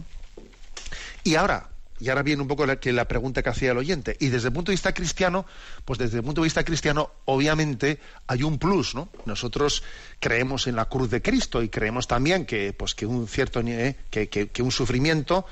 Y 1.23 1.33
ahora, 1.33 1.71
y 2.03 2.09
ahora 2.09 2.21
viene 2.21 2.41
un 2.41 2.49
poco 2.49 2.65
la, 2.65 2.77
la 2.83 3.07
pregunta 3.07 3.41
que 3.41 3.49
hacía 3.49 3.71
el 3.71 3.77
oyente. 3.77 4.17
Y 4.19 4.27
desde 4.27 4.49
el 4.49 4.53
punto 4.53 4.71
de 4.71 4.73
vista 4.73 4.93
cristiano, 4.93 5.45
pues 5.85 5.97
desde 5.97 6.17
el 6.17 6.23
punto 6.23 6.41
de 6.41 6.47
vista 6.47 6.65
cristiano, 6.65 7.11
obviamente 7.23 7.99
hay 8.27 8.43
un 8.43 8.59
plus, 8.59 8.93
¿no? 8.93 9.07
Nosotros 9.25 9.83
creemos 10.19 10.67
en 10.67 10.75
la 10.75 10.85
cruz 10.85 11.09
de 11.09 11.21
Cristo 11.21 11.63
y 11.63 11.69
creemos 11.69 12.05
también 12.07 12.45
que, 12.45 12.73
pues, 12.73 12.93
que 12.93 13.05
un 13.05 13.25
cierto 13.27 13.61
eh, 13.61 13.95
que, 14.09 14.27
que, 14.27 14.49
que 14.49 14.61
un 14.61 14.71
sufrimiento 14.71 15.45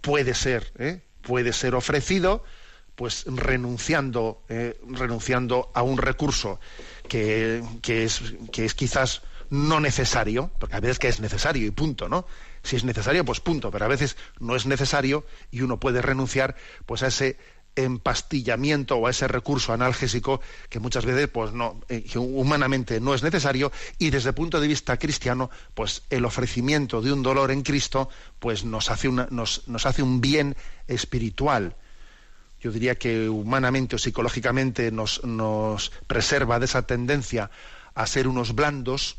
puede 0.00 0.32
ser, 0.32 0.72
¿eh? 0.78 1.02
puede 1.20 1.52
ser 1.52 1.74
ofrecido, 1.74 2.42
pues 2.94 3.24
renunciando, 3.26 4.42
eh, 4.48 4.80
renunciando 4.88 5.70
a 5.74 5.82
un 5.82 5.98
recurso 5.98 6.58
que, 7.06 7.62
que, 7.82 8.04
es, 8.04 8.22
que 8.50 8.64
es 8.64 8.74
quizás 8.74 9.20
no 9.50 9.78
necesario, 9.78 10.50
porque 10.58 10.76
a 10.76 10.80
veces 10.80 10.98
que 10.98 11.08
es 11.08 11.20
necesario 11.20 11.66
y 11.66 11.70
punto, 11.70 12.08
¿no? 12.08 12.26
Si 12.68 12.76
es 12.76 12.84
necesario, 12.84 13.24
pues 13.24 13.40
punto, 13.40 13.70
pero 13.70 13.86
a 13.86 13.88
veces 13.88 14.18
no 14.40 14.54
es 14.54 14.66
necesario 14.66 15.24
y 15.50 15.62
uno 15.62 15.80
puede 15.80 16.02
renunciar 16.02 16.54
pues 16.84 17.02
a 17.02 17.06
ese 17.06 17.38
empastillamiento 17.76 18.96
o 18.96 19.06
a 19.06 19.10
ese 19.10 19.26
recurso 19.26 19.72
analgésico 19.72 20.42
que 20.68 20.78
muchas 20.78 21.06
veces 21.06 21.28
pues 21.28 21.54
no 21.54 21.80
eh, 21.88 22.04
humanamente 22.16 23.00
no 23.00 23.14
es 23.14 23.22
necesario. 23.22 23.72
Y 23.96 24.10
desde 24.10 24.28
el 24.28 24.34
punto 24.34 24.60
de 24.60 24.68
vista 24.68 24.98
cristiano 24.98 25.48
pues 25.72 26.02
el 26.10 26.26
ofrecimiento 26.26 27.00
de 27.00 27.10
un 27.10 27.22
dolor 27.22 27.52
en 27.52 27.62
Cristo 27.62 28.10
pues 28.38 28.66
nos 28.66 28.90
hace 28.90 29.08
un 29.08 30.20
bien 30.20 30.54
espiritual. 30.88 31.74
Yo 32.60 32.70
diría 32.70 32.96
que 32.96 33.30
humanamente 33.30 33.96
o 33.96 33.98
psicológicamente 33.98 34.92
nos 34.92 35.90
preserva 36.06 36.58
de 36.58 36.66
esa 36.66 36.82
tendencia 36.82 37.50
a 37.94 38.06
ser 38.06 38.28
unos 38.28 38.54
blandos 38.54 39.16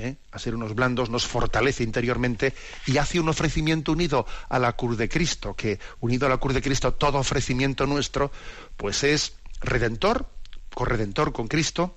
¿eh? 0.00 0.16
a 0.32 0.38
ser 0.38 0.54
unos 0.54 0.74
blandos, 0.74 1.10
nos 1.10 1.26
fortalece 1.26 1.82
interiormente 1.82 2.54
y 2.86 2.98
hace 2.98 3.20
un 3.20 3.28
ofrecimiento 3.28 3.92
unido 3.92 4.26
a 4.48 4.58
la 4.58 4.72
cruz 4.72 4.98
de 4.98 5.08
Cristo, 5.08 5.54
que 5.54 5.78
unido 6.00 6.26
a 6.26 6.30
la 6.30 6.38
cruz 6.38 6.54
de 6.54 6.62
Cristo 6.62 6.94
todo 6.94 7.18
ofrecimiento 7.18 7.86
nuestro, 7.86 8.32
pues 8.76 9.04
es 9.04 9.34
redentor, 9.60 10.26
corredentor 10.74 11.32
con 11.32 11.48
Cristo, 11.48 11.94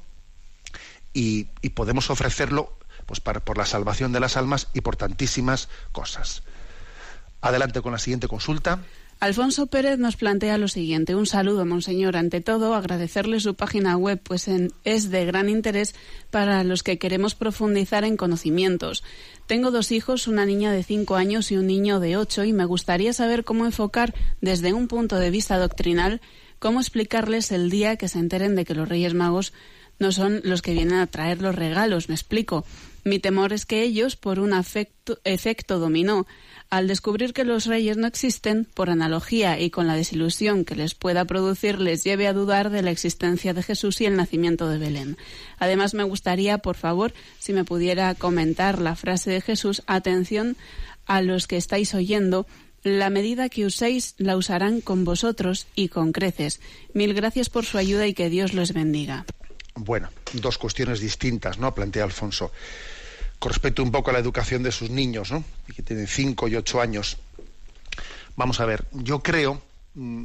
y, 1.14 1.46
podemos 1.76 2.10
ofrecerlo 2.10 2.78
pues 3.06 3.20
por 3.20 3.58
la 3.58 3.66
salvación 3.66 4.12
de 4.12 4.20
las 4.20 4.38
almas 4.38 4.70
y 4.74 4.82
por 4.82 4.96
tantísimas 4.96 5.70
cosas. 5.92 6.44
Adelante 7.42 7.82
con 7.82 7.92
la 7.92 8.00
siguiente 8.00 8.28
consulta. 8.28 8.80
Alfonso 9.24 9.68
Pérez 9.68 10.00
nos 10.00 10.18
plantea 10.18 10.58
lo 10.58 10.68
siguiente. 10.68 11.16
Un 11.16 11.26
saludo, 11.26 11.66
monseñor. 11.66 12.18
Ante 12.18 12.42
todo, 12.42 12.76
agradecerle 12.76 13.40
su 13.40 13.56
página 13.56 13.96
web, 13.96 14.20
pues 14.22 14.50
es 14.84 15.12
de 15.12 15.26
gran 15.26 15.48
interés 15.48 15.96
para 16.30 16.66
los 16.66 16.84
que 16.84 16.98
queremos 16.98 17.34
profundizar 17.34 18.04
en 18.04 18.18
conocimientos. 18.18 19.02
Tengo 19.48 19.72
dos 19.72 19.94
hijos, 19.94 20.28
una 20.28 20.46
niña 20.46 20.74
de 20.74 20.84
cinco 20.84 21.16
años 21.16 21.54
y 21.54 21.56
un 21.56 21.68
niño 21.68 22.02
de 22.02 22.18
ocho, 22.18 22.44
y 22.44 22.52
me 22.52 22.66
gustaría 22.66 23.14
saber 23.14 23.46
cómo 23.46 23.64
enfocar 23.66 24.14
desde 24.42 24.74
un 24.74 24.90
punto 24.90 25.16
de 25.16 25.32
vista 25.32 25.58
doctrinal 25.58 26.20
cómo 26.60 26.82
explicarles 26.82 27.54
el 27.54 27.70
día 27.70 27.96
que 27.96 28.10
se 28.10 28.20
enteren 28.20 28.58
de 28.58 28.66
que 28.66 28.76
los 28.76 28.90
Reyes 28.90 29.14
Magos 29.14 29.54
no 30.00 30.12
son 30.12 30.42
los 30.44 30.62
que 30.62 30.74
vienen 30.74 30.96
a 31.00 31.08
traer 31.08 31.42
los 31.42 31.56
regalos. 31.56 32.10
Me 32.10 32.16
explico. 32.16 32.66
Mi 33.04 33.20
temor 33.20 33.52
es 33.52 33.66
que 33.66 33.82
ellos, 33.84 34.16
por 34.16 34.40
un 34.40 34.54
afecto- 34.54 35.20
efecto 35.26 35.78
dominó, 35.80 36.26
al 36.70 36.88
descubrir 36.88 37.34
que 37.34 37.44
los 37.44 37.66
reyes 37.66 37.98
no 37.98 38.08
existen, 38.08 38.66
por 38.74 38.90
analogía 38.90 39.60
y 39.60 39.70
con 39.70 39.88
la 39.88 39.96
desilusión 39.96 40.64
que 40.66 40.76
les 40.76 40.96
pueda 40.96 41.26
producir, 41.26 41.80
les 41.80 42.04
lleve 42.04 42.28
a 42.28 42.34
dudar 42.34 42.70
de 42.70 42.82
la 42.82 42.92
existencia 42.92 43.54
de 43.54 43.62
Jesús 43.62 44.00
y 44.02 44.06
el 44.06 44.16
nacimiento 44.16 44.70
de 44.70 44.78
Belén. 44.78 45.18
Además, 45.60 45.94
me 45.94 46.04
gustaría, 46.04 46.60
por 46.60 46.78
favor, 46.78 47.14
si 47.40 47.52
me 47.54 47.66
pudiera 47.66 48.16
comentar 48.16 48.80
la 48.80 48.96
frase 48.96 49.32
de 49.32 49.42
Jesús, 49.42 49.84
atención 49.86 50.56
a 51.06 51.22
los 51.22 51.48
que 51.48 51.58
estáis 51.58 51.94
oyendo, 51.94 52.48
la 52.84 53.10
medida 53.10 53.50
que 53.50 53.66
uséis 53.66 54.16
la 54.18 54.36
usarán 54.38 54.82
con 54.82 55.04
vosotros 55.06 55.68
y 55.76 55.90
con 55.90 56.12
creces. 56.12 56.60
Mil 56.94 57.14
gracias 57.14 57.50
por 57.50 57.66
su 57.66 57.78
ayuda 57.78 58.08
y 58.08 58.14
que 58.14 58.30
Dios 58.30 58.54
los 58.54 58.74
bendiga. 58.74 59.26
Bueno, 59.76 60.10
dos 60.34 60.58
cuestiones 60.58 61.00
distintas, 61.00 61.58
¿no? 61.58 61.74
Plantea 61.74 62.04
Alfonso. 62.04 62.52
Con 63.44 63.52
respecto 63.52 63.84
un 63.84 63.92
poco 63.92 64.10
a 64.10 64.14
la 64.14 64.20
educación 64.20 64.64
de 64.64 64.72
sus 64.72 64.90
niños, 64.90 65.30
¿no? 65.30 65.44
Que 65.76 65.84
tienen 65.84 66.08
cinco 66.08 66.48
y 66.48 66.56
ocho 66.56 66.80
años. 66.80 67.18
Vamos 68.38 68.62
a 68.62 68.66
ver, 68.66 68.86
yo 68.94 69.22
creo, 69.22 69.62
mm, 69.96 70.24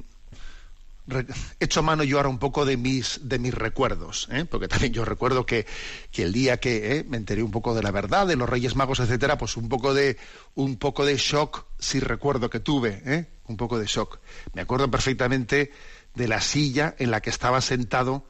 re- 1.09 1.27
echo 1.59 1.83
mano 1.83 2.05
yo 2.05 2.19
ahora 2.19 2.29
un 2.29 2.39
poco 2.39 2.64
de 2.64 2.77
mis, 2.77 3.19
de 3.25 3.41
mis 3.41 3.53
recuerdos, 3.53 4.29
¿eh? 4.31 4.45
porque 4.45 4.69
también 4.69 4.93
yo 4.93 5.05
recuerdo 5.05 5.45
que, 5.47 5.66
que 6.12 6.23
el 6.23 6.33
día 6.33 6.59
que 6.61 6.99
¿eh? 6.99 7.05
me 7.09 7.16
enteré 7.16 7.43
un 7.43 7.51
poco 7.51 7.75
de 7.75 7.83
la 7.83 7.91
verdad, 7.91 8.25
de 8.25 8.37
los 8.37 8.49
Reyes 8.49 8.77
Magos, 8.77 9.01
etcétera, 9.01 9.37
pues 9.37 9.57
un 9.57 9.69
poco 9.69 9.95
de, 9.95 10.16
un 10.55 10.77
poco 10.77 11.05
de 11.05 11.16
shock, 11.16 11.64
sí 11.81 11.99
recuerdo 11.99 12.49
que 12.51 12.61
tuve, 12.61 13.03
¿eh? 13.05 13.27
un 13.49 13.57
poco 13.57 13.81
de 13.81 13.87
shock. 13.87 14.21
Me 14.55 14.62
acuerdo 14.62 14.89
perfectamente 14.93 15.73
de 16.14 16.29
la 16.29 16.41
silla 16.41 16.95
en 17.01 17.11
la 17.11 17.21
que 17.21 17.31
estaba 17.31 17.61
sentado 17.62 18.25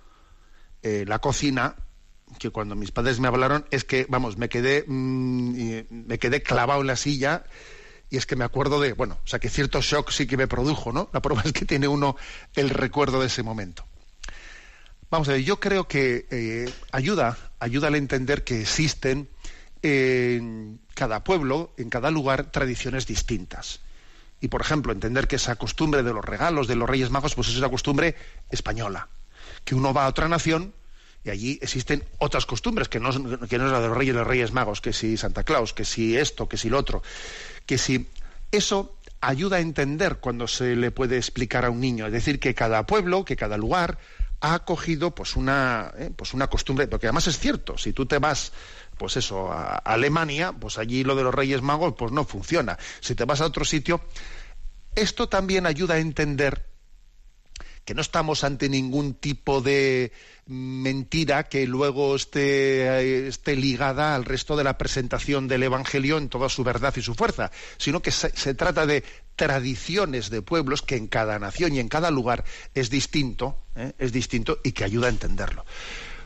eh, 0.82 1.05
la 1.07 1.18
cocina 1.18 1.76
que 2.39 2.51
cuando 2.51 2.74
mis 2.74 2.91
padres 2.91 3.20
me 3.20 3.29
hablaron 3.29 3.66
es 3.70 3.85
que 3.85 4.07
vamos 4.09 4.37
me 4.37 4.49
quedé 4.49 4.85
mm, 4.87 5.61
y 5.61 5.87
me 5.91 6.18
quedé 6.18 6.43
clavado 6.43 6.81
en 6.81 6.87
la 6.87 6.97
silla 6.97 7.45
y 8.11 8.16
es 8.16 8.26
que 8.26 8.37
me 8.37 8.45
acuerdo 8.45 8.81
de, 8.81 8.95
bueno, 8.95 9.18
o 9.22 9.26
sea, 9.26 9.39
que 9.39 9.51
cierto 9.51 9.81
shock 9.83 10.11
sí 10.11 10.26
que 10.26 10.37
me 10.37 10.49
produjo, 10.49 10.93
¿no? 10.93 11.11
La 11.12 11.20
prueba 11.20 11.43
es 11.45 11.53
que 11.53 11.64
tiene 11.64 11.89
uno 11.89 12.16
el 12.55 12.70
recuerdo 12.70 13.20
de 13.20 13.26
ese 13.26 13.43
momento. 13.43 13.85
Vamos 15.11 15.29
a 15.29 15.33
ver, 15.33 15.43
yo 15.43 15.59
creo 15.59 15.89
que 15.89 16.26
eh, 16.31 16.70
ayuda, 16.93 17.39
ayuda 17.61 17.89
al 17.89 17.95
entender 17.95 18.45
que 18.45 18.61
existen 18.61 19.29
en 19.83 20.81
cada 20.95 21.24
pueblo, 21.24 21.72
en 21.79 21.89
cada 21.89 22.11
lugar, 22.11 22.51
tradiciones 22.51 23.07
distintas. 23.07 23.81
Y, 24.41 24.49
por 24.49 24.61
ejemplo, 24.61 24.93
entender 24.93 25.26
que 25.26 25.37
esa 25.37 25.57
costumbre 25.57 26.03
de 26.03 26.12
los 26.12 26.24
regalos 26.24 26.68
de 26.68 26.76
los 26.76 26.89
Reyes 26.89 27.11
Magos, 27.11 27.35
pues 27.35 27.49
es 27.49 27.57
una 27.57 27.70
costumbre 27.70 28.14
española. 28.51 29.09
Que 29.64 29.74
uno 29.74 29.93
va 29.93 30.05
a 30.05 30.09
otra 30.09 30.29
nación 30.29 30.74
y 31.24 31.30
allí 31.30 31.58
existen 31.60 32.04
otras 32.18 32.46
costumbres, 32.46 32.88
que 32.88 33.00
no, 33.00 33.10
que 33.48 33.58
no 33.58 33.66
es 33.66 33.72
la 33.72 33.80
de 33.80 33.88
los 33.88 33.96
Reyes 33.96 34.14
de 34.14 34.20
los 34.20 34.28
Reyes 34.28 34.52
Magos, 34.52 34.80
que 34.80 34.92
si 34.92 35.16
Santa 35.16 35.44
Claus, 35.44 35.74
que 35.74 35.84
si 35.84 36.16
esto, 36.16 36.48
que 36.48 36.56
si 36.56 36.70
lo 36.70 36.78
otro. 36.78 37.02
Que 37.66 37.76
si 37.76 38.08
eso 38.50 38.96
ayuda 39.20 39.56
a 39.56 39.60
entender 39.60 40.16
cuando 40.16 40.46
se 40.46 40.76
le 40.76 40.90
puede 40.90 41.16
explicar 41.16 41.64
a 41.64 41.70
un 41.70 41.80
niño. 41.80 42.06
Es 42.06 42.12
decir, 42.12 42.40
que 42.40 42.54
cada 42.54 42.86
pueblo, 42.86 43.24
que 43.24 43.36
cada 43.36 43.56
lugar 43.56 43.98
ha 44.40 44.54
acogido 44.54 45.14
pues 45.14 45.34
una, 45.36 45.92
eh, 45.98 46.10
pues 46.14 46.32
una 46.32 46.46
costumbre, 46.46 46.86
porque 46.86 47.06
además 47.08 47.26
es 47.26 47.38
cierto, 47.38 47.76
si 47.76 47.92
tú 47.92 48.06
te 48.06 48.18
vas 48.18 48.52
pues 48.96 49.16
eso, 49.16 49.52
a 49.52 49.76
Alemania, 49.76 50.52
pues 50.52 50.76
allí 50.76 51.04
lo 51.04 51.14
de 51.14 51.22
los 51.22 51.34
Reyes 51.34 51.62
Magos 51.62 51.94
pues 51.96 52.12
no 52.12 52.24
funciona. 52.24 52.78
Si 53.00 53.14
te 53.14 53.24
vas 53.24 53.40
a 53.40 53.46
otro 53.46 53.64
sitio, 53.64 54.00
esto 54.94 55.28
también 55.28 55.66
ayuda 55.66 55.94
a 55.94 55.98
entender 55.98 56.66
que 57.84 57.94
no 57.94 58.02
estamos 58.02 58.44
ante 58.44 58.68
ningún 58.68 59.14
tipo 59.14 59.60
de 59.60 60.12
mentira 60.49 61.44
que 61.44 61.66
luego 61.66 62.16
esté, 62.16 63.28
esté, 63.28 63.55
ligada 63.55 64.14
al 64.14 64.24
resto 64.24 64.57
de 64.57 64.64
la 64.64 64.78
presentación 64.78 65.46
del 65.46 65.62
Evangelio 65.62 66.16
en 66.16 66.30
toda 66.30 66.49
su 66.49 66.64
verdad 66.64 66.94
y 66.96 67.03
su 67.03 67.14
fuerza, 67.14 67.51
sino 67.76 68.01
que 68.01 68.11
se, 68.11 68.30
se, 68.34 68.55
trata 68.55 68.86
de 68.86 69.05
tradiciones 69.36 70.30
de 70.30 70.40
pueblos 70.40 70.80
que 70.80 70.96
en 70.96 71.07
cada 71.07 71.38
nación 71.38 71.74
y 71.74 71.80
en 71.80 71.88
cada 71.88 72.11
lugar 72.11 72.44
es 72.74 72.88
distinto, 72.88 73.59
¿eh? 73.76 73.92
es 73.99 74.11
distinto 74.11 74.59
y 74.64 74.72
que 74.72 74.84
ayuda 74.84 75.09
a 75.09 75.11
entenderlo. 75.11 75.66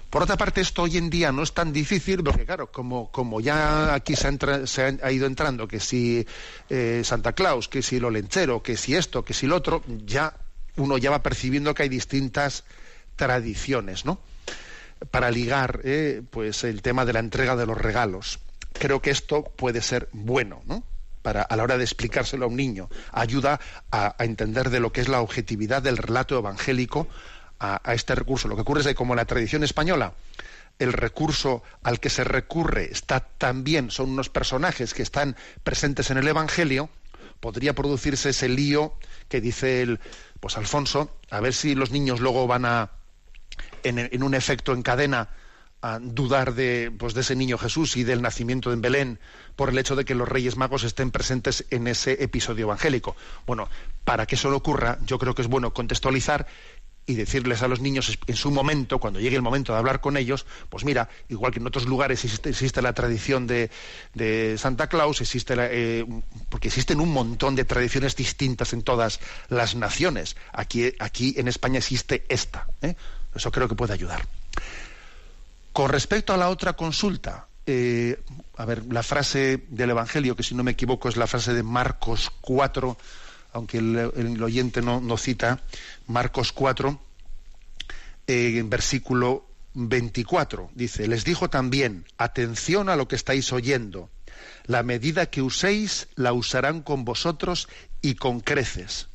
Por 0.09 0.23
otra 0.23 0.37
parte, 0.37 0.61
esto 0.61 0.83
hoy 0.83 0.99
en 0.99 1.09
día 1.09 1.33
no 1.33 1.43
es 1.43 1.53
tan 1.53 1.73
difícil 1.73 2.23
porque, 2.23 2.45
claro, 2.45 2.71
como, 2.71 3.11
como 3.11 3.41
ya 3.41 3.95
aquí 3.95 4.15
se 4.15 4.31
se 4.67 4.99
ha, 5.03 5.11
ido 5.11 5.27
entrando, 5.27 5.67
que 5.67 5.81
si 5.81 6.27
eh, 6.69 7.01
Santa 7.03 7.33
Claus, 7.33 7.67
que 7.67 7.81
si 7.81 7.99
lo 7.99 8.11
lenchero, 8.11 8.63
que 8.63 8.77
si 8.77 8.95
esto, 8.95 9.25
que 9.25 9.33
si 9.33 9.47
lo 9.47 9.57
otro, 9.57 9.83
ya 10.05 10.37
uno 10.77 10.99
ya 10.99 11.11
va 11.11 11.23
percibiendo 11.23 11.73
que 11.73 11.85
hay 11.85 11.89
distintas 11.89 12.65
tradiciones, 13.17 14.05
¿no? 14.05 14.21
Para 15.11 15.31
ligar, 15.31 15.81
eh, 15.85 16.23
pues, 16.31 16.65
el 16.65 16.83
tema 16.83 17.05
de 17.05 17.13
la 17.13 17.19
entrega 17.19 17.57
de 17.57 17.67
los 17.67 17.79
regalos. 17.79 18.39
Creo 18.73 19.03
que 19.03 19.11
esto 19.11 19.45
puede 19.45 19.83
ser 19.83 20.09
bueno, 20.13 20.63
¿no? 20.67 20.85
Para, 21.23 21.43
a 21.43 21.57
la 21.57 21.63
hora 21.63 21.79
de 21.79 21.85
explicárselo 21.85 22.45
a 22.45 22.49
un 22.49 22.57
niño. 22.57 22.89
Ayuda 23.13 23.61
a, 23.91 24.17
entender 24.19 24.71
de 24.71 24.81
lo 24.81 24.93
que 24.93 25.01
es 25.01 25.09
la 25.09 25.21
objetividad 25.21 25.83
del 25.83 25.97
relato 25.97 26.37
evangélico 26.39 27.09
a, 27.59 27.81
a, 27.89 27.95
este 27.95 28.15
recurso. 28.15 28.49
Lo 28.49 28.57
que 28.57 28.63
ocurre 28.63 28.81
es 28.81 28.87
que 28.87 28.95
como 28.95 29.15
en 29.15 29.19
la 29.19 29.25
tradición 29.25 29.63
española 29.63 30.15
el 30.79 30.93
recurso 30.93 31.63
al 31.83 32.01
que 32.01 32.11
se 32.11 32.25
recurre 32.25 32.91
está 32.91 33.21
también, 33.21 33.91
son 33.91 34.11
unos 34.11 34.31
personajes 34.31 34.95
que 34.95 35.03
están 35.03 35.37
presentes 35.63 36.11
en 36.11 36.19
el 36.19 36.27
Evangelio, 36.27 36.91
podría 37.41 37.75
producirse 37.75 38.31
ese 38.31 38.49
lío 38.49 38.95
que 39.29 39.41
dice 39.41 39.83
el, 39.83 40.01
pues 40.41 40.57
Alfonso, 40.57 41.17
a 41.31 41.41
ver 41.41 41.55
si 41.55 41.75
los 41.75 41.91
niños 41.91 42.21
luego 42.21 42.47
van 42.47 42.65
a, 42.65 42.91
en, 43.85 44.23
un 44.23 44.35
efecto 44.35 44.73
en 44.73 44.83
cadena, 44.83 45.29
dudar 46.01 46.55
de, 46.55 46.93
pues, 46.97 47.13
de 47.15 47.23
ese 47.23 47.35
niño 47.35 47.59
Jesús 47.59 47.97
y 47.97 48.05
del 48.05 48.23
nacimiento 48.23 48.73
en 48.73 48.81
Belén 48.81 49.19
por 49.57 49.71
el 49.71 49.79
hecho 49.79 49.97
de 49.97 50.05
que 50.05 50.15
los 50.15 50.29
Reyes 50.29 50.57
Magos 50.57 50.85
estén 50.85 51.11
presentes 51.11 51.67
en 51.71 51.89
ese 51.89 52.23
episodio 52.23 52.67
evangélico. 52.67 53.17
Bueno, 53.47 53.69
para 54.05 54.27
que 54.27 54.37
eso 54.37 54.49
no 54.49 54.57
ocurra, 54.57 54.99
yo 55.05 55.19
creo 55.19 55.35
que 55.35 55.43
es 55.43 55.49
bueno 55.49 55.75
contextualizar 55.75 56.47
y 57.07 57.15
decirles 57.15 57.63
a 57.63 57.69
los 57.69 57.81
niños 57.81 58.17
en 58.27 58.37
su 58.37 58.51
momento, 58.51 58.99
cuando 58.99 59.19
llegue 59.19 59.37
el 59.37 59.43
momento 59.43 59.73
de 59.73 59.79
hablar 59.79 60.01
con 60.01 60.17
ellos, 60.17 60.47
pues 60.69 60.85
mira, 60.85 61.09
igual 61.29 61.53
que 61.53 61.59
en 61.59 61.67
otros 61.67 61.87
lugares 61.87 62.25
existe, 62.25 62.51
existe 62.51 62.81
la 62.81 62.93
tradición 62.93 63.47
de, 63.47 63.71
de, 64.15 64.57
Santa 64.57 64.89
Claus, 64.89 65.21
existe 65.21 65.57
la, 65.57 65.67
eh, 65.69 66.07
porque 66.49 66.69
existen 66.69 67.01
un 67.01 67.13
montón 67.13 67.57
de 67.57 67.65
tradiciones 67.65 68.15
distintas 68.15 68.73
en 68.73 68.83
todas 68.83 69.21
las 69.49 69.75
naciones. 69.75 70.37
Aquí, 70.53 70.93
aquí 71.01 71.35
en 71.37 71.49
España 71.49 71.79
existe 71.79 72.25
esta. 72.29 72.69
¿eh? 72.83 72.95
Eso 73.35 73.51
creo 73.51 73.69
que 73.69 73.75
puede 73.75 73.95
ayudar. 73.95 74.27
Con 75.73 75.91
respecto 75.91 76.35
a 76.35 76.37
la 76.37 76.51
otra 76.51 76.75
consulta, 76.75 77.47
eh, 77.67 78.21
a 78.57 78.65
ver, 78.65 78.85
la 78.93 79.03
frase 79.03 79.65
del 79.69 79.91
Evangelio, 79.91 80.37
que 80.37 80.43
si 80.43 80.55
no 80.55 80.63
me 80.63 80.73
equivoco 80.73 81.09
es 81.09 81.17
la 81.17 81.27
frase 81.27 81.55
de 81.55 81.63
Marcos 81.63 82.31
4, 82.41 82.97
aunque 83.55 83.79
el, 83.79 84.43
oyente 84.43 84.83
no, 84.83 85.01
no, 85.01 85.17
cita, 85.17 85.61
Marcos 86.07 86.53
4, 86.53 87.01
eh, 88.27 88.59
en 88.59 88.69
versículo 88.69 89.47
24, 89.75 90.71
dice, 90.75 91.07
les 91.07 91.25
dijo 91.25 91.49
también, 91.49 92.05
atención 92.19 92.89
a 92.89 92.97
lo 92.97 93.09
que 93.09 93.17
estáis 93.17 93.53
oyendo, 93.53 94.11
la 94.67 94.83
medida 94.83 95.27
que 95.27 95.43
uséis 95.43 96.09
la 96.15 96.33
usarán 96.33 96.83
con 96.83 97.05
vosotros 97.05 97.69
y 98.01 98.15
con 98.17 98.41
creces. 98.41 99.09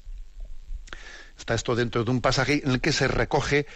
Está 1.38 1.54
esto 1.54 1.76
dentro 1.76 2.04
de 2.04 2.12
un 2.12 2.22
pasaje 2.22 2.62
en 2.64 2.72
el 2.72 2.82
que 2.82 2.92
se 2.92 3.08
recoge 3.08 3.68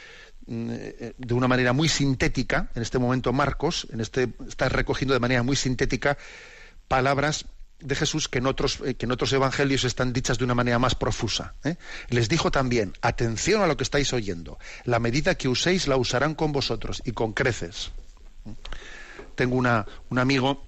de 0.51 1.33
una 1.33 1.47
manera 1.47 1.71
muy 1.71 1.87
sintética, 1.87 2.69
en 2.75 2.81
este 2.81 2.99
momento 2.99 3.31
Marcos, 3.31 3.87
en 3.91 4.01
este, 4.01 4.29
está 4.47 4.67
recogiendo 4.67 5.13
de 5.13 5.19
manera 5.19 5.43
muy 5.43 5.55
sintética 5.55 6.17
palabras 6.89 7.45
de 7.79 7.95
Jesús 7.95 8.27
que 8.27 8.39
en 8.39 8.47
otros, 8.47 8.77
que 8.77 9.05
en 9.05 9.11
otros 9.11 9.31
evangelios 9.31 9.85
están 9.85 10.11
dichas 10.11 10.37
de 10.37 10.43
una 10.43 10.53
manera 10.53 10.77
más 10.77 10.93
profusa. 10.93 11.55
¿eh? 11.63 11.77
Les 12.09 12.27
dijo 12.27 12.51
también, 12.51 12.93
atención 13.01 13.61
a 13.61 13.67
lo 13.67 13.77
que 13.77 13.83
estáis 13.83 14.11
oyendo, 14.11 14.59
la 14.83 14.99
medida 14.99 15.35
que 15.35 15.47
uséis 15.47 15.87
la 15.87 15.95
usarán 15.95 16.35
con 16.35 16.51
vosotros 16.51 17.01
y 17.05 17.13
con 17.13 17.31
creces. 17.31 17.91
Tengo 19.35 19.55
una, 19.55 19.85
un 20.09 20.19
amigo, 20.19 20.67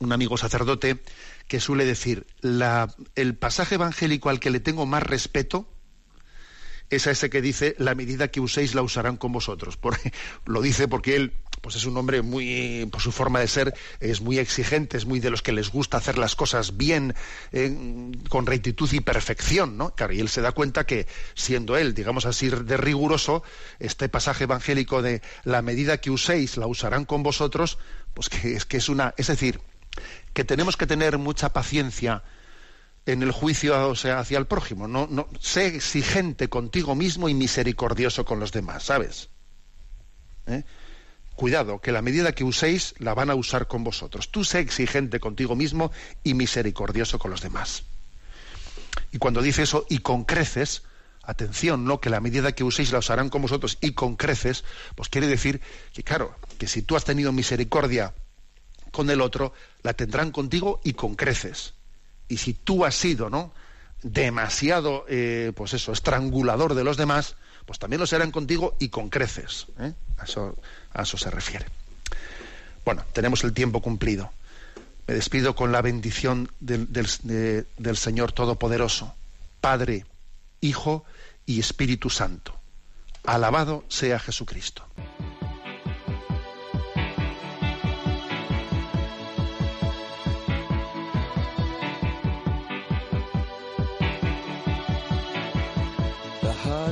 un 0.00 0.12
amigo 0.12 0.36
sacerdote, 0.36 1.00
que 1.46 1.60
suele 1.60 1.84
decir, 1.84 2.26
la, 2.40 2.92
el 3.14 3.36
pasaje 3.36 3.76
evangélico 3.76 4.30
al 4.30 4.40
que 4.40 4.50
le 4.50 4.60
tengo 4.60 4.84
más 4.84 5.02
respeto, 5.04 5.68
es 6.90 7.06
a 7.06 7.12
ese 7.12 7.30
que 7.30 7.40
dice, 7.40 7.74
la 7.78 7.94
medida 7.94 8.28
que 8.28 8.40
uséis 8.40 8.74
la 8.74 8.82
usarán 8.82 9.16
con 9.16 9.32
vosotros. 9.32 9.76
Porque, 9.76 10.12
lo 10.46 10.60
dice 10.60 10.88
porque 10.88 11.16
él 11.16 11.32
pues 11.60 11.76
es 11.76 11.84
un 11.84 11.96
hombre 11.96 12.22
muy, 12.22 12.88
por 12.90 13.00
su 13.00 13.12
forma 13.12 13.40
de 13.40 13.48
ser, 13.48 13.74
es 14.00 14.20
muy 14.20 14.38
exigente, 14.38 14.96
es 14.96 15.04
muy 15.04 15.20
de 15.20 15.30
los 15.30 15.42
que 15.42 15.52
les 15.52 15.70
gusta 15.70 15.98
hacer 15.98 16.16
las 16.16 16.34
cosas 16.34 16.76
bien, 16.76 17.14
eh, 17.52 18.12
con 18.28 18.46
rectitud 18.46 18.90
y 18.92 19.00
perfección, 19.00 19.76
¿no? 19.76 19.94
Claro, 19.94 20.14
y 20.14 20.20
él 20.20 20.28
se 20.28 20.40
da 20.40 20.52
cuenta 20.52 20.86
que, 20.86 21.06
siendo 21.34 21.76
él, 21.76 21.94
digamos 21.94 22.24
así, 22.24 22.48
de 22.48 22.76
riguroso, 22.76 23.42
este 23.78 24.08
pasaje 24.08 24.44
evangélico 24.44 25.02
de 25.02 25.20
la 25.44 25.60
medida 25.60 25.98
que 25.98 26.10
uséis 26.10 26.56
la 26.56 26.66
usarán 26.66 27.04
con 27.04 27.22
vosotros, 27.22 27.78
pues 28.14 28.28
que 28.30 28.56
es 28.56 28.64
que 28.64 28.78
es 28.78 28.88
una, 28.88 29.14
es 29.18 29.26
decir, 29.26 29.60
que 30.32 30.44
tenemos 30.44 30.76
que 30.76 30.86
tener 30.86 31.18
mucha 31.18 31.52
paciencia 31.52 32.22
en 33.06 33.22
el 33.22 33.32
juicio 33.32 33.74
hacia 33.92 34.38
el 34.38 34.46
prójimo. 34.46 34.86
No, 34.86 35.06
no, 35.10 35.28
sé 35.40 35.66
exigente 35.66 36.48
contigo 36.48 36.94
mismo 36.94 37.28
y 37.28 37.34
misericordioso 37.34 38.24
con 38.24 38.40
los 38.40 38.52
demás, 38.52 38.84
¿sabes? 38.84 39.30
¿Eh? 40.46 40.64
Cuidado, 41.34 41.80
que 41.80 41.92
la 41.92 42.02
medida 42.02 42.32
que 42.32 42.44
uséis 42.44 42.94
la 42.98 43.14
van 43.14 43.30
a 43.30 43.34
usar 43.34 43.66
con 43.66 43.82
vosotros. 43.84 44.30
Tú 44.30 44.44
sé 44.44 44.60
exigente 44.60 45.20
contigo 45.20 45.56
mismo 45.56 45.90
y 46.22 46.34
misericordioso 46.34 47.18
con 47.18 47.30
los 47.30 47.40
demás. 47.40 47.84
Y 49.12 49.18
cuando 49.18 49.40
dice 49.40 49.62
eso, 49.62 49.86
y 49.88 49.98
con 50.00 50.24
creces, 50.24 50.82
atención, 51.22 51.84
¿no? 51.84 52.00
Que 52.00 52.10
la 52.10 52.20
medida 52.20 52.52
que 52.52 52.64
uséis 52.64 52.92
la 52.92 52.98
usarán 52.98 53.30
con 53.30 53.42
vosotros 53.42 53.78
y 53.80 53.92
con 53.92 54.16
creces, 54.16 54.64
pues 54.96 55.08
quiere 55.08 55.28
decir 55.28 55.62
que, 55.94 56.02
claro, 56.02 56.36
que 56.58 56.66
si 56.66 56.82
tú 56.82 56.96
has 56.96 57.04
tenido 57.04 57.32
misericordia 57.32 58.14
con 58.90 59.08
el 59.08 59.20
otro, 59.20 59.54
la 59.82 59.94
tendrán 59.94 60.32
contigo 60.32 60.80
y 60.84 60.92
con 60.92 61.14
creces 61.14 61.74
y 62.30 62.38
si 62.38 62.54
tú 62.54 62.86
has 62.86 62.94
sido 62.94 63.28
no 63.28 63.52
demasiado 64.02 65.04
eh, 65.08 65.52
pues 65.54 65.74
eso 65.74 65.92
estrangulador 65.92 66.74
de 66.74 66.84
los 66.84 66.96
demás 66.96 67.36
pues 67.66 67.78
también 67.78 68.00
lo 68.00 68.06
serán 68.06 68.30
contigo 68.30 68.76
y 68.78 68.88
con 68.88 69.10
creces 69.10 69.66
¿eh? 69.78 69.92
a, 70.16 70.24
eso, 70.24 70.56
a 70.94 71.02
eso 71.02 71.18
se 71.18 71.30
refiere. 71.30 71.66
Bueno 72.84 73.04
tenemos 73.12 73.44
el 73.44 73.52
tiempo 73.52 73.82
cumplido. 73.82 74.32
Me 75.06 75.14
despido 75.14 75.56
con 75.56 75.72
la 75.72 75.82
bendición 75.82 76.50
del, 76.60 76.90
del, 76.92 77.08
de, 77.24 77.66
del 77.76 77.96
Señor 77.96 78.32
Todopoderoso 78.32 79.12
Padre 79.60 80.06
Hijo 80.60 81.04
y 81.46 81.58
Espíritu 81.58 82.10
Santo. 82.10 82.54
Alabado 83.24 83.84
sea 83.88 84.18
Jesucristo 84.18 84.86